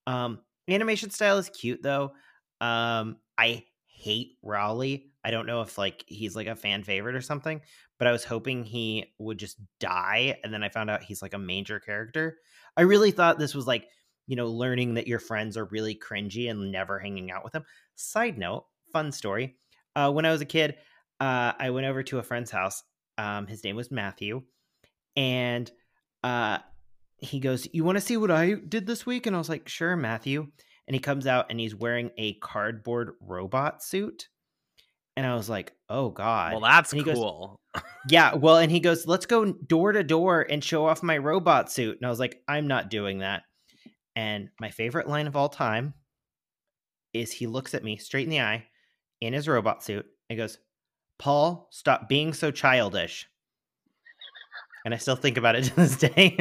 Um, 0.07 0.39
animation 0.69 1.09
style 1.09 1.37
is 1.37 1.49
cute 1.49 1.81
though. 1.81 2.13
Um, 2.61 3.17
I 3.37 3.65
hate 3.87 4.37
Rowley. 4.43 5.11
I 5.23 5.31
don't 5.31 5.47
know 5.47 5.61
if 5.61 5.77
like 5.77 6.03
he's 6.07 6.35
like 6.35 6.47
a 6.47 6.55
fan 6.55 6.83
favorite 6.83 7.15
or 7.15 7.21
something, 7.21 7.61
but 7.97 8.07
I 8.07 8.11
was 8.11 8.23
hoping 8.23 8.63
he 8.63 9.13
would 9.17 9.39
just 9.39 9.57
die, 9.79 10.37
and 10.43 10.53
then 10.53 10.63
I 10.63 10.69
found 10.69 10.89
out 10.89 11.03
he's 11.03 11.21
like 11.21 11.33
a 11.33 11.39
major 11.39 11.79
character. 11.79 12.37
I 12.77 12.81
really 12.81 13.11
thought 13.11 13.39
this 13.39 13.55
was 13.55 13.67
like 13.67 13.87
you 14.27 14.35
know 14.35 14.47
learning 14.47 14.95
that 14.95 15.07
your 15.07 15.19
friends 15.19 15.57
are 15.57 15.65
really 15.65 15.95
cringy 15.95 16.49
and 16.49 16.71
never 16.71 16.99
hanging 16.99 17.31
out 17.31 17.43
with 17.43 17.53
them. 17.53 17.65
Side 17.95 18.37
note, 18.37 18.65
fun 18.93 19.11
story. 19.11 19.55
Uh, 19.95 20.11
when 20.11 20.25
I 20.25 20.31
was 20.31 20.41
a 20.41 20.45
kid, 20.45 20.75
uh, 21.19 21.53
I 21.57 21.69
went 21.71 21.87
over 21.87 22.03
to 22.03 22.19
a 22.19 22.23
friend's 22.23 22.51
house. 22.51 22.83
Um, 23.17 23.47
his 23.47 23.63
name 23.63 23.75
was 23.75 23.91
Matthew, 23.91 24.43
and 25.15 25.71
uh, 26.23 26.59
he 27.17 27.39
goes, 27.39 27.67
"You 27.73 27.83
want 27.83 27.97
to 27.97 28.01
see 28.01 28.17
what 28.17 28.31
I 28.31 28.53
did 28.53 28.87
this 28.87 29.05
week?" 29.05 29.25
And 29.25 29.35
I 29.35 29.39
was 29.39 29.49
like, 29.49 29.67
"Sure, 29.67 29.95
Matthew." 29.95 30.47
and 30.87 30.93
he 30.95 30.99
comes 30.99 31.25
out 31.27 31.47
and 31.49 31.59
he's 31.59 31.75
wearing 31.75 32.11
a 32.17 32.33
cardboard 32.33 33.13
robot 33.19 33.83
suit. 33.83 34.29
And 35.17 35.25
I 35.25 35.35
was 35.35 35.49
like, 35.49 35.73
"Oh 35.89 36.09
God!" 36.09 36.51
Well, 36.51 36.61
that's 36.61 36.91
he 36.91 37.01
goes- 37.01 37.15
cool. 37.15 37.61
Yeah, 38.09 38.35
well, 38.35 38.57
and 38.57 38.71
he 38.71 38.81
goes, 38.81 39.07
"Let's 39.07 39.25
go 39.25 39.53
door 39.53 39.93
to 39.93 40.03
door 40.03 40.45
and 40.49 40.63
show 40.63 40.85
off 40.85 41.03
my 41.03 41.17
robot 41.17 41.71
suit." 41.71 41.97
And 41.97 42.05
I 42.05 42.09
was 42.09 42.19
like, 42.19 42.41
"I'm 42.47 42.67
not 42.67 42.89
doing 42.89 43.19
that." 43.19 43.43
And 44.15 44.49
my 44.59 44.71
favorite 44.71 45.07
line 45.07 45.27
of 45.27 45.35
all 45.35 45.49
time 45.49 45.93
is 47.13 47.31
he 47.31 47.47
looks 47.47 47.73
at 47.73 47.83
me 47.83 47.95
straight 47.95 48.25
in 48.25 48.29
the 48.29 48.41
eye 48.41 48.67
in 49.21 49.33
his 49.33 49.47
robot 49.47 49.83
suit 49.83 50.05
and 50.29 50.37
goes, 50.37 50.59
"Paul, 51.17 51.69
stop 51.71 52.09
being 52.09 52.33
so 52.33 52.51
childish." 52.51 53.25
And 54.85 54.93
I 54.93 54.97
still 54.97 55.15
think 55.17 55.35
about 55.37 55.55
it 55.55 55.63
to 55.65 55.75
this 55.75 55.97
day. 55.97 56.35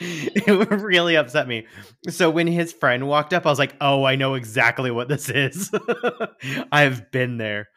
it 0.00 0.70
really 0.70 1.16
upset 1.16 1.46
me. 1.46 1.66
So 2.08 2.30
when 2.30 2.46
his 2.46 2.72
friend 2.72 3.06
walked 3.06 3.32
up, 3.32 3.46
I 3.46 3.50
was 3.50 3.58
like, 3.58 3.76
"Oh, 3.80 4.04
I 4.04 4.16
know 4.16 4.34
exactly 4.34 4.90
what 4.90 5.08
this 5.08 5.28
is. 5.28 5.70
I've 6.72 7.10
been 7.10 7.36
there." 7.36 7.68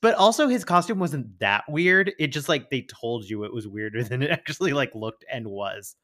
But 0.00 0.14
also 0.16 0.48
his 0.48 0.64
costume 0.64 0.98
wasn't 0.98 1.38
that 1.38 1.64
weird. 1.68 2.12
It 2.18 2.28
just 2.28 2.48
like 2.48 2.68
they 2.70 2.82
told 2.82 3.28
you 3.30 3.44
it 3.44 3.54
was 3.54 3.68
weirder 3.68 4.02
than 4.02 4.22
it 4.22 4.30
actually 4.30 4.72
like 4.72 4.94
looked 4.94 5.24
and 5.32 5.46
was. 5.46 5.94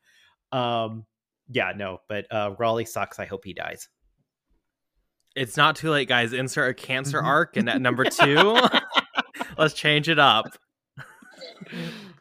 Um 0.53 1.05
yeah, 1.51 1.73
no, 1.77 1.99
but 2.09 2.27
uh 2.31 2.55
Rowley 2.59 2.85
sucks. 2.85 3.19
I 3.19 3.27
hope 3.27 3.45
he 3.45 3.53
dies. 3.55 3.89
It's 5.35 5.57
not 5.57 5.77
too 5.77 5.91
late, 5.91 6.09
guys. 6.09 6.33
Insert 6.33 6.71
a 6.71 6.75
cancer 6.75 7.21
Mhm. 7.21 7.27
arc, 7.27 7.57
and 7.57 7.69
at 7.69 7.81
number 7.81 8.05
two, 8.11 8.57
let's 9.59 9.75
change 9.75 10.09
it 10.09 10.19
up. 10.19 10.47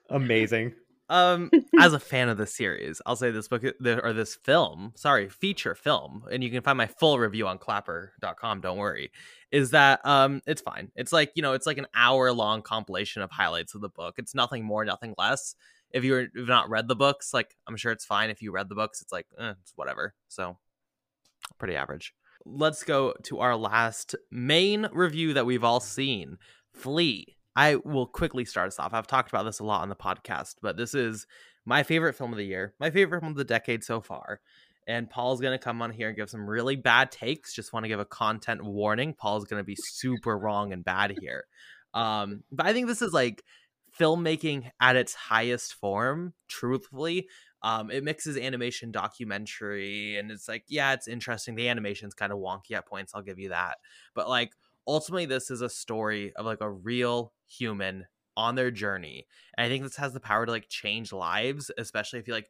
Amazing. 0.10 0.74
Um, 1.10 1.50
as 1.80 1.94
a 1.94 2.00
fan 2.00 2.30
of 2.30 2.38
the 2.38 2.46
series, 2.46 3.02
I'll 3.06 3.16
say 3.16 3.32
this 3.32 3.48
book 3.48 3.64
or 3.64 4.14
this 4.14 4.36
film, 4.36 4.94
sorry, 4.96 5.30
feature 5.30 5.76
film, 5.76 6.24
and 6.32 6.44
you 6.44 6.50
can 6.50 6.62
find 6.62 6.78
my 6.78 6.88
full 6.88 7.18
review 7.18 7.48
on 7.48 7.60
clapper.com, 7.60 8.62
don't 8.62 8.78
worry, 8.78 9.12
is 9.52 9.72
that 9.72 10.06
um 10.06 10.42
it's 10.46 10.62
fine. 10.62 10.92
It's 10.96 11.14
like, 11.14 11.32
you 11.36 11.42
know, 11.42 11.54
it's 11.54 11.66
like 11.66 11.78
an 11.78 11.88
hour 11.96 12.32
long 12.32 12.62
compilation 12.62 13.22
of 13.22 13.32
highlights 13.32 13.74
of 13.76 13.82
the 13.82 13.90
book. 13.90 14.16
It's 14.18 14.36
nothing 14.36 14.64
more, 14.64 14.84
nothing 14.84 15.16
less. 15.18 15.56
If 15.92 16.04
you're 16.04 16.22
if 16.22 16.32
you've 16.36 16.48
not 16.48 16.70
read 16.70 16.88
the 16.88 16.96
books, 16.96 17.34
like 17.34 17.56
I'm 17.68 17.78
sure 17.78 17.94
it's 17.94 18.06
fine. 18.06 18.30
If 18.30 18.42
you 18.42 18.52
read 18.52 18.68
the 18.68 18.76
books, 18.76 19.02
it's 19.02 19.14
like 19.14 19.28
eh, 19.40 19.54
it's 19.62 19.74
whatever. 19.76 20.14
So 20.28 20.58
pretty 21.58 21.76
average. 21.76 22.14
Let's 22.46 22.84
go 22.84 23.14
to 23.24 23.40
our 23.40 23.56
last 23.56 24.16
main 24.32 24.90
review 24.92 25.34
that 25.34 25.46
we've 25.46 25.64
all 25.64 25.80
seen. 25.80 26.38
Flee. 26.74 27.37
I 27.58 27.78
will 27.78 28.06
quickly 28.06 28.46
start 28.46 28.68
us 28.68 28.78
off. 28.78 28.94
I've 28.94 29.08
talked 29.08 29.30
about 29.30 29.44
this 29.44 29.60
a 29.60 29.64
lot 29.64 29.82
on 29.82 29.90
the 29.90 29.96
podcast, 29.96 30.58
but 30.62 30.78
this 30.78 30.94
is 30.94 31.26
my 31.66 31.82
favorite 31.82 32.14
film 32.14 32.32
of 32.32 32.38
the 32.38 32.46
year, 32.46 32.76
my 32.80 32.92
favorite 32.92 33.20
film 33.22 33.32
of 33.32 33.38
the 33.38 33.44
decade 33.44 33.84
so 33.84 34.00
far. 34.00 34.42
And 34.86 35.10
Paul's 35.10 35.42
going 35.42 35.58
to 35.58 35.64
come 35.64 35.82
on 35.82 35.92
here 35.92 36.08
and 36.08 36.16
give 36.16 36.30
some 36.30 36.48
really 36.48 36.76
bad 36.76 37.12
takes. 37.12 37.56
Just 37.56 37.74
want 37.74 37.84
to 37.84 37.90
give 37.90 38.00
a 38.00 38.06
content 38.06 38.64
warning. 38.64 39.16
Paul's 39.16 39.46
going 39.46 39.60
to 39.60 39.66
be 39.66 39.76
super 39.76 40.38
wrong 40.38 40.72
and 40.72 40.86
bad 40.86 41.18
here. 41.20 41.46
Um, 41.96 42.44
but 42.52 42.68
I 42.68 42.74
think 42.74 42.86
this 42.86 43.02
is 43.02 43.12
like 43.12 43.44
filmmaking 44.00 44.70
at 44.80 44.96
its 44.96 45.16
highest 45.16 45.74
form, 45.74 46.36
truthfully. 46.48 47.28
Um, 47.64 47.90
it 47.90 48.04
mixes 48.04 48.38
animation 48.38 48.92
documentary 48.92 50.16
and 50.18 50.30
it's 50.30 50.48
like, 50.48 50.66
yeah, 50.68 50.94
it's 50.94 51.08
interesting. 51.08 51.56
The 51.56 51.70
animation's 51.70 52.14
kind 52.14 52.32
of 52.32 52.38
wonky 52.38 52.74
at 52.74 52.86
points, 52.86 53.14
I'll 53.16 53.24
give 53.24 53.40
you 53.40 53.50
that. 53.50 53.78
But 54.14 54.30
like 54.30 54.52
ultimately 54.88 55.26
this 55.26 55.52
is 55.52 55.62
a 55.62 55.70
story 55.70 56.34
of 56.36 56.46
like 56.46 56.62
a 56.62 56.70
real 56.70 57.34
human 57.46 58.06
on 58.36 58.56
their 58.56 58.72
journey. 58.72 59.26
And 59.58 59.66
I 59.66 59.70
think 59.70 59.84
this 59.84 59.98
has 59.98 60.14
the 60.14 60.20
power 60.20 60.46
to 60.46 60.52
like 60.52 60.70
change 60.70 61.12
lives, 61.12 61.72
especially 61.78 62.20
if 62.20 62.28
you 62.28 62.34
like 62.34 62.50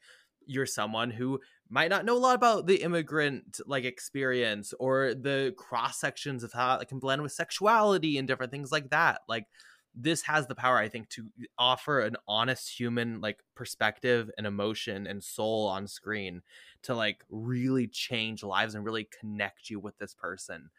you're 0.49 0.65
someone 0.65 1.11
who 1.11 1.39
might 1.69 1.89
not 1.89 2.05
know 2.05 2.15
a 2.15 2.19
lot 2.19 2.35
about 2.35 2.67
the 2.67 2.81
immigrant 2.81 3.59
like 3.65 3.83
experience 3.83 4.73
or 4.79 5.13
the 5.13 5.53
cross 5.57 5.99
sections 5.99 6.43
of 6.43 6.53
how 6.53 6.77
it 6.79 6.87
can 6.87 6.99
blend 6.99 7.21
with 7.21 7.33
sexuality 7.33 8.17
and 8.17 8.27
different 8.27 8.51
things 8.51 8.71
like 8.71 8.89
that. 8.89 9.21
Like 9.27 9.47
this 9.93 10.21
has 10.21 10.47
the 10.47 10.55
power, 10.55 10.77
I 10.77 10.89
think, 10.89 11.09
to 11.09 11.29
offer 11.57 12.01
an 12.01 12.15
honest 12.27 12.79
human 12.79 13.19
like 13.19 13.39
perspective 13.55 14.29
and 14.37 14.47
emotion 14.47 15.07
and 15.07 15.23
soul 15.23 15.67
on 15.67 15.87
screen 15.87 16.43
to 16.83 16.95
like 16.95 17.23
really 17.29 17.87
change 17.87 18.43
lives 18.43 18.75
and 18.75 18.85
really 18.85 19.09
connect 19.19 19.69
you 19.69 19.79
with 19.79 19.97
this 19.97 20.13
person. 20.13 20.69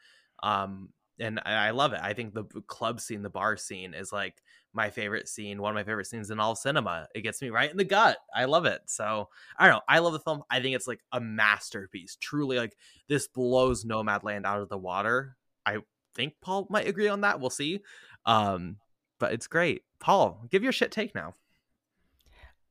Um, 0.42 0.90
and 1.20 1.40
I 1.44 1.70
love 1.70 1.92
it. 1.92 2.00
I 2.02 2.12
think 2.12 2.34
the 2.34 2.44
club 2.66 3.00
scene, 3.00 3.22
the 3.22 3.30
bar 3.30 3.56
scene, 3.56 3.94
is 3.94 4.12
like 4.12 4.42
my 4.72 4.90
favorite 4.90 5.28
scene, 5.28 5.60
one 5.60 5.70
of 5.70 5.74
my 5.74 5.84
favorite 5.84 6.06
scenes 6.06 6.30
in 6.30 6.38
all 6.38 6.54
cinema. 6.54 7.08
It 7.14 7.22
gets 7.22 7.42
me 7.42 7.50
right 7.50 7.70
in 7.70 7.76
the 7.76 7.84
gut. 7.84 8.18
I 8.34 8.44
love 8.44 8.66
it. 8.66 8.80
So 8.86 9.28
I 9.58 9.66
don't 9.66 9.76
know. 9.76 9.82
I 9.88 9.98
love 9.98 10.12
the 10.12 10.20
film. 10.20 10.42
I 10.50 10.60
think 10.60 10.76
it's 10.76 10.86
like 10.86 11.00
a 11.12 11.20
masterpiece. 11.20 12.16
Truly, 12.20 12.58
like 12.58 12.76
this 13.08 13.26
blows 13.28 13.84
Nomadland 13.84 14.44
out 14.44 14.60
of 14.60 14.68
the 14.68 14.78
water. 14.78 15.36
I 15.66 15.78
think 16.14 16.34
Paul 16.40 16.66
might 16.70 16.88
agree 16.88 17.08
on 17.08 17.22
that. 17.22 17.40
We'll 17.40 17.50
see. 17.50 17.80
Um, 18.26 18.76
but 19.18 19.32
it's 19.32 19.46
great. 19.46 19.82
Paul, 20.00 20.46
give 20.50 20.62
your 20.62 20.72
shit 20.72 20.92
take 20.92 21.14
now. 21.14 21.34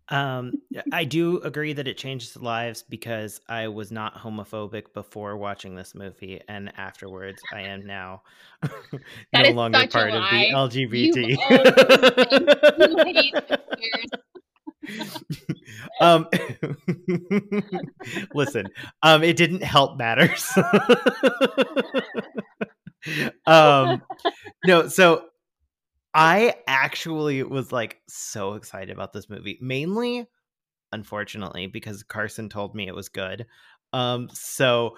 Um, 0.09 0.53
I 0.91 1.03
do 1.03 1.39
agree 1.41 1.73
that 1.73 1.87
it 1.87 1.97
changes 1.97 2.37
lives 2.37 2.81
because 2.81 3.41
I 3.49 3.67
was 3.67 3.91
not 3.91 4.15
homophobic 4.15 4.93
before 4.93 5.35
watching 5.35 5.75
this 5.75 5.93
movie, 5.93 6.41
and 6.47 6.71
afterwards, 6.77 7.41
I 7.53 7.61
am 7.61 7.85
now 7.85 8.21
no 9.33 9.49
longer 9.51 9.85
part 9.87 10.11
of 10.11 10.23
the. 10.29 10.51
LGBT. 10.53 11.29
You 11.29 13.03
hate 13.05 13.33
queers. 13.33 14.09
um, 16.01 16.27
listen, 18.33 18.67
um, 19.03 19.23
it 19.23 19.35
didn't 19.35 19.63
help 19.63 19.97
matters. 19.97 20.49
um, 23.45 24.01
no, 24.65 24.87
so 24.87 25.25
I 26.13 26.55
actually 26.67 27.43
was 27.43 27.71
like 27.71 28.01
so 28.07 28.53
excited 28.53 28.89
about 28.89 29.13
this 29.13 29.29
movie, 29.29 29.57
mainly, 29.61 30.27
unfortunately, 30.91 31.67
because 31.67 32.03
Carson 32.03 32.49
told 32.49 32.75
me 32.75 32.87
it 32.87 32.95
was 32.95 33.09
good. 33.09 33.45
Um, 33.93 34.29
so 34.33 34.97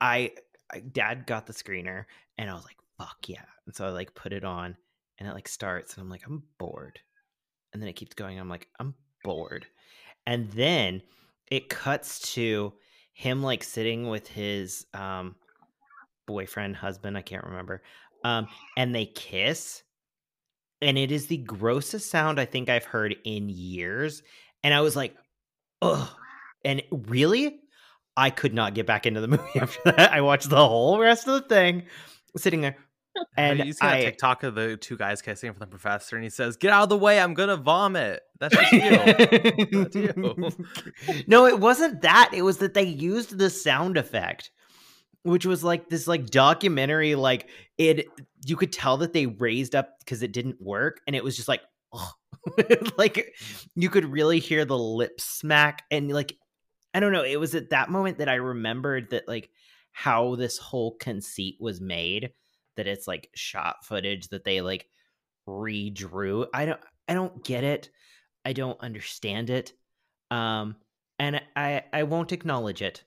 I, 0.00 0.32
I 0.72 0.80
dad 0.80 1.26
got 1.26 1.46
the 1.46 1.52
screener, 1.52 2.04
and 2.38 2.50
I 2.50 2.54
was 2.54 2.64
like, 2.64 2.78
"Fuck 2.98 3.28
yeah!" 3.28 3.44
And 3.66 3.74
so 3.74 3.86
I 3.86 3.90
like 3.90 4.14
put 4.14 4.32
it 4.32 4.44
on, 4.44 4.76
and 5.18 5.28
it 5.28 5.34
like 5.34 5.48
starts, 5.48 5.94
and 5.94 6.02
I'm 6.02 6.10
like, 6.10 6.22
"I'm 6.26 6.42
bored," 6.58 7.00
and 7.72 7.82
then 7.82 7.88
it 7.88 7.96
keeps 7.96 8.14
going. 8.14 8.38
I'm 8.38 8.48
like, 8.48 8.68
"I'm 8.80 8.94
bored," 9.24 9.66
and 10.26 10.50
then 10.52 11.02
it 11.50 11.68
cuts 11.68 12.34
to 12.34 12.72
him 13.12 13.42
like 13.42 13.62
sitting 13.62 14.08
with 14.08 14.26
his 14.28 14.86
um 14.94 15.36
boyfriend, 16.26 16.76
husband, 16.76 17.16
I 17.16 17.22
can't 17.22 17.44
remember, 17.44 17.82
um, 18.24 18.48
and 18.76 18.94
they 18.94 19.06
kiss 19.06 19.82
and 20.82 20.98
it 20.98 21.10
is 21.10 21.26
the 21.26 21.38
grossest 21.38 22.10
sound 22.10 22.38
I 22.38 22.44
think 22.44 22.68
I've 22.68 22.84
heard 22.84 23.16
in 23.24 23.48
years. 23.48 24.22
And 24.62 24.74
I 24.74 24.80
was 24.80 24.96
like, 24.96 25.14
ugh. 25.82 26.08
And 26.64 26.82
really, 26.90 27.60
I 28.16 28.30
could 28.30 28.54
not 28.54 28.74
get 28.74 28.86
back 28.86 29.06
into 29.06 29.20
the 29.20 29.28
movie 29.28 29.60
after 29.60 29.92
that. 29.92 30.12
I 30.12 30.20
watched 30.20 30.50
the 30.50 30.66
whole 30.66 30.98
rest 30.98 31.28
of 31.28 31.34
the 31.34 31.48
thing, 31.48 31.84
sitting 32.36 32.60
there, 32.60 32.76
and 33.36 33.64
you 33.64 33.72
see 33.72 33.86
I, 33.86 34.00
TikTok 34.00 34.42
of 34.42 34.54
the 34.54 34.76
two 34.76 34.96
guys 34.96 35.22
kissing 35.22 35.52
from 35.52 35.60
the 35.60 35.66
professor, 35.66 36.16
and 36.16 36.24
he 36.24 36.30
says, 36.30 36.56
"Get 36.56 36.72
out 36.72 36.84
of 36.84 36.88
the 36.88 36.98
way! 36.98 37.20
I'm 37.20 37.34
gonna 37.34 37.56
vomit." 37.56 38.22
That's 38.38 38.72
you. 38.72 38.80
That's 38.80 39.96
you. 39.96 40.50
no, 41.26 41.46
it 41.46 41.60
wasn't 41.60 42.02
that. 42.02 42.30
It 42.32 42.42
was 42.42 42.58
that 42.58 42.74
they 42.74 42.84
used 42.84 43.38
the 43.38 43.50
sound 43.50 43.96
effect, 43.96 44.50
which 45.26 45.44
was 45.44 45.64
like 45.64 45.88
this 45.88 46.06
like 46.06 46.26
documentary. 46.26 47.14
Like 47.14 47.48
it, 47.76 48.06
you 48.46 48.56
could 48.56 48.72
tell 48.72 48.98
that 48.98 49.12
they 49.12 49.26
raised 49.26 49.74
up 49.74 49.98
because 49.98 50.22
it 50.22 50.32
didn't 50.32 50.60
work, 50.60 51.00
and 51.06 51.16
it 51.16 51.24
was 51.24 51.36
just 51.36 51.48
like, 51.48 51.62
like 52.96 53.34
you 53.74 53.90
could 53.90 54.04
really 54.04 54.38
hear 54.38 54.64
the 54.64 54.78
lip 54.78 55.20
smack, 55.20 55.82
and 55.90 56.10
like 56.10 56.36
I 56.94 57.00
don't 57.00 57.12
know. 57.12 57.24
It 57.24 57.40
was 57.40 57.54
at 57.54 57.70
that 57.70 57.90
moment 57.90 58.18
that 58.18 58.28
I 58.28 58.34
remembered 58.36 59.10
that 59.10 59.28
like 59.28 59.50
how 59.92 60.36
this 60.36 60.58
whole 60.58 60.96
conceit 60.96 61.56
was 61.60 61.80
made. 61.80 62.30
That 62.76 62.86
it's 62.86 63.08
like 63.08 63.30
shot 63.34 63.84
footage 63.84 64.28
that 64.28 64.44
they 64.44 64.60
like 64.60 64.86
redrew. 65.48 66.46
I 66.54 66.66
don't. 66.66 66.80
I 67.08 67.14
don't 67.14 67.44
get 67.44 67.64
it. 67.64 67.90
I 68.44 68.52
don't 68.52 68.80
understand 68.80 69.50
it. 69.50 69.72
Um, 70.30 70.76
and 71.18 71.40
I 71.56 71.82
I 71.92 72.04
won't 72.04 72.32
acknowledge 72.32 72.82
it. 72.82 73.02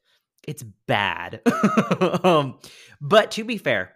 It's 0.47 0.63
bad. 0.63 1.41
um, 2.23 2.59
but 3.01 3.31
to 3.31 3.43
be 3.43 3.57
fair, 3.57 3.95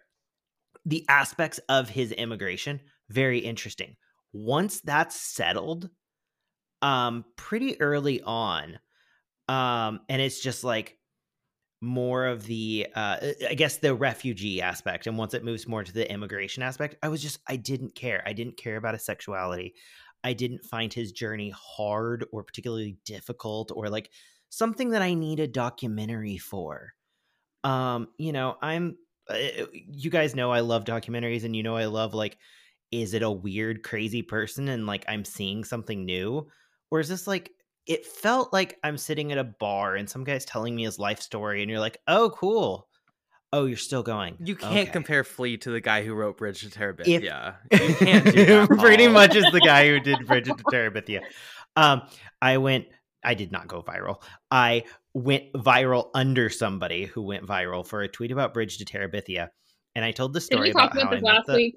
the 0.85 1.05
aspects 1.09 1.59
of 1.69 1.89
his 1.89 2.11
immigration 2.11 2.81
very 3.09 3.39
interesting. 3.39 3.95
Once 4.33 4.81
that's 4.81 5.15
settled, 5.15 5.89
um, 6.81 7.25
pretty 7.35 7.79
early 7.79 8.21
on, 8.21 8.79
um, 9.47 10.01
and 10.09 10.21
it's 10.21 10.41
just 10.41 10.63
like 10.63 10.97
more 11.83 12.27
of 12.27 12.45
the 12.45 12.87
uh 12.95 13.17
i 13.49 13.53
guess 13.53 13.75
the 13.75 13.93
refugee 13.93 14.61
aspect 14.61 15.05
and 15.05 15.17
once 15.17 15.33
it 15.33 15.43
moves 15.43 15.67
more 15.67 15.83
to 15.83 15.91
the 15.91 16.09
immigration 16.09 16.63
aspect 16.63 16.95
i 17.03 17.09
was 17.09 17.21
just 17.21 17.39
i 17.49 17.57
didn't 17.57 17.93
care 17.93 18.23
i 18.25 18.31
didn't 18.31 18.55
care 18.55 18.77
about 18.77 18.93
his 18.93 19.03
sexuality 19.03 19.73
i 20.23 20.31
didn't 20.31 20.63
find 20.63 20.93
his 20.93 21.11
journey 21.11 21.53
hard 21.53 22.25
or 22.31 22.41
particularly 22.41 22.95
difficult 23.03 23.69
or 23.75 23.89
like 23.89 24.09
something 24.55 24.89
that 24.91 25.01
i 25.01 25.13
need 25.13 25.39
a 25.39 25.47
documentary 25.47 26.37
for 26.37 26.93
um 27.63 28.07
you 28.17 28.31
know 28.31 28.55
i'm 28.61 28.95
uh, 29.29 29.37
you 29.71 30.09
guys 30.09 30.35
know 30.35 30.51
i 30.51 30.59
love 30.59 30.83
documentaries 30.85 31.43
and 31.43 31.55
you 31.55 31.63
know 31.63 31.75
i 31.75 31.85
love 31.85 32.13
like 32.13 32.37
is 32.91 33.13
it 33.13 33.23
a 33.23 33.31
weird 33.31 33.81
crazy 33.83 34.21
person 34.21 34.67
and 34.69 34.85
like 34.85 35.05
i'm 35.07 35.25
seeing 35.25 35.63
something 35.63 36.05
new 36.05 36.47
or 36.91 36.99
is 36.99 37.09
this 37.09 37.25
like 37.27 37.51
it 37.85 38.05
felt 38.05 38.53
like 38.53 38.77
I'm 38.81 38.97
sitting 38.97 39.33
at 39.33 39.37
a 39.37 39.43
bar 39.43 39.97
and 39.97 40.09
some 40.09 40.23
guy's 40.23 40.45
telling 40.45 40.73
me 40.73 40.83
his 40.85 40.99
life 40.99 41.19
story, 41.19 41.61
and 41.61 41.69
you're 41.69 41.81
like, 41.81 41.97
"Oh, 42.07 42.29
cool. 42.33 42.87
Oh, 43.51 43.65
you're 43.65 43.75
still 43.75 44.03
going. 44.03 44.37
You 44.39 44.55
can't 44.55 44.71
Okay. 44.73 44.85
compare 44.85 45.25
Flee 45.25 45.57
to 45.57 45.69
the 45.69 45.81
guy 45.81 46.05
who 46.05 46.13
wrote 46.13 46.37
Bridge 46.37 46.61
to 46.61 46.69
Terabithia. 46.69 47.55
If- 47.69 47.89
you 47.89 47.95
can't 48.05 48.23
do 48.33 48.45
that. 48.45 48.69
Pretty 48.79 49.09
much 49.09 49.35
is 49.35 49.51
the 49.51 49.59
guy 49.59 49.89
who 49.89 49.99
did 49.99 50.25
Bridge 50.25 50.45
to 50.45 50.53
Terabithia. 50.53 51.23
Um, 51.75 52.03
I 52.41 52.57
went. 52.57 52.85
I 53.24 53.34
did 53.34 53.51
not 53.51 53.67
go 53.67 53.82
viral. 53.82 54.21
I 54.51 54.84
went 55.13 55.53
viral 55.53 56.09
under 56.13 56.49
somebody 56.49 57.05
who 57.05 57.21
went 57.21 57.45
viral 57.45 57.86
for 57.86 58.01
a 58.01 58.07
tweet 58.07 58.32
about 58.32 58.53
Bridge 58.53 58.78
to 58.80 58.86
Terabithia, 58.86 59.49
and 59.95 60.03
I 60.03 60.11
told 60.11 60.34
the 60.34 60.39
Did 60.39 60.45
story 60.45 60.69
we 60.69 60.74
talk 60.74 60.91
about 60.93 61.03
how 61.03 61.07
about 61.09 61.17
I 61.17 61.21
met 61.21 61.24
last 61.36 61.47
the- 61.47 61.55
week? 61.55 61.76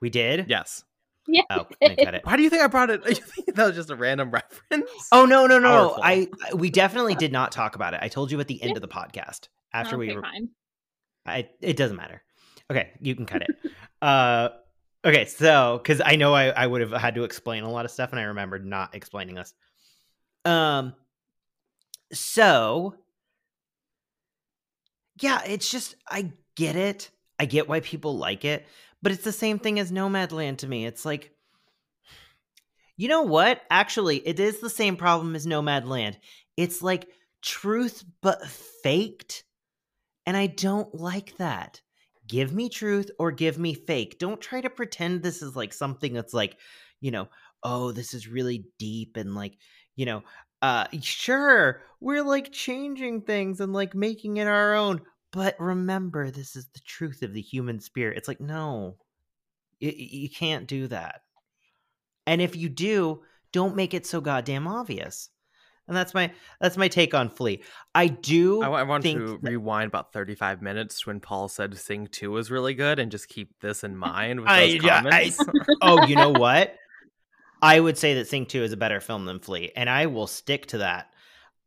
We 0.00 0.10
did. 0.10 0.46
Yes. 0.48 0.84
Yeah. 1.26 1.42
Oh, 1.50 1.66
then 1.80 1.96
cut 1.96 2.14
it. 2.14 2.24
Why 2.24 2.36
do 2.36 2.42
you 2.42 2.48
think 2.50 2.62
I 2.62 2.68
brought 2.68 2.88
it? 2.90 3.02
You 3.08 3.14
think 3.14 3.54
that 3.54 3.66
was 3.66 3.76
just 3.76 3.90
a 3.90 3.96
random 3.96 4.30
reference? 4.30 4.90
Oh 5.12 5.26
no 5.26 5.46
no 5.46 5.58
no! 5.58 5.88
Powerful. 5.88 6.02
I 6.02 6.28
I- 6.50 6.54
we 6.54 6.70
definitely 6.70 7.16
did 7.16 7.32
not 7.32 7.52
talk 7.52 7.74
about 7.74 7.92
it. 7.94 8.00
I 8.02 8.08
told 8.08 8.30
you 8.30 8.40
at 8.40 8.48
the 8.48 8.62
end 8.62 8.76
of 8.76 8.80
the 8.80 8.88
podcast 8.88 9.48
after 9.74 9.96
okay, 9.96 10.08
we 10.08 10.14
were 10.16 10.22
fine. 10.22 10.48
I 11.26 11.48
it 11.60 11.76
doesn't 11.76 11.96
matter. 11.96 12.22
Okay, 12.70 12.90
you 13.00 13.14
can 13.14 13.26
cut 13.26 13.42
it. 13.42 13.50
uh 14.02 14.48
okay, 15.04 15.26
so 15.26 15.82
cuz 15.84 16.00
I 16.02 16.16
know 16.16 16.32
I 16.32 16.46
I 16.48 16.66
would 16.66 16.80
have 16.80 16.92
had 16.92 17.14
to 17.16 17.24
explain 17.24 17.62
a 17.64 17.70
lot 17.70 17.84
of 17.84 17.90
stuff 17.90 18.10
and 18.12 18.20
I 18.20 18.24
remembered 18.24 18.64
not 18.64 18.94
explaining 18.94 19.34
this. 19.34 19.52
Um 20.44 20.94
so 22.12 22.94
yeah, 25.20 25.42
it's 25.46 25.70
just 25.70 25.96
I 26.08 26.32
get 26.56 26.76
it. 26.76 27.10
I 27.38 27.46
get 27.46 27.68
why 27.68 27.80
people 27.80 28.16
like 28.16 28.44
it, 28.44 28.66
but 29.02 29.12
it's 29.12 29.24
the 29.24 29.32
same 29.32 29.58
thing 29.58 29.78
as 29.78 29.92
Nomadland 29.92 30.58
to 30.58 30.66
me. 30.68 30.86
It's 30.86 31.04
like 31.04 31.32
you 32.96 33.06
know 33.06 33.22
what? 33.22 33.62
Actually, 33.70 34.16
it 34.26 34.40
is 34.40 34.58
the 34.58 34.68
same 34.68 34.96
problem 34.96 35.36
as 35.36 35.46
Nomadland. 35.46 36.16
It's 36.56 36.82
like 36.82 37.08
truth 37.42 38.04
but 38.20 38.44
faked. 38.82 39.44
And 40.26 40.36
I 40.36 40.48
don't 40.48 40.92
like 40.94 41.36
that. 41.36 41.80
Give 42.26 42.52
me 42.52 42.68
truth 42.68 43.10
or 43.18 43.30
give 43.30 43.56
me 43.56 43.72
fake. 43.72 44.18
Don't 44.18 44.40
try 44.40 44.60
to 44.60 44.68
pretend 44.68 45.22
this 45.22 45.42
is 45.42 45.56
like 45.56 45.72
something 45.72 46.12
that's 46.12 46.34
like, 46.34 46.58
you 47.00 47.10
know, 47.10 47.28
oh, 47.62 47.92
this 47.92 48.12
is 48.14 48.28
really 48.28 48.66
deep 48.78 49.16
and 49.16 49.34
like, 49.34 49.56
you 49.98 50.06
know, 50.06 50.22
uh 50.62 50.86
sure, 51.02 51.82
we're 52.00 52.22
like 52.22 52.52
changing 52.52 53.20
things 53.22 53.60
and 53.60 53.72
like 53.72 53.94
making 53.94 54.36
it 54.38 54.46
our 54.46 54.74
own, 54.74 55.02
but 55.32 55.56
remember 55.58 56.30
this 56.30 56.56
is 56.56 56.68
the 56.68 56.80
truth 56.86 57.22
of 57.22 57.34
the 57.34 57.40
human 57.42 57.80
spirit. 57.80 58.16
It's 58.16 58.28
like, 58.28 58.40
no. 58.40 58.96
You, 59.80 59.92
you 59.96 60.30
can't 60.30 60.66
do 60.66 60.86
that. 60.88 61.20
And 62.26 62.40
if 62.40 62.56
you 62.56 62.68
do, 62.68 63.22
don't 63.52 63.76
make 63.76 63.92
it 63.94 64.06
so 64.06 64.20
goddamn 64.20 64.66
obvious. 64.68 65.30
And 65.88 65.96
that's 65.96 66.12
my 66.14 66.32
that's 66.60 66.76
my 66.76 66.88
take 66.88 67.14
on 67.14 67.30
Flee. 67.30 67.62
I 67.94 68.08
do 68.08 68.62
I, 68.62 68.68
I 68.68 68.82
want 68.84 69.04
to 69.04 69.38
that- 69.42 69.50
rewind 69.50 69.88
about 69.88 70.12
35 70.12 70.60
minutes 70.62 71.06
when 71.06 71.18
Paul 71.18 71.48
said 71.48 71.76
Sing 71.78 72.06
2 72.08 72.30
was 72.30 72.50
really 72.50 72.74
good 72.74 72.98
and 72.98 73.10
just 73.10 73.28
keep 73.28 73.58
this 73.60 73.82
in 73.84 73.96
mind 74.08 74.40
with 74.40 74.48
I- 74.50 74.62
yeah, 74.64 74.98
I- 75.06 75.30
comments. 75.30 75.44
oh, 75.82 76.04
you 76.06 76.14
know 76.16 76.30
what? 76.30 76.74
I 77.62 77.80
would 77.80 77.98
say 77.98 78.14
that 78.14 78.28
Sing 78.28 78.46
2 78.46 78.62
is 78.62 78.72
a 78.72 78.76
better 78.76 79.00
film 79.00 79.24
than 79.24 79.40
Flee, 79.40 79.72
and 79.76 79.88
I 79.88 80.06
will 80.06 80.26
stick 80.26 80.66
to 80.66 80.78
that. 80.78 81.10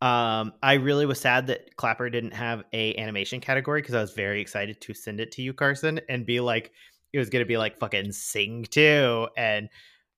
Um, 0.02 0.54
I 0.64 0.74
really 0.74 1.06
was 1.06 1.20
sad 1.20 1.48
that 1.48 1.76
Clapper 1.76 2.10
didn't 2.10 2.34
have 2.34 2.64
a 2.74 2.96
animation 2.96 3.40
category 3.40 3.82
because 3.82 3.94
I 3.94 4.02
was 4.02 4.14
very 4.14 4.42
excited 4.42 4.82
to 4.82 4.94
send 4.94 5.20
it 5.20 5.32
to 5.34 5.42
you, 5.42 5.54
Carson, 5.54 6.02
and 6.10 6.26
be 6.26 6.40
like, 6.40 6.72
it 7.14 7.20
was 7.20 7.30
gonna 7.30 7.46
be 7.46 7.58
like 7.58 7.78
fucking 7.78 8.12
Sing 8.12 8.66
2, 8.70 9.28
and 9.38 9.70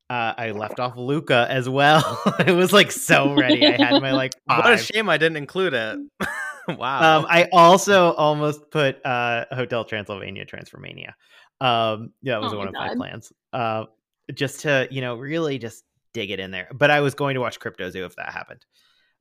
uh, 0.09 0.33
I 0.37 0.51
left 0.51 0.79
off 0.79 0.95
Luca 0.95 1.47
as 1.49 1.67
well. 1.67 2.21
it 2.39 2.51
was 2.51 2.71
like 2.71 2.91
so 2.91 3.33
ready. 3.33 3.65
I 3.65 3.83
had 3.83 4.01
my 4.01 4.11
like 4.11 4.33
what 4.45 4.71
a 4.71 4.77
shame 4.77 5.09
I 5.09 5.17
didn't 5.17 5.37
include 5.37 5.73
it. 5.73 5.99
wow. 6.67 7.19
Um, 7.19 7.25
I 7.29 7.49
also 7.51 8.13
almost 8.13 8.69
put 8.69 9.03
uh, 9.05 9.45
Hotel 9.51 9.83
Transylvania 9.85 10.45
Transformania. 10.45 11.13
Um, 11.61 12.11
yeah, 12.21 12.33
that 12.33 12.41
was 12.41 12.53
Oh 12.53 12.57
one 12.57 12.71
my 12.73 12.91
of 12.91 12.97
my 12.97 13.05
plans. 13.07 13.33
Uh, 13.51 13.85
just 14.33 14.61
to 14.61 14.87
you 14.91 15.01
know 15.01 15.15
really 15.15 15.57
just 15.57 15.83
dig 16.13 16.31
it 16.31 16.39
in 16.39 16.51
there. 16.51 16.67
But 16.73 16.91
I 16.91 17.01
was 17.01 17.15
going 17.15 17.33
to 17.35 17.41
watch 17.41 17.59
Cryptozoo 17.59 18.05
if 18.05 18.15
that 18.17 18.31
happened. 18.31 18.65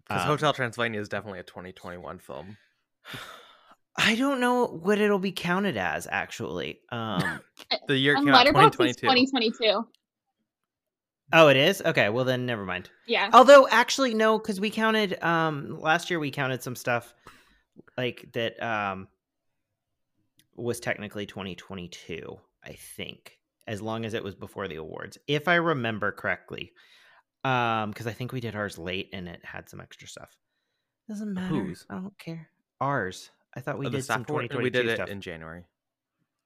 Because 0.06 0.22
Um, 0.22 0.28
Hotel 0.28 0.52
Transylvania 0.52 1.00
is 1.00 1.08
definitely 1.08 1.40
a 1.40 1.44
2021 1.44 2.18
film. 2.18 2.56
I 3.96 4.14
don't 4.14 4.40
know 4.40 4.66
what 4.66 4.98
it'll 5.00 5.18
be 5.18 5.32
counted 5.32 5.76
as 5.76 6.06
actually. 6.10 6.80
Um, 6.90 7.40
The 7.88 7.96
year 7.96 8.16
came 8.16 8.28
out 8.28 8.46
Letterboxd 8.46 8.88
is 8.88 8.96
2022. 8.96 9.50
2022. 9.56 9.86
oh, 11.34 11.48
it 11.48 11.56
is 11.56 11.82
okay. 11.82 12.08
Well, 12.08 12.24
then 12.24 12.46
never 12.46 12.64
mind. 12.64 12.90
Yeah. 13.06 13.30
Although 13.32 13.68
actually 13.68 14.14
no, 14.14 14.38
because 14.38 14.60
we 14.60 14.70
counted 14.70 15.22
um 15.22 15.78
last 15.80 16.10
year 16.10 16.18
we 16.18 16.30
counted 16.30 16.62
some 16.62 16.76
stuff 16.76 17.14
like 17.96 18.26
that 18.32 18.62
um 18.62 19.08
was 20.56 20.80
technically 20.80 21.24
2022, 21.26 22.38
I 22.64 22.72
think, 22.96 23.38
as 23.66 23.80
long 23.82 24.04
as 24.04 24.14
it 24.14 24.24
was 24.24 24.34
before 24.34 24.68
the 24.68 24.76
awards, 24.76 25.18
if 25.26 25.48
I 25.48 25.54
remember 25.56 26.12
correctly. 26.12 26.72
Um, 27.44 27.90
because 27.90 28.06
I 28.06 28.12
think 28.12 28.32
we 28.32 28.38
did 28.40 28.54
ours 28.54 28.78
late 28.78 29.10
and 29.12 29.28
it 29.28 29.44
had 29.44 29.68
some 29.68 29.80
extra 29.80 30.06
stuff. 30.06 30.30
Doesn't 31.08 31.34
matter. 31.34 31.48
Whose? 31.48 31.84
I 31.90 31.94
don't 31.94 32.16
care. 32.16 32.48
Ours. 32.80 33.30
I 33.56 33.60
thought 33.60 33.78
we 33.78 33.86
Oh, 33.86 33.90
did 33.90 34.04
some 34.04 34.22
staff 34.22 34.28
award? 34.30 34.44
2022 34.50 34.62
We 34.62 34.70
did 34.70 34.88
it 34.92 34.96
stuff. 34.96 35.08
in 35.08 35.20
January. 35.20 35.64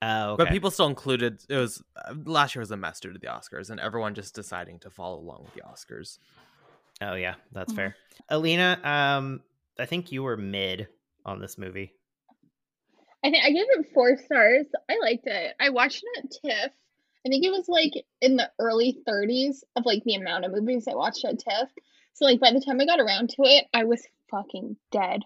oh, 0.01 0.31
okay. 0.33 0.45
But 0.45 0.51
people 0.53 0.71
still 0.71 0.87
included 0.87 1.43
it 1.51 1.57
was 1.57 1.83
uh, 2.03 2.15
last 2.25 2.55
year 2.55 2.61
was 2.61 2.71
a 2.71 2.79
mess 2.79 2.99
due 3.01 3.13
to 3.13 3.19
the 3.19 3.27
Oscars 3.27 3.69
and 3.69 3.79
everyone 3.79 4.15
just 4.15 4.35
deciding 4.35 4.79
to 4.81 4.91
follow 4.91 5.19
along 5.21 5.45
with 5.45 5.53
the 5.55 5.61
Oscars. 5.63 6.19
Oh 7.03 7.15
yeah, 7.15 7.35
that's 7.53 7.73
Mhm. 7.75 7.77
fair. 7.77 7.97
Alina, 8.31 8.81
um, 8.83 9.43
I 9.79 9.85
think 9.85 10.13
you 10.13 10.23
were 10.23 10.39
mid 10.39 10.89
on 11.27 11.41
this 11.41 11.59
movie. 11.59 11.93
I 13.23 13.31
think 13.31 13.45
I 13.45 13.51
gave 13.51 13.67
it 13.69 13.87
four 13.93 14.17
stars. 14.17 14.65
I 14.89 14.99
liked 15.03 15.27
it. 15.27 15.55
I 15.61 15.69
watched 15.69 16.03
it 16.15 16.25
at 16.25 16.31
TIFF. 16.43 16.73
I 17.27 17.29
think 17.29 17.45
it 17.45 17.51
was 17.51 17.69
like 17.69 17.93
in 18.21 18.37
the 18.37 18.51
early 18.61 18.99
30s 19.07 19.57
of 19.75 19.85
like 19.85 20.05
the 20.05 20.15
amount 20.15 20.45
of 20.45 20.53
movies 20.53 20.87
I 20.89 20.95
watched 20.95 21.25
at 21.25 21.41
TIFF. 21.41 21.69
So 22.15 22.25
like 22.25 22.39
by 22.39 22.53
the 22.53 22.61
time 22.61 22.81
I 22.81 22.87
got 22.87 23.01
around 23.01 23.31
to 23.31 23.43
it, 23.43 23.67
I 23.75 23.85
was 23.85 24.07
fucking 24.31 24.77
dead, 24.93 25.23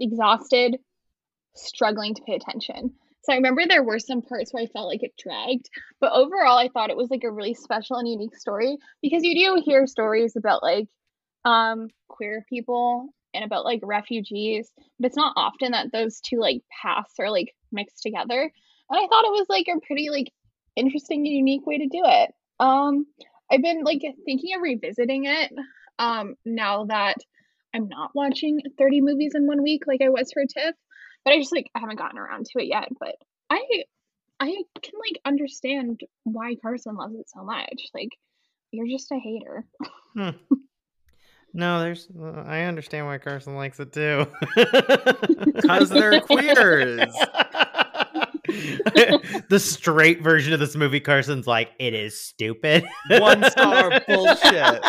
exhausted, 0.00 0.78
struggling 1.54 2.14
to 2.14 2.22
pay 2.22 2.34
attention. 2.34 2.94
So 3.22 3.32
I 3.32 3.36
remember 3.36 3.62
there 3.66 3.84
were 3.84 4.00
some 4.00 4.22
parts 4.22 4.52
where 4.52 4.64
I 4.64 4.66
felt 4.66 4.88
like 4.88 5.04
it 5.04 5.14
dragged, 5.16 5.70
but 6.00 6.12
overall 6.12 6.58
I 6.58 6.68
thought 6.68 6.90
it 6.90 6.96
was 6.96 7.08
like 7.08 7.22
a 7.22 7.30
really 7.30 7.54
special 7.54 7.96
and 7.96 8.08
unique 8.08 8.36
story 8.36 8.78
because 9.00 9.22
you 9.22 9.34
do 9.34 9.62
hear 9.64 9.86
stories 9.86 10.34
about 10.34 10.62
like 10.62 10.88
um 11.44 11.88
queer 12.08 12.44
people 12.48 13.14
and 13.32 13.44
about 13.44 13.64
like 13.64 13.80
refugees, 13.84 14.70
but 14.98 15.06
it's 15.06 15.16
not 15.16 15.34
often 15.36 15.70
that 15.70 15.92
those 15.92 16.20
two 16.20 16.40
like 16.40 16.62
paths 16.82 17.14
are 17.20 17.30
like 17.30 17.54
mixed 17.70 18.02
together. 18.02 18.40
And 18.90 19.00
I 19.00 19.06
thought 19.06 19.24
it 19.24 19.32
was 19.32 19.46
like 19.48 19.66
a 19.68 19.80
pretty 19.86 20.10
like 20.10 20.32
interesting 20.76 21.20
and 21.20 21.34
unique 21.34 21.66
way 21.66 21.78
to 21.78 21.86
do 21.86 22.02
it. 22.04 22.30
Um, 22.60 23.06
I've 23.50 23.62
been 23.62 23.82
like 23.84 24.02
thinking 24.24 24.54
of 24.54 24.62
revisiting 24.62 25.26
it 25.26 25.52
um 25.98 26.34
now 26.46 26.84
that 26.86 27.16
I'm 27.74 27.88
not 27.88 28.10
watching 28.14 28.60
30 28.78 29.00
movies 29.02 29.32
in 29.34 29.46
one 29.46 29.62
week 29.62 29.82
like 29.86 30.00
I 30.02 30.08
was 30.08 30.30
for 30.32 30.42
TIFF, 30.42 30.74
but 31.24 31.32
I 31.32 31.38
just 31.38 31.52
like 31.52 31.70
I 31.74 31.80
haven't 31.80 31.98
gotten 31.98 32.18
around 32.18 32.46
to 32.46 32.62
it 32.62 32.66
yet. 32.66 32.88
But 32.98 33.16
I 33.50 33.62
I 34.40 34.46
can 34.82 34.94
like 34.98 35.20
understand 35.24 36.00
why 36.24 36.56
Carson 36.56 36.96
loves 36.96 37.14
it 37.14 37.28
so 37.28 37.44
much. 37.44 37.88
Like 37.94 38.10
you're 38.72 38.88
just 38.88 39.12
a 39.12 39.18
hater. 39.18 39.64
Hmm. 40.14 40.30
No, 41.54 41.80
there's. 41.80 42.08
I 42.46 42.62
understand 42.62 43.06
why 43.06 43.18
Carson 43.18 43.56
likes 43.56 43.78
it 43.78 43.92
too. 43.92 44.26
Because 45.54 45.90
they're 45.90 46.20
queers. 46.20 47.14
the 49.48 49.58
straight 49.58 50.22
version 50.22 50.52
of 50.52 50.60
this 50.60 50.76
movie, 50.76 51.00
Carson's 51.00 51.46
like, 51.46 51.70
it 51.78 51.94
is 51.94 52.18
stupid. 52.20 52.84
One 53.08 53.44
star 53.50 54.00
bullshit. 54.08 54.80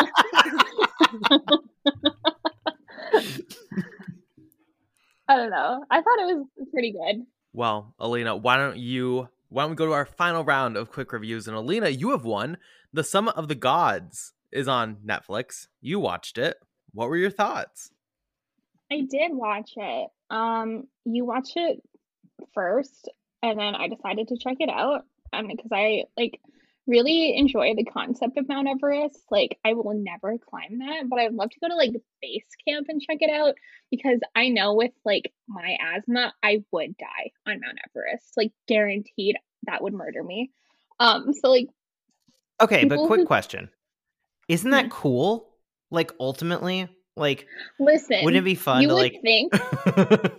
I 5.26 5.36
don't 5.36 5.50
know. 5.50 5.84
I 5.90 6.02
thought 6.02 6.18
it 6.18 6.36
was 6.36 6.46
pretty 6.72 6.92
good. 6.92 7.24
Well, 7.52 7.94
Alina, 7.98 8.36
why 8.36 8.56
don't 8.56 8.76
you 8.76 9.28
why 9.48 9.62
don't 9.62 9.70
we 9.70 9.76
go 9.76 9.86
to 9.86 9.92
our 9.92 10.04
final 10.04 10.44
round 10.44 10.76
of 10.76 10.90
quick 10.90 11.12
reviews? 11.12 11.46
And 11.46 11.56
Alina, 11.56 11.88
you 11.88 12.10
have 12.10 12.24
won. 12.24 12.58
The 12.92 13.04
Summit 13.04 13.36
of 13.36 13.48
the 13.48 13.54
Gods 13.54 14.32
is 14.52 14.68
on 14.68 14.96
Netflix. 15.06 15.68
You 15.80 16.00
watched 16.00 16.38
it. 16.38 16.56
What 16.92 17.08
were 17.08 17.16
your 17.16 17.30
thoughts? 17.30 17.90
I 18.90 19.02
did 19.08 19.32
watch 19.32 19.72
it. 19.76 20.08
Um, 20.30 20.88
you 21.04 21.24
watched 21.24 21.56
it 21.56 21.80
first, 22.52 23.08
and 23.50 23.58
then 23.58 23.74
I 23.74 23.88
decided 23.88 24.28
to 24.28 24.36
check 24.38 24.56
it 24.60 24.68
out. 24.68 25.04
Um, 25.32 25.48
because 25.48 25.70
I 25.72 26.04
like 26.16 26.40
really 26.86 27.36
enjoy 27.36 27.74
the 27.74 27.84
concept 27.84 28.36
of 28.38 28.48
Mount 28.48 28.68
Everest. 28.68 29.18
Like, 29.30 29.58
I 29.64 29.72
will 29.72 29.94
never 29.94 30.36
climb 30.38 30.78
that, 30.78 31.08
but 31.08 31.18
I'd 31.18 31.32
love 31.32 31.50
to 31.50 31.60
go 31.60 31.68
to 31.68 31.74
like 31.74 31.92
base 32.22 32.46
camp 32.68 32.86
and 32.88 33.00
check 33.00 33.18
it 33.20 33.30
out 33.30 33.54
because 33.90 34.20
I 34.36 34.48
know 34.48 34.74
with 34.74 34.92
like 35.04 35.32
my 35.48 35.76
asthma, 35.96 36.32
I 36.42 36.62
would 36.70 36.96
die 36.96 37.30
on 37.46 37.60
Mount 37.60 37.78
Everest. 37.88 38.34
Like, 38.36 38.52
guaranteed 38.68 39.36
that 39.66 39.82
would 39.82 39.94
murder 39.94 40.22
me. 40.22 40.50
Um, 41.00 41.32
so 41.32 41.50
like, 41.50 41.68
Okay, 42.60 42.84
but 42.84 43.06
quick 43.06 43.20
who- 43.20 43.26
question. 43.26 43.70
Isn't 44.48 44.70
that 44.70 44.90
cool? 44.90 45.48
Like 45.90 46.12
ultimately? 46.20 46.88
Like 47.16 47.46
listen, 47.78 48.24
wouldn't 48.24 48.42
it 48.42 48.44
be 48.44 48.56
fun 48.56 48.82
you 48.82 48.88
to 48.88 48.94
would 48.94 49.00
like 49.00 49.20
think, 49.22 49.52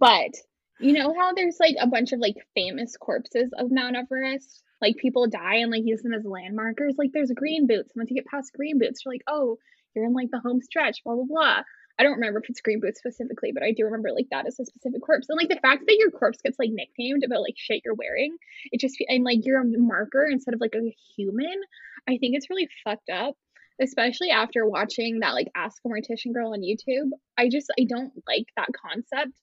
but 0.00 0.34
you 0.80 0.92
know 0.92 1.14
how 1.18 1.32
there's 1.32 1.58
like 1.60 1.76
a 1.80 1.86
bunch 1.86 2.12
of 2.12 2.20
like 2.20 2.36
famous 2.54 2.96
corpses 2.96 3.50
of 3.56 3.70
Mount 3.70 3.96
Everest? 3.96 4.62
Like 4.80 4.96
people 4.96 5.26
die 5.26 5.56
and 5.56 5.70
like 5.70 5.82
use 5.84 6.02
them 6.02 6.14
as 6.14 6.24
landmarkers. 6.24 6.94
Like 6.96 7.10
there's 7.12 7.32
green 7.32 7.66
boots. 7.66 7.92
Once 7.96 8.10
you 8.10 8.16
get 8.16 8.26
past 8.26 8.52
green 8.52 8.78
boots, 8.78 9.02
you're 9.04 9.14
like, 9.14 9.24
oh, 9.26 9.58
you're 9.94 10.04
in 10.04 10.12
like 10.12 10.30
the 10.30 10.40
home 10.40 10.60
stretch, 10.62 11.02
blah 11.04 11.14
blah 11.14 11.24
blah. 11.24 11.62
I 11.98 12.04
don't 12.04 12.14
remember 12.14 12.38
if 12.38 12.48
it's 12.48 12.60
green 12.60 12.80
boots 12.80 13.00
specifically, 13.00 13.50
but 13.52 13.64
I 13.64 13.72
do 13.72 13.84
remember 13.84 14.10
like 14.14 14.28
that 14.30 14.46
as 14.46 14.60
a 14.60 14.64
specific 14.64 15.02
corpse. 15.02 15.26
And 15.28 15.36
like 15.36 15.48
the 15.48 15.58
fact 15.60 15.82
that 15.86 15.96
your 15.98 16.12
corpse 16.12 16.38
gets 16.42 16.58
like 16.58 16.70
nicknamed 16.70 17.24
about 17.24 17.42
like 17.42 17.54
shit 17.56 17.82
you're 17.84 17.94
wearing, 17.94 18.36
it 18.70 18.80
just 18.80 18.96
and 19.08 19.24
like 19.24 19.40
you're 19.42 19.60
a 19.60 19.64
marker 19.64 20.24
instead 20.30 20.54
of 20.54 20.60
like 20.60 20.76
a 20.76 20.94
human. 21.16 21.60
I 22.08 22.18
think 22.18 22.36
it's 22.36 22.48
really 22.48 22.68
fucked 22.84 23.10
up, 23.10 23.34
especially 23.82 24.30
after 24.30 24.64
watching 24.64 25.20
that 25.20 25.34
like 25.34 25.48
Ask 25.56 25.82
a 25.84 25.88
Mortician 25.88 26.32
girl 26.32 26.52
on 26.52 26.60
YouTube. 26.60 27.10
I 27.36 27.48
just 27.48 27.72
I 27.76 27.84
don't 27.88 28.12
like 28.28 28.46
that 28.56 28.68
concept, 28.72 29.36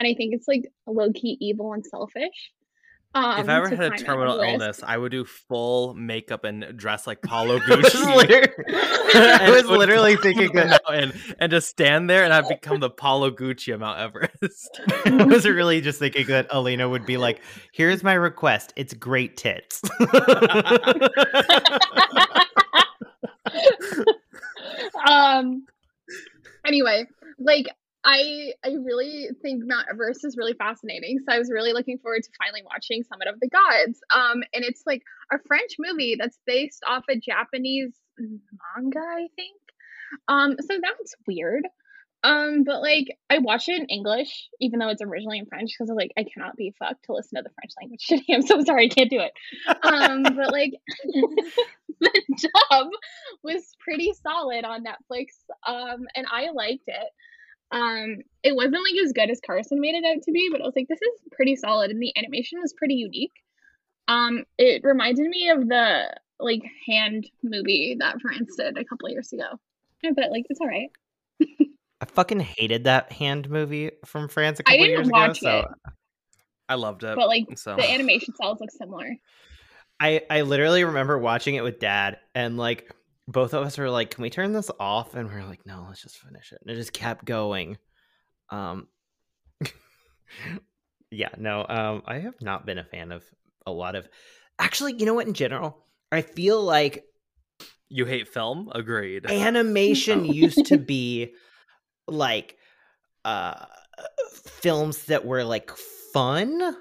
and 0.00 0.08
I 0.08 0.14
think 0.14 0.34
it's 0.34 0.48
like 0.48 0.64
low 0.86 1.12
key 1.12 1.36
evil 1.40 1.72
and 1.74 1.86
selfish. 1.86 2.50
Um, 3.12 3.40
if 3.40 3.48
I 3.48 3.56
ever 3.56 3.74
had 3.74 3.92
a 3.94 3.96
terminal 3.98 4.38
illness, 4.40 4.82
I 4.84 4.96
would 4.96 5.10
do 5.10 5.24
full 5.24 5.94
makeup 5.94 6.44
and 6.44 6.76
dress 6.76 7.08
like 7.08 7.20
Paolo 7.22 7.60
I 7.60 7.74
was 7.74 7.86
Gucci. 7.86 8.52
I 9.14 9.50
was 9.50 9.64
literally 9.64 10.16
thinking 10.16 10.52
the 10.52 10.62
that 10.62 10.82
mountain 10.86 11.20
and 11.40 11.50
just 11.50 11.68
stand 11.68 12.08
there, 12.08 12.22
and 12.22 12.32
I'd 12.32 12.48
become 12.48 12.78
the 12.78 12.88
Paolo 12.88 13.32
Gucci 13.32 13.74
of 13.74 13.80
Mount 13.80 13.98
Everest. 13.98 14.80
I 15.04 15.24
was 15.24 15.44
really 15.44 15.80
just 15.80 15.98
thinking 15.98 16.28
that 16.28 16.46
Alina 16.50 16.88
would 16.88 17.04
be 17.04 17.16
like, 17.16 17.40
"Here's 17.72 18.04
my 18.04 18.14
request. 18.14 18.72
It's 18.76 18.94
great 18.94 19.36
tits." 19.36 19.82
um 25.06 25.66
anyway 26.64 27.04
like 27.40 27.66
i 28.04 28.52
i 28.64 28.70
really 28.82 29.28
think 29.42 29.62
mount 29.64 29.86
everest 29.90 30.24
is 30.24 30.36
really 30.36 30.54
fascinating 30.54 31.18
so 31.18 31.34
i 31.34 31.38
was 31.38 31.50
really 31.50 31.72
looking 31.72 31.98
forward 31.98 32.22
to 32.22 32.30
finally 32.38 32.62
watching 32.64 33.02
summit 33.02 33.28
of 33.28 33.38
the 33.40 33.48
gods 33.48 34.00
um 34.14 34.42
and 34.54 34.64
it's 34.64 34.82
like 34.86 35.02
a 35.32 35.36
french 35.46 35.72
movie 35.78 36.16
that's 36.18 36.38
based 36.46 36.82
off 36.86 37.04
a 37.10 37.16
japanese 37.16 37.92
manga 38.18 39.00
i 39.00 39.26
think 39.36 39.56
um 40.28 40.56
so 40.60 40.78
that's 40.82 41.14
weird 41.26 41.64
um 42.22 42.64
but 42.64 42.82
like 42.82 43.06
i 43.30 43.38
watched 43.38 43.68
it 43.68 43.80
in 43.80 43.86
english 43.86 44.48
even 44.60 44.78
though 44.78 44.88
it's 44.88 45.02
originally 45.02 45.38
in 45.38 45.46
french 45.46 45.70
because 45.78 45.92
like 45.94 46.10
i 46.18 46.24
cannot 46.24 46.56
be 46.56 46.74
fucked 46.78 47.04
to 47.04 47.12
listen 47.12 47.36
to 47.36 47.42
the 47.42 47.54
french 47.54 47.72
language 47.80 48.04
today 48.08 48.34
i'm 48.34 48.42
so 48.42 48.62
sorry 48.64 48.86
i 48.86 48.88
can't 48.88 49.10
do 49.10 49.20
it 49.20 49.32
um 49.84 50.22
but 50.22 50.52
like 50.52 50.72
the 52.00 52.48
dub 52.70 52.88
was 53.42 53.74
pretty 53.80 54.12
solid 54.22 54.64
on 54.64 54.84
Netflix. 54.84 55.26
Um, 55.66 56.06
and 56.14 56.26
I 56.30 56.50
liked 56.50 56.84
it. 56.86 57.10
Um, 57.72 58.18
it 58.42 58.54
wasn't 58.54 58.82
like 58.82 59.04
as 59.04 59.12
good 59.12 59.30
as 59.30 59.40
Carson 59.44 59.80
made 59.80 59.94
it 59.94 60.04
out 60.04 60.22
to 60.24 60.32
be, 60.32 60.48
but 60.50 60.60
I 60.60 60.64
was 60.64 60.74
like, 60.74 60.88
this 60.88 61.00
is 61.00 61.20
pretty 61.32 61.56
solid, 61.56 61.90
and 61.90 62.02
the 62.02 62.12
animation 62.16 62.60
was 62.60 62.72
pretty 62.72 62.94
unique. 62.94 63.32
Um, 64.08 64.44
it 64.58 64.82
reminded 64.82 65.28
me 65.28 65.50
of 65.50 65.68
the 65.68 66.16
like 66.40 66.62
hand 66.86 67.28
movie 67.42 67.96
that 68.00 68.20
France 68.20 68.56
did 68.56 68.76
a 68.76 68.84
couple 68.84 69.08
years 69.08 69.32
ago. 69.32 69.60
Yeah, 70.02 70.10
but 70.16 70.30
like 70.30 70.46
it's 70.48 70.60
all 70.60 70.66
right. 70.66 70.90
I 72.00 72.06
fucking 72.06 72.40
hated 72.40 72.84
that 72.84 73.12
hand 73.12 73.50
movie 73.50 73.92
from 74.06 74.28
France 74.28 74.58
a 74.58 74.62
couple 74.62 74.78
didn't 74.78 74.90
years 74.90 75.08
watch 75.08 75.42
ago. 75.42 75.50
So 75.50 75.58
it, 75.58 75.92
I 76.68 76.74
loved 76.74 77.04
it. 77.04 77.14
but 77.14 77.28
like 77.28 77.58
so 77.58 77.76
the 77.76 77.88
animation 77.88 78.34
styles 78.34 78.60
look 78.60 78.70
similar. 78.70 79.16
I 80.00 80.22
I 80.30 80.42
literally 80.42 80.82
remember 80.82 81.18
watching 81.18 81.56
it 81.56 81.62
with 81.62 81.78
dad 81.78 82.18
and 82.34 82.56
like 82.56 82.94
both 83.32 83.54
of 83.54 83.64
us 83.64 83.78
were 83.78 83.90
like, 83.90 84.10
"Can 84.10 84.22
we 84.22 84.30
turn 84.30 84.52
this 84.52 84.70
off?" 84.80 85.14
And 85.14 85.28
we 85.28 85.34
are 85.34 85.44
like, 85.44 85.64
"No, 85.66 85.86
let's 85.88 86.02
just 86.02 86.18
finish 86.18 86.52
it." 86.52 86.58
And 86.62 86.70
it 86.70 86.76
just 86.76 86.92
kept 86.92 87.24
going. 87.24 87.78
Um 88.50 88.88
Yeah, 91.10 91.30
no. 91.38 91.64
Um 91.68 92.02
I 92.06 92.18
have 92.18 92.40
not 92.40 92.66
been 92.66 92.78
a 92.78 92.84
fan 92.84 93.12
of 93.12 93.24
a 93.66 93.72
lot 93.72 93.94
of 93.94 94.08
Actually, 94.58 94.94
you 94.98 95.06
know 95.06 95.14
what 95.14 95.26
in 95.26 95.34
general? 95.34 95.86
I 96.12 96.22
feel 96.22 96.62
like 96.62 97.04
you 97.88 98.04
hate 98.04 98.28
film? 98.28 98.70
Agreed. 98.74 99.26
animation 99.30 100.24
used 100.42 100.66
to 100.66 100.78
be 100.78 101.34
like 102.06 102.56
uh 103.24 103.64
films 104.60 105.04
that 105.06 105.24
were 105.24 105.44
like 105.44 105.70
fun 106.12 106.76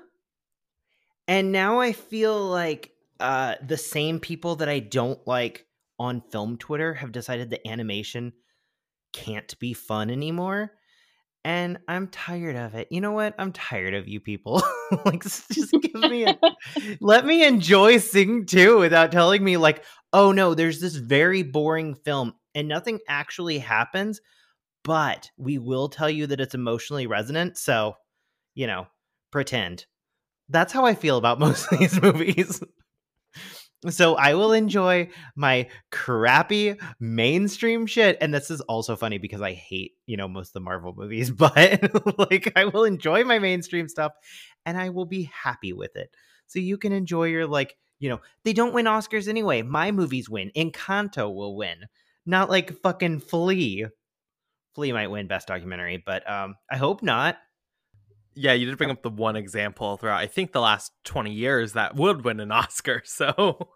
and 1.27 1.51
now 1.51 1.79
i 1.79 1.91
feel 1.91 2.47
like 2.47 2.91
uh 3.19 3.55
the 3.65 3.77
same 3.77 4.19
people 4.19 4.55
that 4.57 4.69
i 4.69 4.79
don't 4.79 5.25
like 5.27 5.65
on 5.99 6.21
film 6.31 6.57
twitter 6.57 6.93
have 6.93 7.11
decided 7.11 7.49
that 7.49 7.67
animation 7.67 8.33
can't 9.13 9.57
be 9.59 9.73
fun 9.73 10.09
anymore 10.09 10.71
and 11.45 11.79
i'm 11.87 12.07
tired 12.07 12.55
of 12.55 12.75
it. 12.75 12.87
You 12.91 13.01
know 13.01 13.11
what? 13.11 13.33
I'm 13.39 13.51
tired 13.53 13.93
of 13.93 14.07
you 14.07 14.19
people. 14.19 14.61
Like 15.05 15.21
just 15.21 15.71
give 15.71 15.93
me 15.93 16.25
a 16.25 16.35
let 16.99 17.23
me 17.23 17.45
enjoy 17.45 17.99
Sing 17.99 18.47
2 18.47 18.79
without 18.79 19.11
telling 19.11 19.43
me 19.43 19.55
like 19.55 19.85
oh 20.11 20.31
no 20.31 20.55
there's 20.55 20.81
this 20.81 20.95
very 20.95 21.43
boring 21.43 21.93
film 21.93 22.33
and 22.55 22.67
nothing 22.67 22.97
actually 23.07 23.59
happens 23.59 24.19
but 24.83 25.29
we 25.37 25.59
will 25.59 25.89
tell 25.89 26.09
you 26.09 26.25
that 26.25 26.41
it's 26.41 26.55
emotionally 26.55 27.05
resonant 27.05 27.55
so 27.55 27.93
you 28.55 28.65
know 28.65 28.87
pretend. 29.29 29.85
That's 30.49 30.73
how 30.73 30.85
i 30.85 30.95
feel 30.95 31.17
about 31.17 31.39
most 31.45 31.71
of 31.71 31.77
these 31.77 32.01
movies 32.01 32.63
so 33.87 34.15
i 34.15 34.33
will 34.33 34.51
enjoy 34.51 35.07
my 35.35 35.65
crappy 35.89 36.75
mainstream 36.99 37.85
shit 37.85 38.17
and 38.19 38.33
this 38.33 38.51
is 38.51 38.59
also 38.61 38.95
funny 38.95 39.17
because 39.17 39.41
i 39.41 39.53
hate 39.53 39.93
you 40.05 40.17
know 40.17 40.27
most 40.27 40.49
of 40.49 40.53
the 40.53 40.59
marvel 40.59 40.93
movies 40.97 41.31
but 41.31 41.81
like 42.29 42.51
i 42.57 42.65
will 42.65 42.83
enjoy 42.83 43.23
my 43.23 43.39
mainstream 43.39 43.87
stuff 43.87 44.11
and 44.65 44.77
i 44.77 44.89
will 44.89 45.05
be 45.05 45.29
happy 45.43 45.73
with 45.73 45.95
it. 45.95 46.09
So 46.47 46.59
you 46.59 46.77
can 46.77 46.91
enjoy 46.91 47.25
your 47.25 47.47
like 47.47 47.75
you 47.99 48.09
know 48.09 48.19
they 48.43 48.53
don't 48.53 48.73
win 48.73 48.85
oscars 48.85 49.27
anyway. 49.27 49.61
My 49.61 49.91
movies 49.91 50.29
win. 50.29 50.51
Encanto 50.55 51.33
will 51.33 51.55
win. 51.55 51.85
Not 52.25 52.49
like 52.49 52.79
fucking 52.81 53.19
Flee. 53.19 53.85
Flee 54.75 54.91
might 54.91 55.07
win 55.07 55.27
best 55.27 55.47
documentary 55.47 56.01
but 56.05 56.29
um 56.29 56.55
i 56.69 56.77
hope 56.77 57.01
not 57.01 57.37
yeah, 58.39 58.53
you 58.53 58.65
did 58.65 58.77
bring 58.77 58.89
up 58.89 59.01
the 59.01 59.09
one 59.09 59.35
example 59.35 59.97
throughout 59.97 60.19
I 60.19 60.27
think 60.27 60.53
the 60.53 60.61
last 60.61 60.93
20 61.03 61.31
years 61.31 61.73
that 61.73 61.95
would 61.95 62.23
win 62.23 62.39
an 62.39 62.51
Oscar. 62.53 63.01
So 63.05 63.69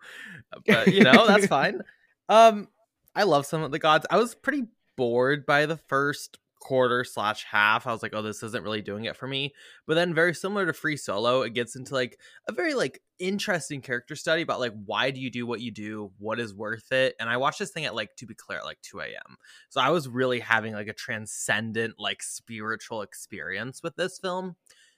but 0.65 0.87
you 0.87 1.03
know, 1.03 1.27
that's 1.27 1.47
fine. 1.59 1.81
Um 2.29 2.69
I 3.15 3.23
love 3.23 3.45
Summit 3.45 3.65
of 3.65 3.71
the 3.71 3.79
Gods. 3.79 4.05
I 4.09 4.17
was 4.17 4.33
pretty 4.33 4.63
bored 4.95 5.45
by 5.45 5.65
the 5.65 5.77
first 5.77 6.39
quarter 6.63 7.03
slash 7.03 7.45
half, 7.49 7.85
I 7.85 7.91
was 7.91 8.01
like, 8.01 8.13
oh, 8.15 8.21
this 8.21 8.41
isn't 8.41 8.63
really 8.63 8.81
doing 8.81 9.03
it 9.03 9.17
for 9.17 9.27
me. 9.27 9.53
But 9.85 9.95
then, 9.95 10.13
very 10.13 10.33
similar 10.33 10.65
to 10.65 10.73
Free 10.73 10.95
Solo, 10.95 11.41
it 11.41 11.53
gets 11.53 11.75
into 11.75 11.93
like 11.93 12.17
a 12.47 12.53
very 12.53 12.73
like 12.73 13.01
interesting 13.19 13.81
character 13.81 14.15
study 14.15 14.41
about 14.41 14.61
like 14.61 14.73
why 14.85 15.11
do 15.11 15.19
you 15.19 15.29
do 15.29 15.45
what 15.45 15.59
you 15.59 15.71
do, 15.71 16.11
what 16.17 16.39
is 16.39 16.55
worth 16.55 16.91
it. 16.91 17.15
And 17.19 17.29
I 17.29 17.37
watched 17.37 17.59
this 17.59 17.71
thing 17.71 17.85
at 17.85 17.95
like 17.95 18.15
to 18.15 18.25
be 18.25 18.33
clear, 18.33 18.59
at 18.59 18.65
like 18.65 18.81
two 18.81 19.01
a.m. 19.01 19.35
So 19.69 19.81
I 19.81 19.89
was 19.89 20.07
really 20.07 20.39
having 20.39 20.73
like 20.73 20.87
a 20.87 20.93
transcendent, 20.93 21.95
like 21.99 22.23
spiritual 22.23 23.01
experience 23.01 23.83
with 23.83 23.95
this 23.97 24.17
film. 24.17 24.55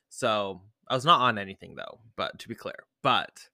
So 0.10 0.62
I 0.88 0.94
was 0.94 1.06
not 1.06 1.22
on 1.22 1.40
anything 1.40 1.76
though, 1.76 2.00
but 2.16 2.38
to 2.40 2.48
be 2.48 2.56
clear, 2.56 2.86
but 3.02 3.48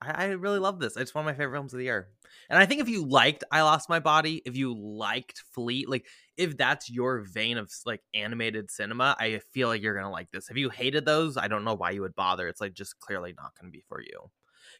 I 0.00 0.26
really 0.26 0.60
love 0.60 0.78
this. 0.78 0.96
It's 0.96 1.14
one 1.14 1.24
of 1.24 1.26
my 1.26 1.36
favorite 1.36 1.56
films 1.56 1.72
of 1.72 1.78
the 1.78 1.86
year. 1.86 2.08
And 2.48 2.58
I 2.58 2.66
think 2.66 2.80
if 2.80 2.88
you 2.88 3.04
liked 3.04 3.42
I 3.50 3.62
Lost 3.62 3.88
My 3.88 3.98
Body, 3.98 4.42
if 4.46 4.56
you 4.56 4.74
liked 4.78 5.42
Fleet, 5.52 5.88
like 5.88 6.06
if 6.38 6.56
that's 6.56 6.88
your 6.88 7.20
vein 7.20 7.58
of 7.58 7.70
like 7.84 8.00
animated 8.14 8.70
cinema, 8.70 9.16
I 9.18 9.40
feel 9.52 9.68
like 9.68 9.82
you're 9.82 9.94
gonna 9.94 10.10
like 10.10 10.30
this. 10.30 10.48
If 10.48 10.56
you 10.56 10.70
hated 10.70 11.04
those, 11.04 11.36
I 11.36 11.48
don't 11.48 11.64
know 11.64 11.74
why 11.74 11.90
you 11.90 12.00
would 12.02 12.14
bother. 12.14 12.48
It's 12.48 12.60
like 12.60 12.72
just 12.72 12.98
clearly 13.00 13.34
not 13.36 13.52
gonna 13.60 13.70
be 13.70 13.82
for 13.88 14.00
you. 14.00 14.30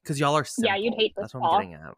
Because 0.03 0.21
y'all 0.21 0.37
are 0.37 0.45
simple. 0.45 0.71
Yeah, 0.71 0.77
you'd 0.77 0.95
hate 0.95 1.15
this. 1.17 1.25
That's 1.25 1.35
what 1.35 1.43
Paul. 1.43 1.55
I'm 1.57 1.71
getting 1.71 1.75
at. 1.75 1.95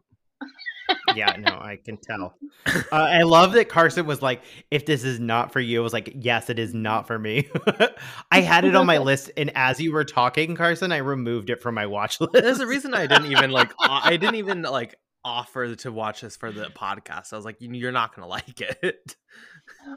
yeah, 1.15 1.35
no, 1.37 1.51
I 1.51 1.77
can 1.83 1.97
tell. 1.97 2.35
Uh, 2.65 2.81
I 2.91 3.21
love 3.21 3.53
that 3.53 3.69
Carson 3.69 4.05
was 4.05 4.21
like, 4.21 4.41
"If 4.71 4.85
this 4.85 5.03
is 5.03 5.19
not 5.19 5.53
for 5.53 5.59
you," 5.59 5.79
I 5.79 5.83
was 5.83 5.93
like, 5.93 6.11
"Yes, 6.15 6.49
it 6.49 6.57
is 6.57 6.73
not 6.73 7.07
for 7.07 7.19
me." 7.19 7.47
I 8.31 8.41
had 8.41 8.65
it 8.65 8.75
on 8.75 8.85
my 8.85 8.97
list, 8.97 9.31
and 9.37 9.51
as 9.55 9.79
you 9.79 9.91
were 9.91 10.03
talking, 10.03 10.55
Carson, 10.55 10.91
I 10.91 10.97
removed 10.97 11.51
it 11.51 11.61
from 11.61 11.75
my 11.75 11.85
watch 11.85 12.19
list. 12.19 12.33
There's 12.33 12.59
a 12.59 12.67
reason 12.67 12.93
I 12.93 13.07
didn't 13.07 13.31
even 13.31 13.51
like. 13.51 13.71
I 13.79 14.17
didn't 14.17 14.35
even 14.35 14.63
like 14.63 14.95
offer 15.23 15.75
to 15.75 15.91
watch 15.91 16.21
this 16.21 16.35
for 16.35 16.51
the 16.51 16.65
podcast. 16.65 17.33
I 17.33 17.35
was 17.35 17.45
like, 17.45 17.61
"You- 17.61 17.71
you're 17.73 17.91
not 17.91 18.15
gonna 18.15 18.27
like 18.39 18.61
it. 18.61 19.15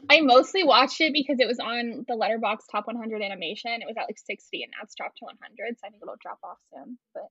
I 0.09 0.21
mostly 0.21 0.63
watched 0.63 1.01
it 1.01 1.11
because 1.13 1.39
it 1.39 1.47
was 1.47 1.59
on 1.59 2.05
the 2.07 2.13
Letterboxd 2.15 2.61
Top 2.71 2.87
100 2.87 3.21
animation. 3.21 3.71
It 3.81 3.87
was 3.87 3.97
at 3.97 4.05
like 4.07 4.17
60, 4.19 4.63
and 4.63 4.71
now 4.71 4.83
it's 4.83 4.95
dropped 4.95 5.17
to 5.19 5.25
100. 5.25 5.77
So 5.79 5.87
I 5.87 5.89
think 5.89 6.01
it'll 6.01 6.15
drop 6.21 6.39
off 6.43 6.57
soon. 6.73 6.97
But 7.13 7.27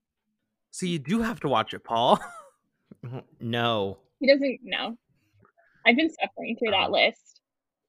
So 0.71 0.87
you 0.87 0.99
do 0.99 1.23
have 1.23 1.41
to 1.41 1.49
watch 1.49 1.73
it, 1.75 1.85
Paul. 1.85 2.19
no, 3.41 3.99
he 4.21 4.27
doesn't 4.27 4.61
know. 4.63 4.97
I've 5.87 5.97
been 5.97 6.11
suffering 6.11 6.57
through 6.59 6.73
that 6.73 6.89
Oh. 6.89 6.93
list. 6.93 7.41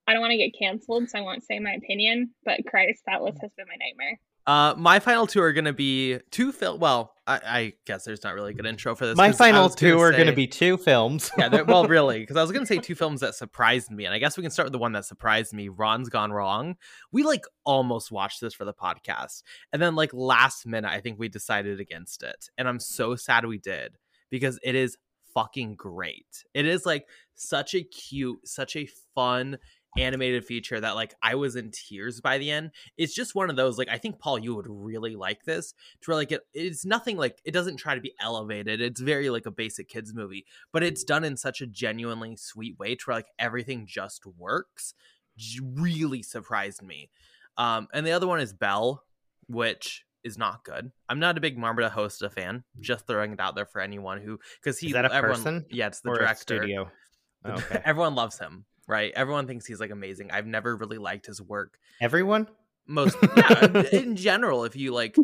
I 0.08 0.14
don't 0.14 0.22
want 0.22 0.32
to 0.32 0.38
get 0.38 0.58
canceled, 0.58 1.10
so 1.10 1.18
I 1.18 1.22
won't 1.22 1.43
say 1.43 1.58
my 1.60 1.72
opinion. 1.74 2.32
But 2.43 2.66
Christ, 2.68 3.01
that 3.08 3.22
list 3.24 3.38
mm. 3.39 3.41
has 3.41 3.51
been 3.58 3.66
my 3.68 3.76
nightmare. 3.84 4.20
Uh, 4.48 4.76
my 4.78 5.00
final 5.00 5.26
two 5.26 5.41
are 5.41 5.54
gonna 5.54 5.74
be 5.74 6.20
two 6.32 6.52
film. 6.52 6.80
Well, 6.80 7.16
I, 7.28 7.41
I 7.43 7.74
guess 7.86 8.06
there's 8.06 8.24
not 8.24 8.36
really 8.36 8.52
a 8.52 8.54
good 8.54 8.68
intro 8.68 8.96
for 8.96 9.08
this. 9.08 9.18
My 9.18 9.32
final 9.32 9.70
two 9.70 10.00
are 10.00 10.12
going 10.12 10.28
to 10.28 10.34
be 10.34 10.46
two 10.46 10.78
films. 10.78 11.32
yeah, 11.38 11.64
well, 11.64 11.88
really, 11.88 12.20
because 12.20 12.38
I 12.38 12.43
was 12.43 12.52
gonna 12.52 12.68
say 12.68 12.78
two 12.78 12.93
films 12.93 13.22
that 13.22 13.34
surprised 13.34 13.89
me, 13.89 14.06
and 14.06 14.14
I 14.14 14.20
guess 14.20 14.38
we 14.38 14.43
can 14.43 14.52
start 14.52 14.68
with 14.68 14.74
the 14.74 14.80
one 14.80 14.91
that 14.91 15.06
surprised 15.06 15.54
me. 15.54 15.70
Ron's 15.70 16.10
Gone 16.10 16.32
Wrong. 16.32 16.76
We 17.12 17.24
like 17.24 17.46
almost 17.66 18.12
watched 18.12 18.41
this 18.41 18.54
for 18.54 18.66
the 18.66 18.74
podcast, 18.74 19.41
and 19.74 19.82
then 19.82 19.96
like 19.96 20.14
last 20.14 20.68
minute, 20.68 20.91
I 20.91 21.02
think 21.02 21.18
we 21.18 21.28
decided 21.28 21.80
against 21.80 22.22
it, 22.22 22.50
and 22.58 22.68
I'm 22.68 22.80
so 22.80 23.16
sad 23.16 23.46
we 23.46 23.58
did 23.58 23.98
because 24.30 24.60
it 24.62 24.76
is 24.76 24.98
fucking 25.34 25.76
great. 25.76 26.46
It 26.54 26.66
is 26.66 26.86
like 26.86 27.08
such 27.34 27.74
a 27.74 27.84
cute, 27.84 28.48
such 28.48 28.76
a 28.76 28.88
fun 29.16 29.58
animated 29.98 30.46
feature 30.46 30.80
that 30.80 30.96
like 30.96 31.14
I 31.22 31.36
was 31.36 31.56
in 31.56 31.72
tears 31.72 32.20
by 32.22 32.38
the 32.38 32.52
end. 32.52 32.72
It's 32.98 33.14
just 33.14 33.36
one 33.36 33.50
of 33.50 33.56
those 33.56 33.78
like 33.78 33.89
I 33.89 33.98
think 33.98 34.20
Paul 34.20 34.39
you 34.39 34.56
would 34.56 34.68
really 34.68 35.16
like 35.16 35.43
this 35.46 35.74
to 36.02 36.12
where 36.12 36.16
like 36.18 36.32
it 36.32 36.41
it's 36.54 36.86
nothing 36.86 37.18
like 37.18 37.39
it 37.46 37.52
doesn't 37.52 37.78
try 37.78 37.96
to 37.96 38.02
be 38.02 38.14
elevated. 38.20 38.82
It's 38.82 39.00
very 39.02 39.30
like 39.30 39.46
a 39.46 39.52
basic 39.52 39.88
kids 39.88 40.14
movie, 40.14 40.46
but 40.74 40.84
it's 40.84 41.04
done 41.04 41.24
in 41.24 41.38
such 41.38 41.62
a 41.62 41.68
genuinely 41.68 42.36
sweet 42.36 42.78
way 42.80 42.96
to 42.96 43.04
where 43.06 43.18
like 43.18 43.28
everything 43.39 43.86
just 43.88 44.26
works. 44.26 44.93
Really 45.74 46.24
surprised 46.24 46.82
me. 46.82 47.10
Um 47.58 47.88
and 47.93 48.06
the 48.06 48.12
other 48.12 48.28
one 48.28 48.39
is 48.41 48.54
Belle, 48.54 49.04
which 49.48 50.04
is 50.24 50.38
not 50.38 50.64
good. 50.64 50.91
I'm 51.08 51.20
not 51.20 51.38
a 51.38 51.41
big 51.41 51.58
Mamoru 51.58 51.89
Hosoda 51.91 52.32
fan. 52.34 52.64
Just 52.80 53.06
throwing 53.06 53.32
it 53.34 53.39
out 53.39 53.56
there 53.56 53.66
for 53.68 53.80
anyone 53.80 54.20
who 54.22 54.39
because 54.62 54.80
he 54.80 54.88
Is 54.88 54.93
that 54.93 55.06
a 55.06 55.14
everyone, 55.14 55.38
person 55.38 55.66
Yeah, 55.70 55.88
it's 55.88 56.02
the 56.02 56.10
or 56.10 56.18
director. 56.18 56.58
studio. 56.58 56.86
The- 56.86 57.54
Okay. 57.54 57.80
Everyone 57.86 58.16
loves 58.16 58.39
him, 58.39 58.66
right? 58.88 59.12
Everyone 59.16 59.48
thinks 59.48 59.66
he's 59.66 59.80
like 59.80 59.92
amazing. 59.92 60.32
I've 60.32 60.48
never 60.48 60.76
really 60.76 60.98
liked 60.98 61.26
his 61.26 61.42
work. 61.42 61.78
Everyone. 62.02 62.48
Most 62.88 63.18
yeah, 63.38 63.84
in 63.92 64.16
general, 64.16 64.64
if 64.64 64.76
you 64.76 64.94
like, 64.94 65.16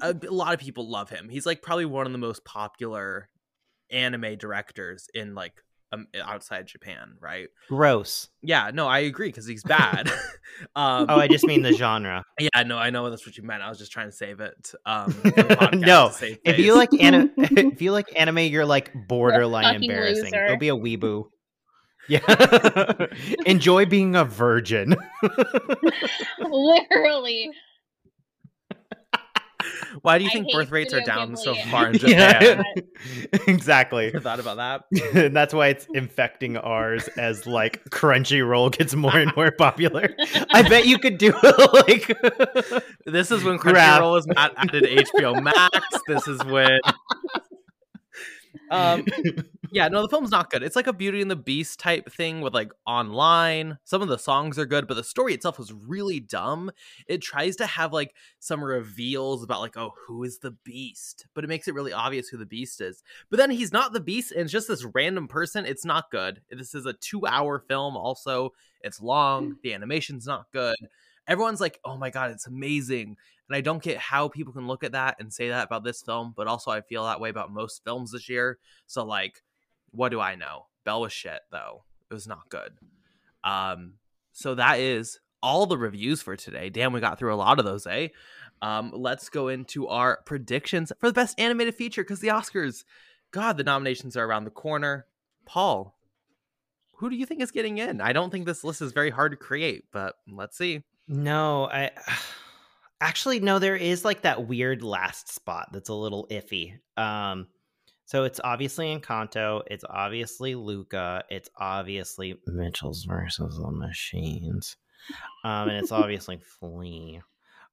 a, 0.00 0.14
a 0.28 0.32
lot 0.32 0.54
of 0.54 0.60
people 0.60 0.88
love 0.88 1.10
him. 1.10 1.28
He's 1.28 1.44
like 1.44 1.60
probably 1.60 1.84
one 1.84 2.06
of 2.06 2.12
the 2.12 2.18
most 2.18 2.44
popular 2.44 3.28
anime 3.90 4.36
directors 4.38 5.08
in 5.12 5.34
like 5.34 5.52
um, 5.92 6.06
outside 6.22 6.66
Japan, 6.66 7.16
right? 7.20 7.48
Gross. 7.68 8.28
Yeah, 8.42 8.70
no, 8.72 8.86
I 8.86 9.00
agree 9.00 9.28
because 9.28 9.46
he's 9.46 9.64
bad. 9.64 10.08
um, 10.76 11.06
Oh, 11.08 11.18
I 11.18 11.28
just 11.28 11.44
mean 11.44 11.62
the 11.62 11.72
genre. 11.72 12.24
yeah, 12.38 12.62
no, 12.62 12.78
I 12.78 12.90
know 12.90 13.10
that's 13.10 13.26
what 13.26 13.36
you 13.36 13.42
meant. 13.42 13.62
I 13.62 13.68
was 13.68 13.78
just 13.78 13.92
trying 13.92 14.08
to 14.08 14.16
save 14.16 14.40
it. 14.40 14.72
Um, 14.86 15.10
for 15.10 15.30
the 15.30 15.42
podcast 15.42 15.80
No, 15.80 16.10
save 16.10 16.38
If 16.44 16.58
you 16.58 16.74
like 16.74 16.90
anime, 16.98 17.32
if 17.36 17.82
you 17.82 17.92
like 17.92 18.08
anime, 18.16 18.38
you're 18.38 18.64
like 18.64 18.92
borderline 19.08 19.64
fucking 19.64 19.82
embarrassing. 19.90 20.24
loser. 20.26 20.46
Go 20.48 20.56
be 20.56 20.68
a 20.68 20.76
weeboo. 20.76 21.24
Yeah. 22.10 23.06
Enjoy 23.46 23.86
being 23.86 24.16
a 24.16 24.24
virgin. 24.24 24.96
Literally. 26.40 27.50
why 30.02 30.18
do 30.18 30.24
you 30.24 30.30
I 30.30 30.32
think 30.32 30.50
birth 30.52 30.70
rates 30.70 30.92
are 30.94 31.02
down 31.02 31.36
so 31.36 31.54
Ghibli. 31.54 31.70
far 31.70 31.88
in 31.90 31.94
Yeah. 32.06 32.40
Japan? 32.40 32.64
exactly. 33.46 34.08
Ever 34.08 34.20
thought 34.20 34.40
about 34.40 34.56
that? 34.56 34.84
And 35.14 35.36
that's 35.36 35.52
why 35.54 35.68
it's 35.68 35.86
infecting 35.94 36.56
ours 36.56 37.08
as 37.16 37.46
like 37.46 37.84
Crunchyroll 37.90 38.76
gets 38.76 38.94
more 38.94 39.16
and 39.16 39.32
more 39.36 39.50
popular. 39.52 40.08
I 40.52 40.62
bet 40.68 40.86
you 40.86 40.98
could 40.98 41.18
do 41.18 41.32
like 41.72 42.16
This 43.06 43.30
is 43.30 43.44
when 43.44 43.56
Grab. 43.58 44.02
Crunchyroll 44.02 44.12
was 44.12 44.26
at- 44.36 44.52
added 44.56 44.84
HBO 44.84 45.42
Max. 45.42 45.78
This 46.08 46.26
is 46.26 46.42
when. 46.46 46.80
Um, 48.70 49.04
yeah, 49.72 49.88
no, 49.88 50.02
the 50.02 50.08
film's 50.08 50.30
not 50.30 50.50
good. 50.50 50.62
It's 50.62 50.76
like 50.76 50.86
a 50.86 50.92
Beauty 50.92 51.20
and 51.22 51.30
the 51.30 51.36
Beast 51.36 51.78
type 51.78 52.10
thing 52.12 52.40
with 52.40 52.54
like 52.54 52.72
online. 52.86 53.78
Some 53.84 54.02
of 54.02 54.08
the 54.08 54.18
songs 54.18 54.58
are 54.58 54.66
good, 54.66 54.86
but 54.86 54.94
the 54.94 55.04
story 55.04 55.34
itself 55.34 55.58
was 55.58 55.72
really 55.72 56.20
dumb. 56.20 56.70
It 57.06 57.22
tries 57.22 57.56
to 57.56 57.66
have 57.66 57.92
like 57.92 58.14
some 58.38 58.62
reveals 58.62 59.42
about 59.42 59.60
like, 59.60 59.76
oh, 59.76 59.92
who 60.06 60.22
is 60.24 60.38
the 60.38 60.52
Beast? 60.64 61.26
But 61.34 61.44
it 61.44 61.48
makes 61.48 61.68
it 61.68 61.74
really 61.74 61.92
obvious 61.92 62.28
who 62.28 62.36
the 62.36 62.46
Beast 62.46 62.80
is. 62.80 63.02
But 63.30 63.38
then 63.38 63.50
he's 63.50 63.72
not 63.72 63.92
the 63.92 64.00
Beast, 64.00 64.32
and 64.32 64.42
it's 64.42 64.52
just 64.52 64.68
this 64.68 64.86
random 64.94 65.28
person. 65.28 65.66
It's 65.66 65.84
not 65.84 66.10
good. 66.10 66.40
This 66.50 66.74
is 66.74 66.86
a 66.86 66.92
two-hour 66.92 67.60
film. 67.68 67.96
Also, 67.96 68.52
it's 68.82 69.00
long. 69.00 69.56
The 69.62 69.74
animation's 69.74 70.26
not 70.26 70.46
good. 70.52 70.76
Everyone's 71.28 71.60
like, 71.60 71.78
oh 71.84 71.96
my 71.96 72.10
god, 72.10 72.32
it's 72.32 72.46
amazing. 72.46 73.16
And 73.50 73.56
I 73.56 73.62
don't 73.62 73.82
get 73.82 73.98
how 73.98 74.28
people 74.28 74.52
can 74.52 74.68
look 74.68 74.84
at 74.84 74.92
that 74.92 75.16
and 75.18 75.32
say 75.32 75.48
that 75.48 75.66
about 75.66 75.82
this 75.82 76.02
film, 76.02 76.34
but 76.36 76.46
also 76.46 76.70
I 76.70 76.82
feel 76.82 77.04
that 77.04 77.20
way 77.20 77.30
about 77.30 77.52
most 77.52 77.82
films 77.82 78.12
this 78.12 78.28
year. 78.28 78.58
So 78.86 79.04
like, 79.04 79.42
what 79.90 80.10
do 80.10 80.20
I 80.20 80.36
know? 80.36 80.66
Belle 80.84 81.00
was 81.00 81.12
shit 81.12 81.40
though. 81.50 81.82
It 82.08 82.14
was 82.14 82.28
not 82.28 82.48
good. 82.48 82.74
Um, 83.42 83.94
so 84.30 84.54
that 84.54 84.78
is 84.78 85.18
all 85.42 85.66
the 85.66 85.76
reviews 85.76 86.22
for 86.22 86.36
today. 86.36 86.70
Damn, 86.70 86.92
we 86.92 87.00
got 87.00 87.18
through 87.18 87.34
a 87.34 87.36
lot 87.36 87.58
of 87.58 87.64
those, 87.64 87.88
eh? 87.88 88.08
Um, 88.62 88.92
let's 88.94 89.28
go 89.28 89.48
into 89.48 89.88
our 89.88 90.20
predictions 90.26 90.92
for 91.00 91.08
the 91.08 91.12
best 91.12 91.40
animated 91.40 91.74
feature 91.74 92.04
because 92.04 92.20
the 92.20 92.28
Oscars, 92.28 92.84
God, 93.32 93.56
the 93.56 93.64
nominations 93.64 94.16
are 94.16 94.24
around 94.24 94.44
the 94.44 94.50
corner. 94.50 95.06
Paul, 95.44 95.96
who 96.98 97.10
do 97.10 97.16
you 97.16 97.26
think 97.26 97.40
is 97.40 97.50
getting 97.50 97.78
in? 97.78 98.00
I 98.00 98.12
don't 98.12 98.30
think 98.30 98.46
this 98.46 98.62
list 98.62 98.80
is 98.80 98.92
very 98.92 99.10
hard 99.10 99.32
to 99.32 99.36
create, 99.36 99.86
but 99.90 100.14
let's 100.28 100.56
see. 100.56 100.84
No, 101.08 101.64
I 101.64 101.90
actually 103.00 103.40
no. 103.40 103.58
There 103.58 103.76
is 103.76 104.04
like 104.04 104.22
that 104.22 104.46
weird 104.46 104.82
last 104.82 105.32
spot 105.32 105.70
that's 105.72 105.88
a 105.88 105.94
little 105.94 106.26
iffy. 106.30 106.74
Um, 106.96 107.48
so 108.04 108.24
it's 108.24 108.40
obviously 108.42 108.86
Encanto. 108.96 109.62
It's 109.70 109.84
obviously 109.88 110.54
Luca. 110.54 111.24
It's 111.30 111.48
obviously 111.56 112.34
Mitchell's 112.46 113.04
versus 113.04 113.56
the 113.56 113.70
Machines. 113.70 114.76
Um, 115.44 115.68
and 115.68 115.78
it's 115.78 115.92
obviously 115.92 116.38
Flee. 116.38 117.20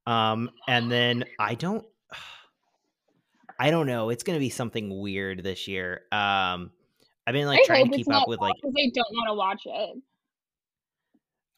Um, 0.06 0.52
and 0.68 0.92
then 0.92 1.26
I 1.40 1.56
don't, 1.56 1.86
I 3.60 3.72
don't 3.72 3.88
know. 3.88 4.10
It's 4.12 4.24
gonna 4.24 4.40
be 4.40 4.52
something 4.52 5.02
weird 5.02 5.44
this 5.44 5.68
year. 5.68 6.04
Um, 6.12 6.72
I've 7.26 7.34
been 7.34 7.48
like 7.48 7.62
I 7.62 7.66
trying 7.66 7.92
to 7.92 7.98
keep 7.98 8.14
up 8.14 8.28
with 8.28 8.40
like. 8.40 8.54
I 8.64 8.92
don't 8.94 9.12
want 9.12 9.28
to 9.30 9.34
watch 9.34 9.62
it. 9.66 9.98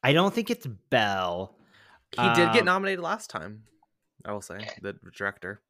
I 0.01 0.13
don't 0.13 0.33
think 0.33 0.49
it's 0.49 0.65
Belle. 0.65 1.53
He 2.17 2.27
did 2.33 2.51
get 2.53 2.59
Um, 2.61 2.65
nominated 2.65 2.99
last 3.03 3.29
time. 3.29 3.63
I 4.25 4.31
will 4.31 4.41
say 4.41 4.67
the 4.81 4.93
director, 5.15 5.61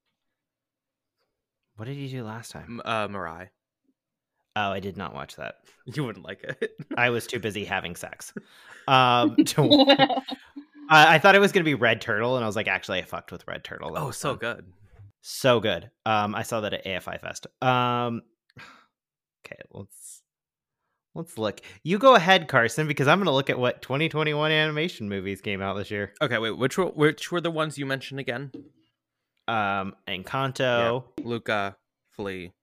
What 1.76 1.86
did 1.86 1.96
he 1.98 2.08
do 2.10 2.24
last 2.24 2.52
time? 2.52 2.80
M- 2.80 2.82
uh, 2.86 3.08
Mirai. 3.08 3.50
Oh, 4.56 4.72
I 4.72 4.80
did 4.80 4.98
not 4.98 5.14
watch 5.14 5.36
that. 5.38 5.56
You 5.86 6.04
wouldn't 6.04 6.26
like 6.26 6.44
it. 6.44 6.72
I 6.98 7.10
was 7.10 7.26
too 7.28 7.40
busy 7.40 7.66
having 7.66 7.96
sex. 7.96 8.34
Um, 8.88 9.36
to- 9.46 10.24
I, 10.90 11.16
I 11.16 11.20
thought 11.20 11.36
it 11.36 11.40
was 11.40 11.52
going 11.52 11.64
to 11.64 11.70
be 11.70 11.76
Red 11.76 12.02
Turtle, 12.02 12.36
and 12.38 12.44
I 12.44 12.48
was 12.48 12.56
like, 12.56 12.68
actually, 12.68 12.98
I 12.98 13.04
fucked 13.04 13.32
with 13.32 13.48
Red 13.48 13.64
Turtle. 13.64 13.94
That 13.94 14.02
oh, 14.02 14.10
so 14.10 14.30
fun. 14.32 14.38
good. 14.40 14.66
so 15.22 15.60
good. 15.60 15.92
Um, 16.08 16.34
I 16.34 16.42
saw 16.42 16.62
that 16.62 16.74
at 16.74 16.86
AFI 16.86 17.22
Fest. 17.22 17.46
Um, 17.62 18.24
okay, 19.46 19.60
let's 19.72 20.19
Let's 21.16 21.38
look. 21.38 21.62
You 21.84 21.98
go 21.98 22.16
ahead, 22.16 22.48
Carson, 22.48 22.88
because 22.88 23.08
I'm 23.08 23.18
going 23.18 23.26
to 23.26 23.32
look 23.34 23.50
at 23.50 23.58
what 23.60 23.82
2021 23.82 24.52
animation 24.52 25.10
movies 25.10 25.42
came 25.42 25.62
out 25.62 25.76
this 25.76 25.90
year. 25.92 26.14
Okay, 26.22 26.38
wait. 26.38 26.52
Which 26.52 26.78
were 26.78 26.86
which 26.86 27.32
were 27.32 27.42
the 27.42 27.52
ones 27.52 27.78
you 27.78 27.86
mentioned 27.86 28.20
again? 28.20 28.52
Um, 29.48 29.96
Encanto. 30.08 31.06
Luca, 31.24 31.78
Flee. 32.12 32.54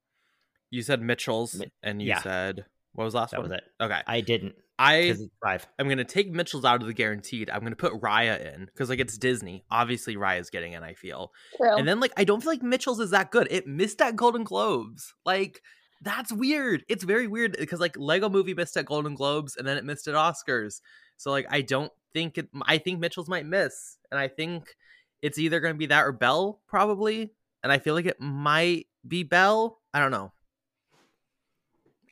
You 0.71 0.83
said 0.83 1.03
Mitchell's, 1.03 1.59
Mi- 1.59 1.73
and 1.83 2.01
you 2.01 2.09
yeah. 2.09 2.21
said 2.23 2.65
what 2.93 3.05
was 3.05 3.13
the 3.13 3.21
last 3.21 3.31
That 3.33 3.41
one? 3.41 3.51
was 3.51 3.59
it. 3.59 3.65
Okay, 3.83 4.01
I 4.07 4.21
didn't 4.21 4.55
I 4.79 5.15
five. 5.43 5.67
I'm 5.79 5.89
gonna 5.89 6.05
take 6.05 6.31
Mitchell's 6.31 6.65
out 6.65 6.81
of 6.83 6.87
the 6.87 6.93
guaranteed. 6.93 7.49
I'm 7.51 7.63
gonna 7.63 7.77
put 7.77 7.95
Raya 7.95 8.55
in 8.55 8.67
because 8.67 8.91
like 8.91 9.01
it's 9.01 9.17
Disney. 9.17 9.65
Obviously, 9.71 10.17
Raya's 10.17 10.51
getting 10.51 10.73
in. 10.73 10.83
I 10.83 10.95
feel, 10.95 11.33
True. 11.57 11.77
and 11.77 11.89
then 11.89 11.99
like 12.01 12.13
I 12.17 12.25
don't 12.25 12.43
feel 12.43 12.53
like 12.53 12.63
Mitchell's 12.63 13.01
is 13.01 13.11
that 13.11 13.31
good. 13.31 13.49
It 13.51 13.67
missed 13.67 14.01
at 14.03 14.17
Golden 14.17 14.45
Globes. 14.45 15.15
Like 15.25 15.63
that's 16.03 16.33
weird. 16.33 16.85
It's 16.89 17.05
very 17.05 17.27
weird 17.27 17.57
because 17.59 17.81
like 17.81 17.97
Lego 17.99 18.29
Movie 18.29 18.55
missed 18.55 18.77
at 18.77 18.87
Golden 18.87 19.15
Globes 19.15 19.57
and 19.57 19.67
then 19.67 19.77
it 19.77 19.85
missed 19.85 20.09
at 20.09 20.15
Oscars. 20.15 20.81
So 21.17 21.31
like 21.31 21.47
I 21.51 21.63
don't 21.63 21.93
think 22.13 22.39
it. 22.39 22.49
I 22.63 22.79
think 22.79 23.01
Mitchell's 23.01 23.29
might 23.29 23.47
miss, 23.47 23.97
and 24.11 24.21
I 24.21 24.29
think 24.29 24.77
it's 25.23 25.39
either 25.39 25.61
gonna 25.61 25.75
be 25.75 25.87
that 25.87 26.05
or 26.05 26.13
Belle 26.13 26.61
probably. 26.67 27.33
And 27.63 27.73
I 27.73 27.79
feel 27.79 27.95
like 27.95 28.07
it 28.07 28.21
might 28.21 28.87
be 29.07 29.23
Belle. 29.23 29.81
I 29.93 29.99
don't 29.99 30.11
know. 30.13 30.33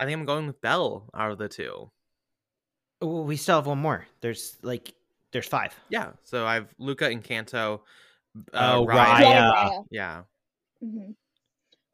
I 0.01 0.05
think 0.05 0.19
I'm 0.19 0.25
going 0.25 0.47
with 0.47 0.61
Belle 0.61 1.09
out 1.15 1.31
of 1.31 1.39
the 1.39 1.49
two. 1.49 1.91
Oh, 3.01 3.23
we 3.23 3.37
still 3.37 3.57
have 3.57 3.67
one 3.67 3.79
more. 3.79 4.07
There's 4.21 4.57
like 4.63 4.95
there's 5.31 5.47
five. 5.47 5.75
Yeah. 5.91 6.13
So 6.25 6.47
I've 6.47 6.75
Luca 6.79 7.05
Encanto. 7.05 7.81
Oh, 8.53 8.87
Raya. 8.89 9.05
Raya. 9.05 9.21
yeah, 9.21 9.53
Raya. 9.53 9.85
Yeah. 9.91 10.23
hmm 10.81 11.11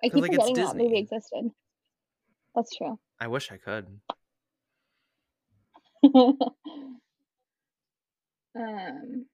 I 0.03 0.09
'Cause, 0.09 0.15
keep 0.15 0.23
like, 0.23 0.33
forgetting 0.33 0.55
that 0.55 0.77
movie 0.77 0.99
existed. 0.99 1.51
That's 2.55 2.77
true. 2.77 2.99
I 3.21 3.29
wish 3.29 3.51
I 3.53 3.57
could. 3.59 3.87
um, 8.57 9.27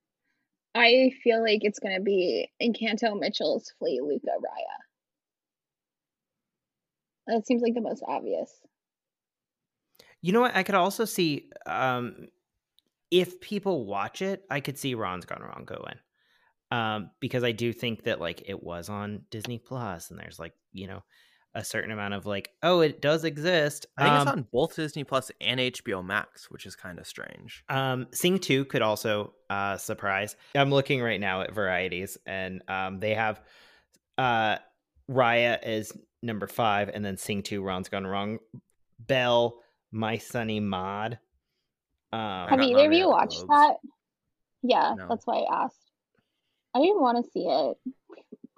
I 0.75 1.13
feel 1.23 1.41
like 1.43 1.61
it's 1.63 1.79
gonna 1.79 2.01
be 2.01 2.51
Encanto, 2.61 3.19
Mitchell's, 3.19 3.73
Flee, 3.79 4.01
Luca, 4.03 4.27
Raya. 4.27 4.77
That 7.29 7.47
seems 7.47 7.63
like 7.63 7.75
the 7.75 7.81
most 7.81 8.03
obvious. 8.07 8.51
You 10.21 10.33
know 10.33 10.41
what? 10.41 10.57
I 10.57 10.63
could 10.63 10.75
also 10.75 11.05
see 11.05 11.51
um 11.67 12.29
if 13.11 13.41
people 13.41 13.87
watch 13.87 14.23
it, 14.23 14.45
I 14.51 14.61
could 14.61 14.79
see 14.79 14.95
Ron's 14.95 15.27
Gone 15.27 15.43
Wrong 15.43 15.65
go 15.65 15.85
in. 15.91 16.77
Um, 16.77 17.11
because 17.21 17.45
I 17.45 17.53
do 17.53 17.73
think 17.73 18.05
that 18.05 18.21
like 18.21 18.43
it 18.47 18.63
was 18.63 18.89
on 18.89 19.23
Disney 19.31 19.59
Plus 19.59 20.11
and 20.11 20.19
there's 20.19 20.39
like, 20.39 20.53
you 20.73 20.89
know, 20.89 21.05
a 21.57 21.65
certain 21.65 21.91
amount 21.91 22.13
of 22.15 22.27
like, 22.27 22.51
oh, 22.63 22.81
it 22.81 23.01
does 23.01 23.25
exist. 23.25 23.87
I 23.97 24.03
think 24.03 24.13
um, 24.15 24.21
it's 24.21 24.31
on 24.31 24.47
both 24.53 24.77
Disney 24.77 25.05
Plus 25.05 25.33
and 25.41 25.59
HBO 25.59 26.05
Max, 26.05 26.51
which 26.51 26.67
is 26.67 26.77
kind 26.77 26.99
of 26.99 27.07
strange. 27.07 27.65
Um, 27.71 28.07
Sing 28.13 28.39
2 28.39 28.67
could 28.67 28.83
also 28.83 29.33
uh 29.49 29.77
surprise. 29.79 30.37
I'm 30.55 30.71
looking 30.71 31.01
right 31.03 31.19
now 31.21 31.41
at 31.41 31.55
varieties 31.55 32.19
and 32.27 32.63
um 32.69 33.01
they 33.01 33.15
have 33.15 33.41
uh 34.19 34.57
Raya 35.11 35.59
is 35.67 35.93
number 36.23 36.47
five, 36.47 36.91
and 36.93 37.05
then 37.05 37.17
Sing 37.17 37.43
2 37.43 37.63
Ron's 37.63 37.89
Gone 37.89 38.07
Wrong. 38.07 38.39
Belle, 38.99 39.61
My 39.93 40.19
Sunny 40.19 40.61
Maad. 40.61 41.19
Um 42.13 42.49
Have 42.49 42.59
got 42.59 42.63
either 42.69 42.87
of 42.87 42.93
you 42.93 43.09
watched 43.09 43.47
Globes. 43.47 43.49
that? 43.49 43.75
Yeah, 44.63 44.95
No. 44.99 45.07
that's 45.09 45.27
why 45.27 45.39
I 45.41 45.65
asked. 45.65 45.91
I 46.75 46.81
didn't 46.81 47.01
want 47.01 47.25
to 47.25 47.31
see 47.31 47.47
it 47.47 47.77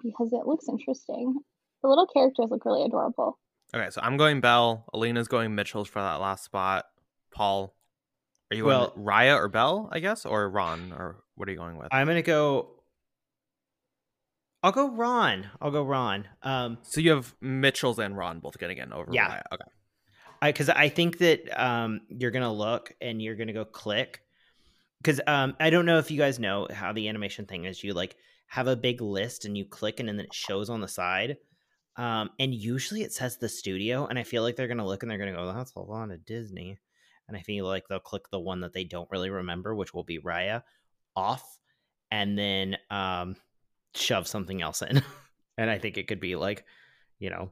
because 0.03 0.33
it 0.33 0.45
looks 0.45 0.67
interesting. 0.67 1.35
The 1.81 1.87
little 1.87 2.07
characters 2.07 2.47
look 2.49 2.65
really 2.65 2.83
adorable. 2.83 3.37
Okay, 3.73 3.89
so 3.91 4.01
I'm 4.03 4.17
going 4.17 4.41
Belle. 4.41 4.85
Alina's 4.93 5.27
going 5.27 5.53
Mitchell's 5.55 5.87
for 5.87 6.01
that 6.01 6.19
last 6.19 6.43
spot. 6.43 6.85
Paul, 7.31 7.75
are 8.51 8.55
you 8.55 8.65
Well- 8.65 8.89
going 8.89 9.05
Raya 9.05 9.35
or 9.37 9.47
Belle? 9.47 9.87
I 9.91 9.99
guess, 9.99 10.25
or 10.25 10.49
Ron, 10.49 10.91
or 10.91 11.23
what 11.35 11.47
are 11.47 11.51
you 11.51 11.57
going 11.57 11.77
with? 11.77 11.87
I'm 11.91 12.07
gonna 12.07 12.21
go 12.21 12.75
I'll 14.61 14.71
go 14.73 14.89
Ron. 14.89 15.49
I'll 15.61 15.71
go 15.71 15.83
Ron. 15.83 16.27
Um 16.43 16.79
so 16.81 16.99
you 16.99 17.11
have 17.11 17.33
Mitchell's 17.39 17.99
and 17.99 18.17
Ron 18.17 18.39
both 18.39 18.57
getting 18.59 18.77
in 18.77 18.91
over 18.91 19.09
Yeah. 19.13 19.37
Raya. 19.37 19.41
Okay. 19.53 19.63
I 20.41 20.51
because 20.51 20.69
I 20.69 20.89
think 20.89 21.19
that 21.19 21.49
um 21.61 22.01
you're 22.09 22.31
gonna 22.31 22.51
look 22.51 22.91
and 22.99 23.21
you're 23.21 23.35
gonna 23.35 23.53
go 23.53 23.63
click 23.65 24.21
because 25.01 25.21
um 25.27 25.55
I 25.59 25.69
don't 25.69 25.85
know 25.85 25.97
if 25.99 26.11
you 26.11 26.17
guys 26.17 26.39
know 26.39 26.67
how 26.73 26.91
the 26.91 27.07
animation 27.07 27.45
thing 27.45 27.65
is. 27.65 27.83
You 27.83 27.93
like 27.93 28.17
have 28.47 28.67
a 28.67 28.75
big 28.75 28.99
list 28.99 29.45
and 29.45 29.57
you 29.57 29.63
click 29.65 29.99
and 30.01 30.09
then 30.09 30.19
it 30.19 30.33
shows 30.33 30.69
on 30.69 30.81
the 30.81 30.87
side. 30.89 31.37
Um 31.95 32.29
and 32.39 32.53
usually 32.53 33.01
it 33.01 33.13
says 33.13 33.37
the 33.37 33.49
studio 33.49 34.05
and 34.05 34.17
I 34.17 34.23
feel 34.23 34.43
like 34.43 34.55
they're 34.55 34.67
gonna 34.67 34.85
look 34.85 35.03
and 35.03 35.11
they're 35.11 35.17
gonna 35.17 35.33
go 35.33 35.51
that's 35.53 35.73
a 35.75 35.79
lot 35.79 36.11
of 36.11 36.25
Disney 36.25 36.79
and 37.27 37.37
I 37.37 37.41
feel 37.41 37.65
like 37.65 37.87
they'll 37.87 37.99
click 37.99 38.29
the 38.31 38.39
one 38.39 38.61
that 38.61 38.73
they 38.73 38.83
don't 38.83 39.09
really 39.11 39.29
remember, 39.29 39.75
which 39.75 39.93
will 39.93 40.03
be 40.03 40.17
Raya, 40.19 40.63
off, 41.15 41.59
and 42.11 42.37
then 42.37 42.77
um 42.89 43.35
shove 43.95 44.27
something 44.27 44.61
else 44.61 44.81
in. 44.81 45.03
and 45.57 45.69
I 45.69 45.77
think 45.77 45.97
it 45.97 46.07
could 46.07 46.19
be 46.19 46.35
like, 46.35 46.65
you 47.19 47.29
know, 47.29 47.51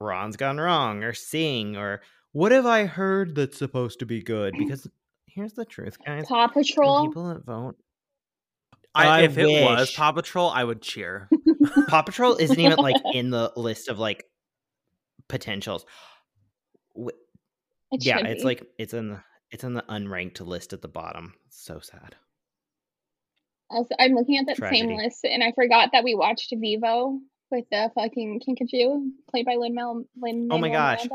Ron's 0.00 0.36
gone 0.36 0.58
wrong 0.58 1.04
or 1.04 1.12
Sing 1.14 1.76
or 1.76 2.02
what 2.32 2.52
have 2.52 2.66
I 2.66 2.84
heard 2.84 3.34
that's 3.34 3.56
supposed 3.56 4.00
to 4.00 4.06
be 4.06 4.20
good? 4.20 4.54
Because 4.58 4.86
here's 5.26 5.54
the 5.54 5.64
truth, 5.64 5.96
guys. 6.04 6.26
Paw 6.26 6.48
The 6.48 6.52
Patrol. 6.54 7.06
people 7.06 7.28
that 7.28 7.44
vote. 7.44 7.76
I, 8.94 9.06
I 9.06 9.22
if 9.22 9.38
it 9.38 9.46
was 9.46 9.80
wish. 9.80 9.96
Paw 9.96 10.12
Patrol, 10.12 10.50
I 10.50 10.64
would 10.64 10.82
cheer. 10.82 11.28
Paw 11.88 12.02
Patrol 12.02 12.36
isn't 12.36 12.58
even 12.58 12.78
like 12.78 12.96
in 13.14 13.30
the 13.30 13.52
list 13.56 13.88
of 13.88 13.98
like 13.98 14.24
potentials. 15.28 15.84
It 16.96 18.04
yeah, 18.04 18.18
it's 18.18 18.42
be. 18.42 18.46
like 18.46 18.66
it's 18.78 18.94
in 18.94 19.08
the 19.08 19.20
it's 19.50 19.64
in 19.64 19.74
the 19.74 19.84
unranked 19.88 20.40
list 20.40 20.72
at 20.72 20.82
the 20.82 20.88
bottom. 20.88 21.34
It's 21.46 21.62
so 21.62 21.80
sad. 21.80 22.16
Also, 23.70 23.94
I'm 23.98 24.12
looking 24.12 24.38
at 24.38 24.46
that 24.46 24.56
Tragedy. 24.56 24.80
same 24.80 24.96
list, 24.96 25.24
and 25.24 25.42
I 25.42 25.52
forgot 25.52 25.90
that 25.92 26.04
we 26.04 26.14
watched 26.14 26.52
Vivo 26.56 27.18
with 27.50 27.64
the 27.70 27.90
fucking 27.94 28.40
Kinkajou, 28.40 29.10
played 29.30 29.46
by 29.46 29.56
Lin 29.56 29.74
Mel. 29.74 30.04
Lin 30.20 30.48
Oh 30.50 30.58
my 30.58 30.68
gosh. 30.68 31.06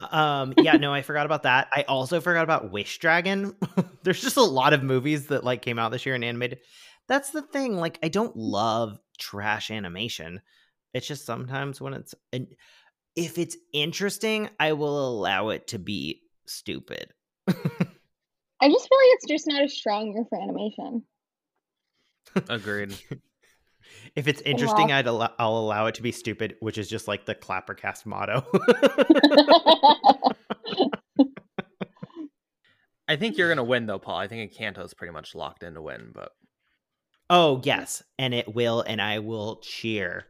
Um, 0.00 0.54
yeah, 0.58 0.76
no, 0.76 0.92
I 0.92 1.02
forgot 1.02 1.26
about 1.26 1.42
that. 1.42 1.68
I 1.72 1.82
also 1.82 2.20
forgot 2.20 2.44
about 2.44 2.70
Wish 2.70 2.98
Dragon. 2.98 3.54
There's 4.02 4.20
just 4.20 4.36
a 4.36 4.42
lot 4.42 4.72
of 4.72 4.82
movies 4.82 5.26
that 5.26 5.44
like 5.44 5.62
came 5.62 5.78
out 5.78 5.90
this 5.90 6.06
year 6.06 6.14
and 6.14 6.24
animated. 6.24 6.60
That's 7.08 7.30
the 7.30 7.42
thing. 7.42 7.76
Like, 7.76 7.98
I 8.02 8.08
don't 8.08 8.36
love 8.36 8.98
trash 9.18 9.70
animation. 9.70 10.40
It's 10.94 11.06
just 11.06 11.26
sometimes 11.26 11.80
when 11.80 11.94
it's 11.94 12.14
and 12.32 12.48
if 13.16 13.38
it's 13.38 13.56
interesting, 13.72 14.48
I 14.60 14.72
will 14.72 15.08
allow 15.08 15.48
it 15.50 15.66
to 15.68 15.78
be 15.78 16.22
stupid. 16.46 17.12
I 17.48 17.52
just 18.68 18.88
feel 18.88 18.98
like 18.98 19.14
it's 19.14 19.26
just 19.28 19.46
not 19.46 19.64
a 19.64 19.68
strong 19.68 20.12
year 20.12 20.24
for 20.28 20.40
animation. 20.40 21.04
Agreed. 22.48 22.94
if 24.16 24.28
it's 24.28 24.42
oh, 24.44 24.48
interesting, 24.50 24.88
Well- 24.88 24.98
I'd 24.98 25.06
allow, 25.06 25.32
I'll 25.38 25.58
allow 25.58 25.86
it 25.86 25.94
to 25.96 26.02
be 26.02 26.12
stupid, 26.12 26.56
which 26.60 26.78
is 26.78 26.88
just 26.88 27.08
like 27.08 27.26
the 27.26 27.34
Clappercast 27.34 28.06
motto. 28.06 28.46
I 33.10 33.16
think 33.16 33.38
you're 33.38 33.48
gonna 33.48 33.64
win 33.64 33.86
though, 33.86 33.98
Paul. 33.98 34.18
I 34.18 34.28
think 34.28 34.52
Encanto's 34.52 34.92
pretty 34.92 35.14
much 35.14 35.34
locked 35.34 35.62
in 35.62 35.74
to 35.74 35.82
win, 35.82 36.10
but 36.14 36.32
Oh 37.30 37.60
yes, 37.64 38.02
and 38.18 38.32
it 38.34 38.54
will, 38.54 38.80
and 38.80 39.00
I 39.00 39.18
will 39.18 39.56
cheer. 39.56 40.26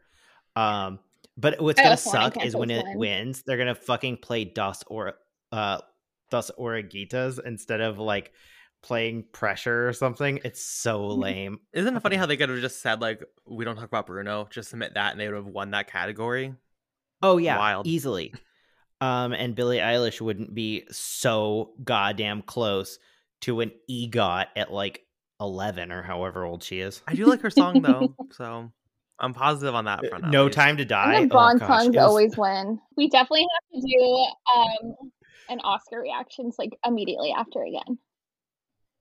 Um, 0.57 0.99
but 1.37 1.61
what's 1.61 1.81
gonna 1.81 1.97
suck 1.97 2.45
is 2.45 2.57
when 2.57 2.71
it 2.71 2.83
to 2.83 2.89
win. 2.89 2.99
wins, 2.99 3.43
they're 3.47 3.59
gonna 3.59 3.75
fucking 3.75 4.19
play 4.19 4.45
Dust 4.45 4.85
or 4.89 5.15
uh 5.53 5.79
Dos 6.31 6.51
Oruguitas 6.59 7.39
instead 7.45 7.81
of 7.81 7.99
like 7.99 8.33
playing 8.83 9.25
pressure 9.33 9.89
or 9.89 9.93
something. 9.93 10.41
It's 10.45 10.63
so 10.63 11.07
lame. 11.07 11.61
isn't 11.73 11.97
it 11.97 12.03
funny 12.03 12.17
how 12.17 12.27
they 12.27 12.37
could 12.37 12.49
have 12.49 12.61
just 12.61 12.83
said 12.83 13.01
like 13.01 13.23
we 13.47 13.65
don't 13.65 13.77
talk 13.77 13.85
about 13.85 14.07
Bruno, 14.07 14.49
just 14.51 14.71
submit 14.71 14.95
that, 14.95 15.13
and 15.13 15.21
they 15.21 15.29
would 15.29 15.37
have 15.37 15.47
won 15.47 15.71
that 15.71 15.91
category? 15.91 16.55
Oh 17.23 17.39
yeah, 17.39 17.59
Wild. 17.59 17.87
easily. 17.87 18.35
Um, 19.01 19.33
and 19.33 19.55
Billie 19.55 19.79
Eilish 19.79 20.21
wouldn't 20.21 20.55
be 20.55 20.85
so 20.91 21.71
goddamn 21.85 22.43
close 22.43 22.99
to 23.43 23.61
an 23.61 23.71
EGOT 23.89 24.47
at 24.57 24.73
like 24.73 25.03
eleven 25.41 25.93
or 25.93 26.03
however 26.03 26.45
old 26.45 26.63
she 26.63 26.81
is. 26.81 27.03
I 27.07 27.15
do 27.15 27.27
like 27.27 27.41
her 27.43 27.51
song 27.51 27.83
though, 27.83 28.15
so 28.33 28.71
I'm 29.21 29.35
positive 29.35 29.75
on 29.75 29.85
that 29.87 30.07
front. 30.09 30.29
no 30.31 30.49
time 30.49 30.77
to 30.79 30.85
die. 30.85 31.15
And 31.15 31.31
the 31.31 31.35
Oh, 31.35 31.39
Bond 31.39 31.61
gosh, 31.61 31.69
songs 31.69 31.97
was- 31.97 32.05
always 32.05 32.37
win. 32.37 32.81
We 32.97 33.09
definitely 33.09 33.47
have 33.55 33.83
to 33.83 33.89
do 33.89 34.27
um 34.57 34.95
an 35.51 35.61
Oscar 35.61 36.01
reactions 36.01 36.57
like 36.59 36.79
immediately 36.85 37.33
after 37.37 37.63
again. 37.63 37.99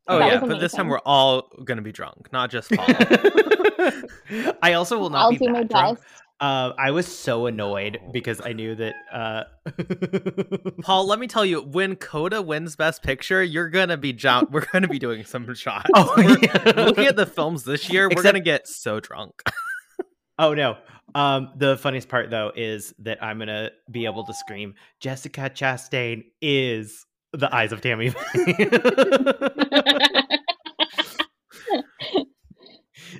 Oh 0.07 0.19
That 0.19 0.31
yeah, 0.33 0.39
but 0.39 0.59
this 0.61 0.71
time 0.71 0.87
we're 0.87 1.01
all 1.05 1.49
gonna 1.65 1.81
be 1.81 1.91
drunk, 1.91 2.31
not 2.31 2.49
just 2.49 2.71
Paul. 2.71 2.85
I 4.61 4.73
also 4.73 4.97
will 4.97 5.09
not 5.09 5.23
I'll 5.23 5.31
be 5.31 5.37
do 5.37 5.45
that 5.47 5.51
my 5.51 5.63
drunk. 5.63 5.99
best. 5.99 6.07
Uh, 6.39 6.71
I 6.77 6.91
was 6.91 7.07
so 7.07 7.47
annoyed 7.47 7.99
because 8.11 8.41
I 8.43 8.53
knew 8.53 8.75
that. 8.75 8.93
Uh... 9.11 9.43
Paul, 10.83 11.07
let 11.07 11.17
me 11.17 11.25
tell 11.25 11.43
you, 11.43 11.61
when 11.61 11.95
Coda 11.95 12.41
wins 12.43 12.75
Best 12.75 13.01
Picture, 13.01 13.41
you're 13.41 13.69
gonna 13.69 13.97
be 13.97 14.13
jump. 14.13 14.51
We're 14.51 14.65
gonna 14.71 14.87
be 14.87 14.99
doing 14.99 15.25
some 15.25 15.51
shots. 15.55 15.89
Oh, 15.95 16.13
yeah. 16.17 16.73
looking 16.75 17.05
at 17.05 17.15
the 17.15 17.25
films 17.25 17.63
this 17.63 17.89
year, 17.89 18.07
we're 18.13 18.21
gonna 18.21 18.39
get 18.39 18.67
so 18.67 18.99
drunk. 18.99 19.41
Oh 20.39 20.53
no. 20.53 20.77
Um, 21.15 21.53
the 21.55 21.77
funniest 21.77 22.09
part 22.09 22.29
though 22.29 22.51
is 22.55 22.93
that 22.99 23.23
I'm 23.23 23.39
gonna 23.39 23.71
be 23.89 24.05
able 24.05 24.23
to 24.23 24.33
scream, 24.35 24.75
Jessica 24.99 25.49
Chastain 25.49 26.25
is 26.43 27.07
the 27.33 27.51
eyes 27.51 27.71
of 27.71 27.81
Tammy. 27.81 28.13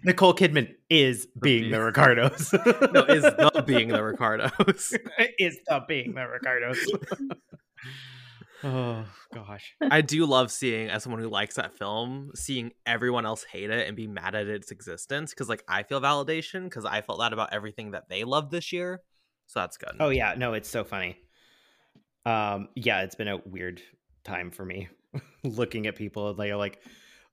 Nicole 0.04 0.34
Kidman 0.34 0.74
is 0.90 1.28
being 1.42 1.72
the 1.72 1.82
Ricardos. 1.82 2.54
no, 2.54 2.60
is 3.10 3.24
the 3.24 3.64
being 3.66 3.90
the 3.90 4.04
Ricardos. 4.04 4.94
is 5.40 5.58
the 5.68 5.84
being 5.88 6.14
the 6.16 6.26
Ricardos. 6.28 6.78
oh 8.64 9.06
gosh. 9.34 9.74
I 9.82 10.02
do 10.02 10.26
love 10.26 10.52
seeing 10.52 10.90
as 10.90 11.04
someone 11.04 11.22
who 11.22 11.30
likes 11.30 11.56
that 11.56 11.78
film, 11.78 12.32
seeing 12.36 12.72
everyone 12.86 13.26
else 13.26 13.44
hate 13.44 13.70
it 13.70 13.88
and 13.88 13.96
be 13.96 14.08
mad 14.08 14.36
at 14.36 14.48
its 14.48 14.72
existence 14.72 15.32
because 15.32 15.50
like 15.50 15.64
I 15.68 15.84
feel 15.84 16.02
validation 16.02 16.64
because 16.64 16.86
I 16.86 17.02
felt 17.02 17.20
that 17.20 17.34
about 17.34 17.54
everything 17.54 17.92
that 17.92 18.10
they 18.10 18.24
loved 18.24 18.52
this 18.52 18.72
year. 18.74 19.02
So 19.48 19.60
that's 19.62 19.78
good. 19.78 19.96
Oh 20.00 20.10
yeah, 20.10 20.34
no, 20.38 20.54
it's 20.54 20.70
so 20.70 20.84
funny. 20.84 21.18
Um 22.26 22.70
yeah, 22.76 23.02
it's 23.02 23.16
been 23.16 23.28
a 23.30 23.38
weird 23.46 23.82
time 24.24 24.52
for 24.52 24.66
me 24.66 24.90
looking 25.44 25.88
at 25.88 25.96
people 25.96 26.30
and 26.30 26.38
they're 26.38 26.58
like 26.58 26.80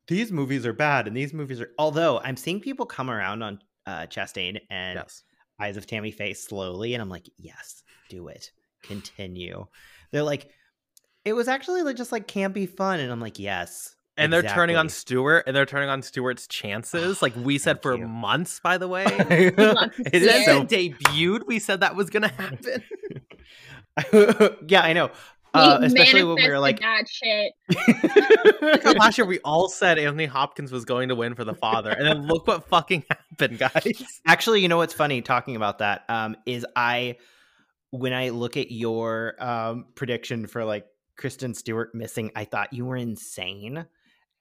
these 0.08 0.30
movies 0.32 0.66
are 0.66 0.72
bad 0.72 1.06
and 1.06 1.16
these 1.16 1.32
movies 1.32 1.60
are 1.60 1.70
although 1.78 2.20
i'm 2.20 2.36
seeing 2.36 2.60
people 2.60 2.86
come 2.86 3.10
around 3.10 3.42
on 3.42 3.58
uh 3.86 4.06
chastain 4.06 4.58
and 4.70 4.96
yes. 4.96 5.22
eyes 5.60 5.76
of 5.76 5.86
tammy 5.86 6.10
faye 6.10 6.34
slowly 6.34 6.94
and 6.94 7.02
i'm 7.02 7.08
like 7.08 7.28
yes 7.36 7.82
do 8.08 8.28
it 8.28 8.50
continue 8.82 9.66
they're 10.12 10.22
like 10.22 10.50
it 11.24 11.32
was 11.32 11.48
actually 11.48 11.82
like 11.82 11.96
just 11.96 12.12
like 12.12 12.26
can't 12.26 12.54
be 12.54 12.66
fun 12.66 13.00
and 13.00 13.10
i'm 13.10 13.20
like 13.20 13.38
yes 13.38 13.94
and 14.16 14.32
they're 14.32 14.42
turning 14.42 14.76
on 14.76 14.86
exactly. 14.86 15.00
Stewart, 15.00 15.44
and 15.48 15.56
they're 15.56 15.66
turning 15.66 15.88
on 15.88 16.00
Stewart's 16.00 16.46
chances, 16.46 17.20
like 17.20 17.34
we 17.34 17.58
said 17.58 17.82
Thank 17.82 17.82
for 17.82 17.96
you. 17.96 18.06
months. 18.06 18.60
By 18.60 18.78
the 18.78 18.86
way, 18.86 19.04
love 19.58 19.90
it 19.98 20.12
see 20.12 20.18
is 20.18 20.22
it. 20.22 20.44
since 20.44 20.46
so 20.46 20.60
it 20.62 20.68
debuted, 20.70 21.46
we 21.48 21.58
said 21.58 21.80
that 21.80 21.96
was 21.96 22.10
gonna 22.10 22.28
happen. 22.28 22.84
yeah 24.66 24.80
i 24.80 24.92
know 24.92 25.08
uh, 25.54 25.78
especially 25.82 26.24
when 26.24 26.36
we 26.36 26.48
were 26.48 26.58
like 26.58 26.80
that 26.80 27.08
shit. 27.08 27.52
Like 28.62 28.98
last 28.98 29.18
year 29.18 29.26
we 29.26 29.40
all 29.40 29.68
said 29.68 29.98
Anthony 29.98 30.26
Hopkins 30.26 30.72
was 30.72 30.84
going 30.84 31.08
to 31.10 31.14
win 31.14 31.34
for 31.34 31.44
the 31.44 31.54
father, 31.54 31.90
and 31.90 32.06
then 32.06 32.26
look 32.26 32.46
what 32.46 32.68
fucking 32.68 33.04
happened, 33.30 33.58
guys. 33.58 34.02
Actually, 34.26 34.60
you 34.60 34.68
know 34.68 34.78
what's 34.78 34.94
funny 34.94 35.20
talking 35.22 35.56
about 35.56 35.78
that 35.78 36.02
um, 36.08 36.36
is 36.46 36.66
I 36.74 37.16
when 37.90 38.12
I 38.12 38.30
look 38.30 38.56
at 38.56 38.72
your 38.72 39.34
um, 39.38 39.86
prediction 39.94 40.46
for 40.46 40.64
like 40.64 40.86
Kristen 41.16 41.54
Stewart 41.54 41.94
missing, 41.94 42.32
I 42.34 42.44
thought 42.44 42.72
you 42.72 42.84
were 42.84 42.96
insane. 42.96 43.86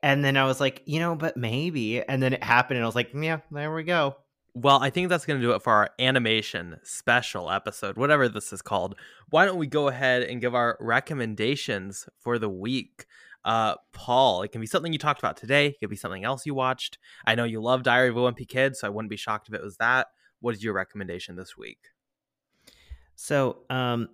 And 0.02 0.24
then 0.24 0.36
I 0.36 0.46
was 0.46 0.60
like, 0.60 0.82
you 0.86 1.00
know, 1.00 1.16
but 1.16 1.38
maybe. 1.38 2.02
And 2.02 2.22
then 2.22 2.34
it 2.34 2.44
happened, 2.44 2.78
and 2.78 2.84
I 2.84 2.88
was 2.88 2.96
like, 2.96 3.12
yeah, 3.14 3.40
there 3.52 3.74
we 3.74 3.84
go. 3.84 4.16
Well, 4.56 4.80
I 4.84 4.92
think 4.92 5.10
that's 5.10 5.26
going 5.26 5.42
to 5.42 5.46
do 5.46 5.54
it 5.54 5.64
for 5.64 5.74
our 5.74 5.90
animation 5.98 6.78
special 6.84 7.50
episode, 7.50 7.98
whatever 7.98 8.30
this 8.30 8.54
is 8.54 8.62
called. 8.62 8.96
Why 9.30 9.46
don't 9.46 9.58
we 9.58 9.66
go 9.66 9.88
ahead 9.88 10.22
and 10.24 10.40
give 10.40 10.54
our 10.54 10.78
recommendations 10.80 12.08
for 12.20 12.38
the 12.38 12.50
week? 12.50 13.06
Uh, 13.44 13.76
Paul, 13.94 14.44
it 14.44 14.52
can 14.52 14.62
be 14.62 14.68
something 14.68 14.94
you 14.94 15.00
talked 15.00 15.20
about 15.20 15.38
today. 15.38 15.68
It 15.68 15.80
could 15.80 15.90
be 15.90 15.96
something 15.96 16.24
else 16.24 16.46
you 16.46 16.54
watched. 16.54 17.00
I 17.26 17.34
know 17.34 17.46
you 17.46 17.62
love 17.62 17.82
Diary 17.82 18.10
of 18.10 18.18
a 18.18 18.20
Wimpy 18.20 18.48
Kid, 18.48 18.76
so 18.76 18.86
I 18.86 18.92
wouldn't 18.92 19.10
be 19.10 19.18
shocked 19.18 19.50
if 19.50 19.56
it 19.56 19.64
was 19.64 19.78
that. 19.78 20.08
What 20.40 20.54
is 20.54 20.64
your 20.64 20.74
recommendation 20.74 21.36
this 21.36 21.58
week? 21.58 21.80
So, 23.16 23.64
um, 23.70 24.10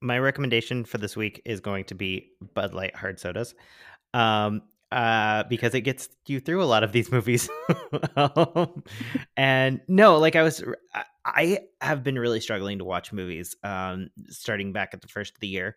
my 0.00 0.18
recommendation 0.18 0.84
for 0.84 0.98
this 0.98 1.16
week 1.16 1.40
is 1.44 1.60
going 1.60 1.84
to 1.86 1.94
be 1.94 2.32
Bud 2.54 2.74
Light 2.74 2.94
hard 2.94 3.18
sodas, 3.18 3.54
um, 4.12 4.62
uh, 4.92 5.44
because 5.44 5.74
it 5.74 5.82
gets 5.82 6.08
you 6.26 6.40
through 6.40 6.62
a 6.62 6.64
lot 6.66 6.84
of 6.84 6.92
these 6.92 7.10
movies. 7.10 7.48
um, 8.16 8.82
and 9.36 9.80
no, 9.88 10.18
like 10.18 10.36
I 10.36 10.42
was, 10.42 10.62
I- 11.24 11.60
have 11.80 12.02
been 12.04 12.18
really 12.18 12.40
struggling 12.40 12.78
to 12.78 12.84
watch 12.84 13.12
movies, 13.12 13.56
um, 13.62 14.08
starting 14.28 14.72
back 14.72 14.90
at 14.92 15.02
the 15.02 15.08
first 15.08 15.34
of 15.34 15.40
the 15.40 15.48
year. 15.48 15.76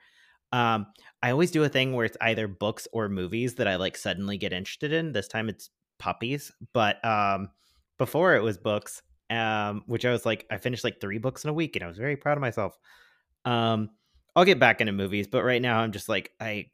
Um, 0.51 0.87
I 1.21 1.31
always 1.31 1.51
do 1.51 1.63
a 1.63 1.69
thing 1.69 1.93
where 1.93 2.05
it's 2.05 2.17
either 2.21 2.47
books 2.47 2.87
or 2.91 3.09
movies 3.09 3.55
that 3.55 3.67
I 3.67 3.75
like 3.75 3.97
suddenly 3.97 4.37
get 4.37 4.53
interested 4.53 4.91
in. 4.93 5.11
This 5.11 5.27
time 5.27 5.49
it's 5.49 5.69
puppies, 5.99 6.51
but 6.73 7.03
um, 7.05 7.49
before 7.97 8.35
it 8.35 8.41
was 8.43 8.57
books, 8.57 9.01
um, 9.29 9.83
which 9.85 10.05
I 10.05 10.11
was 10.11 10.25
like, 10.25 10.45
I 10.49 10.57
finished 10.57 10.83
like 10.83 10.99
three 10.99 11.19
books 11.19 11.43
in 11.43 11.49
a 11.49 11.53
week, 11.53 11.75
and 11.75 11.83
I 11.83 11.87
was 11.87 11.97
very 11.97 12.15
proud 12.15 12.37
of 12.37 12.41
myself. 12.41 12.77
Um, 13.45 13.91
I'll 14.35 14.45
get 14.45 14.59
back 14.59 14.81
into 14.81 14.93
movies, 14.93 15.27
but 15.27 15.43
right 15.43 15.61
now 15.61 15.79
I'm 15.79 15.91
just 15.91 16.09
like 16.09 16.31
I, 16.39 16.67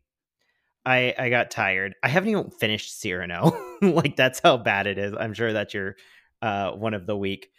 I, 0.85 1.15
I 1.17 1.29
got 1.29 1.49
tired. 1.51 1.95
I 2.03 2.09
haven't 2.09 2.29
even 2.29 2.51
finished 2.51 2.99
Cyrano. 2.99 3.57
like 3.81 4.15
that's 4.15 4.39
how 4.39 4.57
bad 4.57 4.85
it 4.87 4.97
is. 4.97 5.13
I'm 5.19 5.33
sure 5.33 5.51
that's 5.53 5.73
your 5.73 5.95
uh 6.41 6.71
one 6.71 6.93
of 6.93 7.05
the 7.07 7.17
week. 7.17 7.49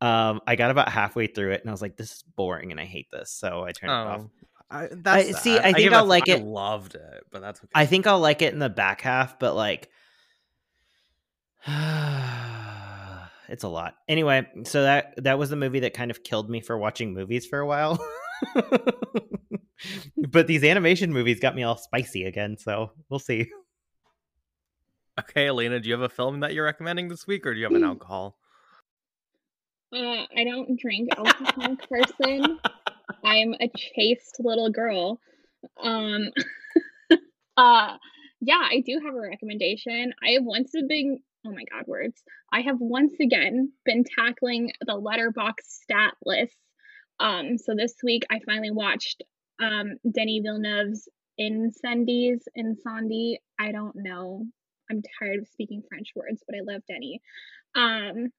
Um, 0.00 0.40
I 0.46 0.56
got 0.56 0.70
about 0.70 0.90
halfway 0.90 1.26
through 1.28 1.52
it, 1.52 1.62
and 1.62 1.70
I 1.70 1.72
was 1.72 1.80
like, 1.80 1.96
this 1.96 2.12
is 2.12 2.22
boring, 2.36 2.72
and 2.72 2.80
I 2.80 2.84
hate 2.84 3.06
this, 3.10 3.30
so 3.30 3.64
I 3.64 3.72
turned 3.72 3.92
it 3.92 3.94
off. 3.94 4.26
I, 4.70 4.88
that's 4.92 5.28
I- 5.28 5.32
see. 5.32 5.56
I 5.58 5.62
think 5.72 5.78
give 5.78 5.92
I'll 5.94 6.04
like 6.04 6.28
it- 6.28 6.32
like 6.32 6.40
I 6.40 6.42
it- 6.42 6.46
Loved 6.46 6.94
it, 6.96 7.24
but 7.30 7.40
that's 7.40 7.60
okay. 7.60 7.68
I 7.74 7.86
think 7.86 8.06
I'll 8.06 8.20
like 8.20 8.42
it 8.42 8.52
in 8.52 8.58
the 8.58 8.68
back 8.68 9.00
half, 9.00 9.38
but 9.38 9.54
like 9.54 9.88
it's 13.48 13.62
a 13.62 13.68
lot. 13.68 13.94
Anyway, 14.08 14.46
so 14.64 14.82
that 14.82 15.14
that 15.24 15.38
was 15.38 15.50
the 15.50 15.56
movie 15.56 15.80
that 15.80 15.94
kind 15.94 16.10
of 16.10 16.22
killed 16.22 16.50
me 16.50 16.60
for 16.60 16.76
watching 16.76 17.14
movies 17.14 17.46
for 17.46 17.58
a 17.60 17.66
while. 17.66 17.98
but 20.28 20.46
these 20.46 20.64
animation 20.64 21.12
movies 21.12 21.40
got 21.40 21.54
me 21.54 21.62
all 21.62 21.76
spicy 21.76 22.24
again, 22.24 22.56
so 22.58 22.92
we'll 23.08 23.18
see. 23.18 23.50
okay, 25.18 25.48
Elena, 25.48 25.80
do 25.80 25.88
you 25.88 25.94
have 25.94 26.02
a 26.02 26.08
film 26.08 26.40
that 26.40 26.54
you're 26.54 26.64
recommending 26.64 27.08
this 27.08 27.26
week, 27.26 27.46
or 27.46 27.52
do 27.54 27.60
you 27.60 27.64
have 27.66 27.74
an 27.74 27.82
Hmm. 27.82 27.88
alcohol? 27.88 28.38
Uh, 29.94 30.26
I 30.36 30.42
don't 30.44 30.78
drink 30.78 31.10
alcohol, 31.16 31.76
person. 31.88 32.58
I'm 33.22 33.54
a 33.60 33.70
chaste 33.76 34.36
little 34.40 34.70
girl. 34.70 35.20
Um, 35.80 36.30
uh, 37.56 37.96
yeah, 38.40 38.62
I 38.70 38.82
do 38.84 39.00
have 39.04 39.14
a 39.14 39.20
recommendation. 39.20 40.12
I 40.22 40.30
have 40.32 40.44
once 40.44 40.72
been, 40.88 41.20
oh 41.46 41.52
my 41.52 41.64
god, 41.70 41.86
words. 41.86 42.20
I 42.52 42.62
have 42.62 42.80
once 42.80 43.14
again 43.20 43.72
been 43.84 44.04
tackling 44.04 44.72
the 44.80 44.94
Letterboxd 44.94 45.64
stat 45.64 46.14
list. 46.24 46.56
Um, 47.20 47.58
so 47.58 47.74
this 47.76 47.94
week 48.02 48.24
I 48.30 48.40
finally 48.46 48.70
watched 48.70 49.22
um 49.62 49.96
Denis 50.10 50.42
Villeneuve's 50.42 51.08
Incendies, 51.40 52.40
Incendi. 52.56 53.36
I 53.58 53.72
don't 53.72 53.96
know. 53.96 54.44
I'm 54.90 55.02
tired 55.18 55.40
of 55.40 55.48
speaking 55.48 55.82
French 55.88 56.10
words, 56.14 56.42
but 56.46 56.56
I 56.56 56.60
love 56.62 56.82
Denny. 56.86 57.20
Um, 57.74 58.30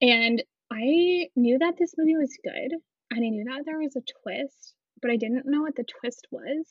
and 0.00 0.42
I 0.72 1.28
knew 1.36 1.58
that 1.58 1.74
this 1.78 1.94
movie 1.98 2.16
was 2.16 2.38
good, 2.42 2.72
and 3.10 3.24
I 3.24 3.28
knew 3.28 3.44
that 3.44 3.64
there 3.66 3.78
was 3.78 3.96
a 3.96 4.02
twist, 4.22 4.74
but 5.02 5.10
I 5.10 5.16
didn't 5.16 5.46
know 5.46 5.62
what 5.62 5.76
the 5.76 5.84
twist 5.84 6.26
was, 6.30 6.66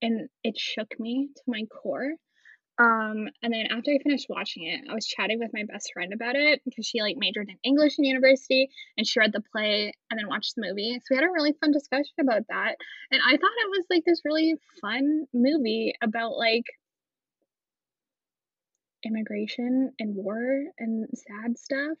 and 0.00 0.28
it 0.44 0.58
shook 0.58 0.98
me 0.98 1.28
to 1.34 1.42
my 1.46 1.62
core. 1.64 2.12
Um, 2.82 3.28
and 3.44 3.52
then 3.54 3.66
after 3.70 3.92
I 3.92 3.98
finished 4.02 4.26
watching 4.28 4.64
it, 4.64 4.80
I 4.90 4.94
was 4.94 5.06
chatting 5.06 5.38
with 5.38 5.52
my 5.52 5.62
best 5.62 5.92
friend 5.92 6.12
about 6.12 6.34
it 6.34 6.62
because 6.64 6.84
she 6.84 7.00
like 7.00 7.16
majored 7.16 7.48
in 7.48 7.56
English 7.62 7.96
in 7.96 8.04
university 8.04 8.70
and 8.98 9.06
she 9.06 9.20
read 9.20 9.32
the 9.32 9.42
play 9.52 9.92
and 10.10 10.18
then 10.18 10.26
watched 10.26 10.56
the 10.56 10.62
movie. 10.66 10.98
So 10.98 11.06
we 11.10 11.16
had 11.16 11.24
a 11.24 11.30
really 11.30 11.52
fun 11.52 11.70
discussion 11.70 12.14
about 12.20 12.42
that. 12.48 12.74
And 13.12 13.22
I 13.24 13.36
thought 13.36 13.62
it 13.64 13.70
was 13.70 13.86
like 13.88 14.04
this 14.04 14.22
really 14.24 14.56
fun 14.80 15.26
movie 15.32 15.94
about 16.02 16.36
like 16.36 16.64
immigration 19.04 19.92
and 20.00 20.16
war 20.16 20.64
and 20.76 21.06
sad 21.14 21.58
stuff. 21.58 21.98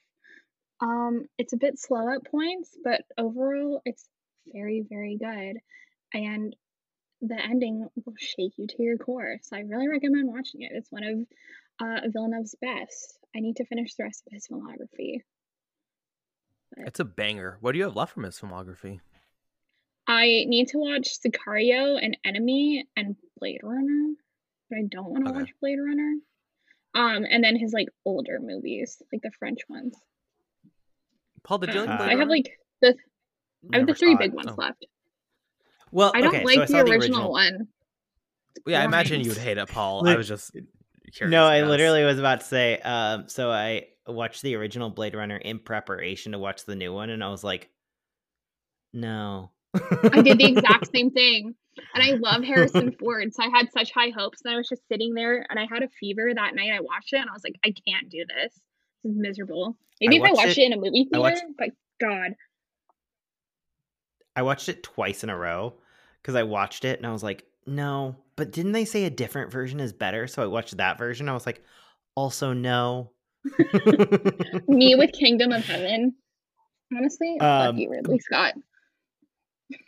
Um, 0.80 1.26
it's 1.38 1.52
a 1.52 1.58
bit 1.58 1.78
slow 1.78 2.12
at 2.12 2.24
points, 2.28 2.76
but 2.82 3.02
overall, 3.16 3.82
it's 3.84 4.08
very, 4.52 4.84
very 4.88 5.16
good. 5.16 5.60
And 6.12 6.56
the 7.22 7.36
ending 7.42 7.88
will 8.04 8.14
shake 8.18 8.52
you 8.58 8.66
to 8.66 8.82
your 8.82 8.98
core. 8.98 9.38
So 9.42 9.56
I 9.56 9.60
really 9.60 9.88
recommend 9.88 10.28
watching 10.28 10.62
it. 10.62 10.72
It's 10.74 10.90
one 10.90 11.04
of 11.04 11.26
uh, 11.80 12.00
Villeneuve's 12.08 12.56
best. 12.60 13.18
I 13.34 13.40
need 13.40 13.56
to 13.56 13.64
finish 13.64 13.94
the 13.94 14.04
rest 14.04 14.24
of 14.26 14.32
his 14.32 14.46
filmography. 14.48 15.20
It's 16.78 17.00
a 17.00 17.04
banger. 17.04 17.58
What 17.60 17.72
do 17.72 17.78
you 17.78 17.84
have 17.84 17.96
left 17.96 18.12
from 18.12 18.24
his 18.24 18.38
filmography? 18.38 19.00
I 20.06 20.44
need 20.48 20.68
to 20.68 20.78
watch 20.78 21.20
Sicario 21.24 21.98
and 22.02 22.16
Enemy 22.24 22.86
and 22.96 23.16
Blade 23.38 23.60
Runner, 23.62 24.14
but 24.68 24.78
I 24.78 24.82
don't 24.90 25.10
want 25.10 25.24
to 25.24 25.30
Okay. 25.30 25.40
watch 25.40 25.50
Blade 25.60 25.78
Runner. 25.78 26.14
Um, 26.94 27.24
and 27.30 27.42
then 27.42 27.56
his 27.56 27.72
like 27.72 27.88
older 28.04 28.38
movies, 28.40 29.00
like 29.12 29.22
the 29.22 29.30
French 29.38 29.60
ones. 29.68 29.94
Paul, 31.44 31.58
did 31.58 31.74
you 31.74 31.80
like 31.80 31.98
Blade 31.98 32.12
I 32.12 32.16
have 32.16 32.28
like 32.28 32.58
the 32.80 32.96
I 33.72 33.78
have 33.78 33.86
the 33.86 33.94
three 33.94 34.14
big 34.16 34.32
it. 34.32 34.34
ones 34.34 34.50
Oh. 34.50 34.54
left. 34.56 34.84
Well, 35.92 36.10
I 36.14 36.20
don't 36.20 36.34
okay, 36.34 36.44
like 36.44 36.56
so 36.56 36.62
I 36.62 36.66
the, 36.66 36.72
saw 36.72 36.78
original 36.78 36.90
the 36.90 37.04
original 37.04 37.30
one. 37.30 37.68
Yeah, 38.66 38.82
I 38.82 38.84
imagine 38.84 39.20
you 39.20 39.28
would 39.30 39.38
hate 39.38 39.58
it, 39.58 39.68
Paul. 39.68 40.06
I 40.08 40.16
was 40.16 40.26
just 40.28 40.50
curious. 41.12 41.30
No, 41.30 41.44
I 41.44 41.58
yes. 41.58 41.68
literally 41.68 42.04
was 42.04 42.18
about 42.18 42.40
to 42.40 42.46
say. 42.46 42.78
Um, 42.80 43.28
so 43.28 43.50
I 43.50 43.86
watched 44.06 44.42
the 44.42 44.56
original 44.56 44.90
Blade 44.90 45.14
Runner 45.14 45.36
in 45.36 45.58
preparation 45.58 46.32
to 46.32 46.38
watch 46.38 46.64
the 46.64 46.74
new 46.74 46.92
one, 46.92 47.10
and 47.10 47.22
I 47.22 47.28
was 47.28 47.44
like, 47.44 47.70
no. 48.92 49.50
I 49.74 50.20
did 50.22 50.38
the 50.38 50.46
exact 50.46 50.90
same 50.94 51.10
thing. 51.10 51.54
And 51.94 52.02
I 52.02 52.10
love 52.18 52.44
Harrison 52.44 52.92
Ford. 52.92 53.32
So 53.32 53.42
I 53.42 53.48
had 53.48 53.72
such 53.72 53.92
high 53.92 54.10
hopes. 54.10 54.42
And 54.44 54.52
I 54.52 54.58
was 54.58 54.68
just 54.68 54.86
sitting 54.88 55.14
there 55.14 55.46
and 55.48 55.58
I 55.58 55.64
had 55.72 55.82
a 55.82 55.88
fever 55.88 56.30
that 56.34 56.54
night. 56.54 56.70
I 56.70 56.80
watched 56.80 57.14
it 57.14 57.16
and 57.16 57.30
I 57.30 57.32
was 57.32 57.42
like, 57.42 57.54
I 57.64 57.72
can't 57.88 58.10
do 58.10 58.26
this. 58.28 58.52
This 59.02 59.12
is 59.12 59.18
miserable. 59.18 59.78
Maybe 59.98 60.16
if 60.16 60.22
I 60.22 60.32
watched 60.32 60.36
watched 60.36 60.58
it- 60.58 60.62
it 60.62 60.66
in 60.66 60.72
a 60.74 60.76
movie 60.76 61.08
theater, 61.10 61.20
watched- 61.20 61.44
but 61.58 61.68
God. 61.98 62.34
I 64.36 64.42
watched 64.42 64.68
it 64.68 64.82
twice 64.82 65.24
in 65.24 65.30
a 65.30 65.36
row 65.36 65.74
because 66.22 66.34
I 66.34 66.42
watched 66.44 66.84
it 66.84 66.98
and 66.98 67.06
I 67.06 67.12
was 67.12 67.22
like, 67.22 67.44
no, 67.66 68.16
but 68.36 68.52
didn't 68.52 68.72
they 68.72 68.84
say 68.84 69.04
a 69.04 69.10
different 69.10 69.50
version 69.50 69.80
is 69.80 69.92
better? 69.92 70.26
So 70.26 70.42
I 70.42 70.46
watched 70.46 70.76
that 70.76 70.98
version. 70.98 71.28
I 71.28 71.32
was 71.34 71.46
like, 71.46 71.62
also 72.14 72.52
no. 72.52 73.10
Me 74.68 74.94
with 74.94 75.12
Kingdom 75.12 75.52
of 75.52 75.64
Heaven. 75.64 76.14
Honestly, 76.96 77.36
fuck 77.40 77.68
Um, 77.70 77.76
you, 77.78 77.90
Ridley 77.90 78.18
Scott. 78.18 78.54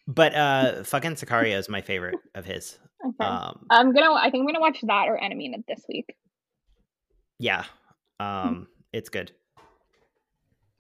but 0.07 0.35
uh 0.35 0.82
fucking 0.85 1.12
Sicario 1.14 1.59
is 1.59 1.68
my 1.68 1.80
favorite 1.80 2.18
of 2.35 2.45
his. 2.45 2.78
Okay. 3.07 3.24
Um 3.24 3.66
I'm 3.70 3.93
gonna. 3.93 4.12
I 4.14 4.30
think 4.30 4.41
I'm 4.43 4.47
gonna 4.47 4.61
watch 4.61 4.78
that 4.82 5.09
or 5.09 5.16
Enemy 5.18 5.53
in 5.55 5.64
this 5.68 5.82
week. 5.89 6.14
yeah. 7.39 7.64
Um 8.20 8.66
it's 8.93 9.09
good. 9.09 9.32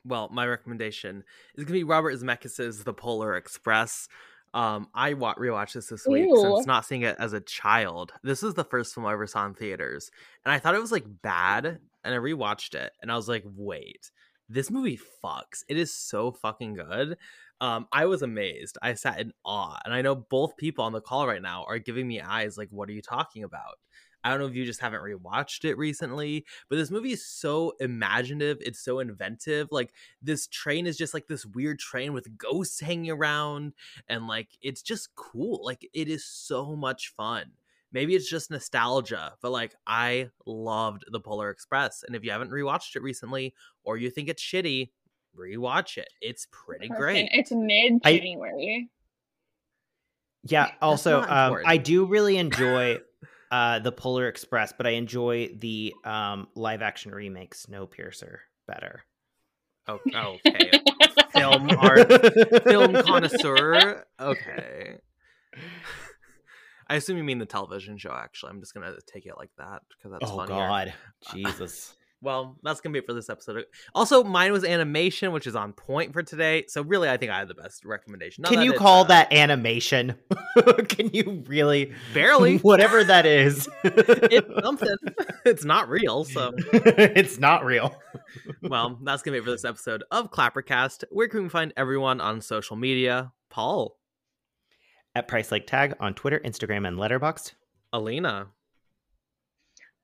Well, 0.06 0.28
my 0.32 0.46
recommendation 0.46 1.24
is 1.56 1.64
gonna 1.64 1.74
be 1.78 1.84
Robert 1.84 2.14
Zemeckis' 2.14 2.84
The 2.84 2.94
Polar 2.94 3.36
Express. 3.36 4.08
Um, 4.54 4.88
I 4.94 5.14
wa- 5.14 5.34
rewatched 5.34 5.72
this 5.72 5.88
this 5.88 6.06
week 6.06 6.28
Ooh. 6.28 6.40
since 6.40 6.66
not 6.66 6.86
seeing 6.86 7.02
it 7.02 7.16
as 7.18 7.32
a 7.32 7.40
child. 7.40 8.12
This 8.22 8.44
is 8.44 8.54
the 8.54 8.64
first 8.64 8.94
film 8.94 9.04
I 9.04 9.12
ever 9.12 9.26
saw 9.26 9.44
in 9.46 9.54
theaters, 9.54 10.10
and 10.44 10.52
I 10.52 10.60
thought 10.60 10.76
it 10.76 10.80
was 10.80 10.92
like 10.92 11.04
bad, 11.22 11.66
and 12.04 12.14
I 12.14 12.18
rewatched 12.18 12.74
it, 12.74 12.92
and 13.02 13.10
I 13.10 13.16
was 13.16 13.28
like, 13.28 13.42
wait, 13.44 14.12
this 14.48 14.70
movie 14.70 15.00
fucks. 15.22 15.64
It 15.68 15.76
is 15.76 15.92
so 15.92 16.30
fucking 16.30 16.74
good. 16.74 17.16
Um, 17.60 17.88
I 17.92 18.06
was 18.06 18.22
amazed. 18.22 18.78
I 18.80 18.94
sat 18.94 19.20
in 19.20 19.32
awe, 19.44 19.78
and 19.84 19.92
I 19.92 20.02
know 20.02 20.14
both 20.14 20.56
people 20.56 20.84
on 20.84 20.92
the 20.92 21.00
call 21.00 21.26
right 21.26 21.42
now 21.42 21.64
are 21.66 21.78
giving 21.78 22.06
me 22.06 22.20
eyes 22.20 22.56
like, 22.56 22.68
"What 22.70 22.88
are 22.88 22.92
you 22.92 23.02
talking 23.02 23.42
about?" 23.42 23.78
I 24.24 24.30
don't 24.30 24.38
know 24.40 24.46
if 24.46 24.54
you 24.54 24.64
just 24.64 24.80
haven't 24.80 25.02
rewatched 25.02 25.64
it 25.64 25.76
recently, 25.76 26.46
but 26.70 26.76
this 26.76 26.90
movie 26.90 27.12
is 27.12 27.24
so 27.24 27.74
imaginative. 27.78 28.58
It's 28.62 28.80
so 28.80 28.98
inventive. 28.98 29.68
Like 29.70 29.92
this 30.22 30.46
train 30.46 30.86
is 30.86 30.96
just 30.96 31.12
like 31.12 31.26
this 31.26 31.44
weird 31.44 31.78
train 31.78 32.14
with 32.14 32.36
ghosts 32.38 32.80
hanging 32.80 33.10
around, 33.10 33.74
and 34.08 34.26
like 34.26 34.48
it's 34.62 34.82
just 34.82 35.14
cool. 35.14 35.60
Like 35.62 35.86
it 35.92 36.08
is 36.08 36.24
so 36.24 36.74
much 36.74 37.12
fun. 37.14 37.52
Maybe 37.92 38.16
it's 38.16 38.28
just 38.28 38.50
nostalgia, 38.50 39.34
but 39.40 39.52
like 39.52 39.74
I 39.86 40.30
loved 40.46 41.04
the 41.12 41.20
Polar 41.20 41.50
Express, 41.50 42.02
and 42.02 42.16
if 42.16 42.24
you 42.24 42.30
haven't 42.32 42.50
rewatched 42.50 42.96
it 42.96 43.02
recently 43.02 43.54
or 43.84 43.98
you 43.98 44.10
think 44.10 44.28
it's 44.28 44.42
shitty, 44.42 44.90
rewatch 45.38 45.98
it. 45.98 46.08
It's 46.22 46.48
pretty 46.50 46.88
great. 46.88 47.28
It's 47.32 47.52
mid 47.52 48.02
January. 48.02 48.88
Yeah, 50.44 50.72
also 50.80 51.20
not 51.20 51.30
um 51.30 51.44
important. 51.46 51.68
I 51.68 51.76
do 51.76 52.04
really 52.06 52.36
enjoy 52.36 53.00
uh 53.50 53.78
the 53.78 53.92
Polar 53.92 54.28
Express, 54.28 54.72
but 54.76 54.86
I 54.86 54.90
enjoy 54.90 55.48
the 55.58 55.94
um 56.04 56.48
live 56.54 56.82
action 56.82 57.12
remake 57.12 57.54
Snowpiercer 57.54 58.38
better. 58.66 59.04
Oh, 59.86 59.98
okay. 60.14 60.70
Film 61.32 61.70
art, 61.78 62.64
film 62.64 62.94
connoisseur. 63.02 64.04
Okay. 64.20 64.96
I 66.88 66.96
assume 66.96 67.16
you 67.16 67.24
mean 67.24 67.38
the 67.38 67.46
television 67.46 67.96
show. 67.96 68.12
Actually, 68.12 68.50
I'm 68.50 68.60
just 68.60 68.74
gonna 68.74 68.94
take 69.06 69.26
it 69.26 69.34
like 69.38 69.50
that 69.58 69.82
because 69.88 70.12
that's 70.12 70.30
oh 70.30 70.36
funnier. 70.36 70.56
god. 70.56 70.94
Jesus. 71.32 71.96
Well, 72.24 72.56
that's 72.62 72.80
gonna 72.80 72.94
be 72.94 73.00
it 73.00 73.06
for 73.06 73.12
this 73.12 73.28
episode. 73.28 73.66
Also, 73.94 74.24
mine 74.24 74.50
was 74.50 74.64
animation, 74.64 75.32
which 75.32 75.46
is 75.46 75.54
on 75.54 75.74
point 75.74 76.14
for 76.14 76.22
today. 76.22 76.64
So 76.68 76.80
really, 76.80 77.10
I 77.10 77.18
think 77.18 77.30
I 77.30 77.38
had 77.38 77.48
the 77.48 77.54
best 77.54 77.84
recommendation. 77.84 78.42
Not 78.42 78.48
Can 78.48 78.60
that 78.60 78.64
you 78.64 78.72
call 78.72 79.02
uh, 79.02 79.08
that 79.08 79.32
animation? 79.32 80.14
Can 80.88 81.10
you 81.12 81.44
really 81.46 81.92
barely? 82.14 82.56
whatever 82.62 83.04
that 83.04 83.26
is? 83.26 83.68
it's 83.84 84.64
something. 84.64 84.96
it's 85.44 85.66
not 85.66 85.90
real. 85.90 86.24
So, 86.24 86.54
it's 86.72 87.38
not 87.38 87.62
real. 87.62 87.94
well, 88.62 88.98
that's 89.02 89.22
gonna 89.22 89.34
be 89.34 89.38
it 89.40 89.44
for 89.44 89.50
this 89.50 89.66
episode 89.66 90.02
of 90.10 90.30
Clappercast. 90.30 91.04
Where 91.10 91.28
can 91.28 91.42
we 91.42 91.48
find 91.50 91.74
everyone 91.76 92.22
on 92.22 92.40
social 92.40 92.76
media? 92.76 93.32
Paul, 93.50 93.98
At 95.14 95.28
Price 95.28 95.52
Like 95.52 95.66
Tag 95.66 95.94
on 96.00 96.14
Twitter, 96.14 96.40
Instagram, 96.40 96.88
and 96.88 96.96
Letterboxd. 96.96 97.52
Alina, 97.92 98.48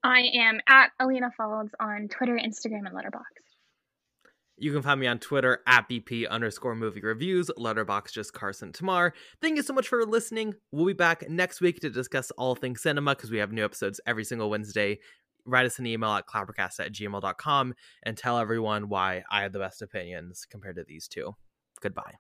I 0.03 0.31
am 0.35 0.61
at 0.69 0.91
Alina 0.99 1.31
Folds 1.37 1.75
on 1.79 2.09
Twitter, 2.09 2.37
Instagram, 2.37 2.87
and 2.87 2.95
Letterboxd. 2.95 3.51
You 4.57 4.73
can 4.73 4.83
find 4.83 5.01
me 5.01 5.07
on 5.07 5.19
Twitter 5.19 5.61
at 5.67 5.89
BP 5.89 6.29
underscore 6.29 6.75
movie 6.75 7.01
reviews, 7.01 7.51
Letterboxd 7.59 8.13
just 8.13 8.35
Carson 8.35 8.73
Tamar. 8.73 9.15
Thank 9.41 9.57
you 9.57 9.63
so 9.63 9.73
much 9.73 9.89
for 9.89 10.05
listening. 10.05 10.55
We'll 10.71 10.85
be 10.87 10.93
back 10.93 11.29
next 11.31 11.63
week 11.63 11.81
to 11.81 11.89
discuss 11.89 12.31
all 12.33 12.55
things 12.55 12.83
cinema 12.83 13.15
because 13.15 13.31
we 13.31 13.39
have 13.39 13.53
new 13.53 13.65
episodes 13.65 14.01
every 14.07 14.25
single 14.25 14.51
Wednesday. 14.51 14.99
Write 15.47 15.65
us 15.65 15.79
an 15.79 15.87
email 15.87 16.11
at 16.11 16.27
clappercast 16.27 16.79
at 16.79 16.93
gmail.com 16.93 17.75
and 18.03 18.17
tell 18.19 18.39
everyone 18.39 18.91
why 18.91 19.25
I 19.31 19.43
have 19.43 19.53
the 19.53 19.59
best 19.59 19.81
opinions 19.81 20.47
compared 20.49 20.77
to 20.77 20.85
these 20.87 21.09
two. 21.09 21.35
Goodbye. 21.81 22.17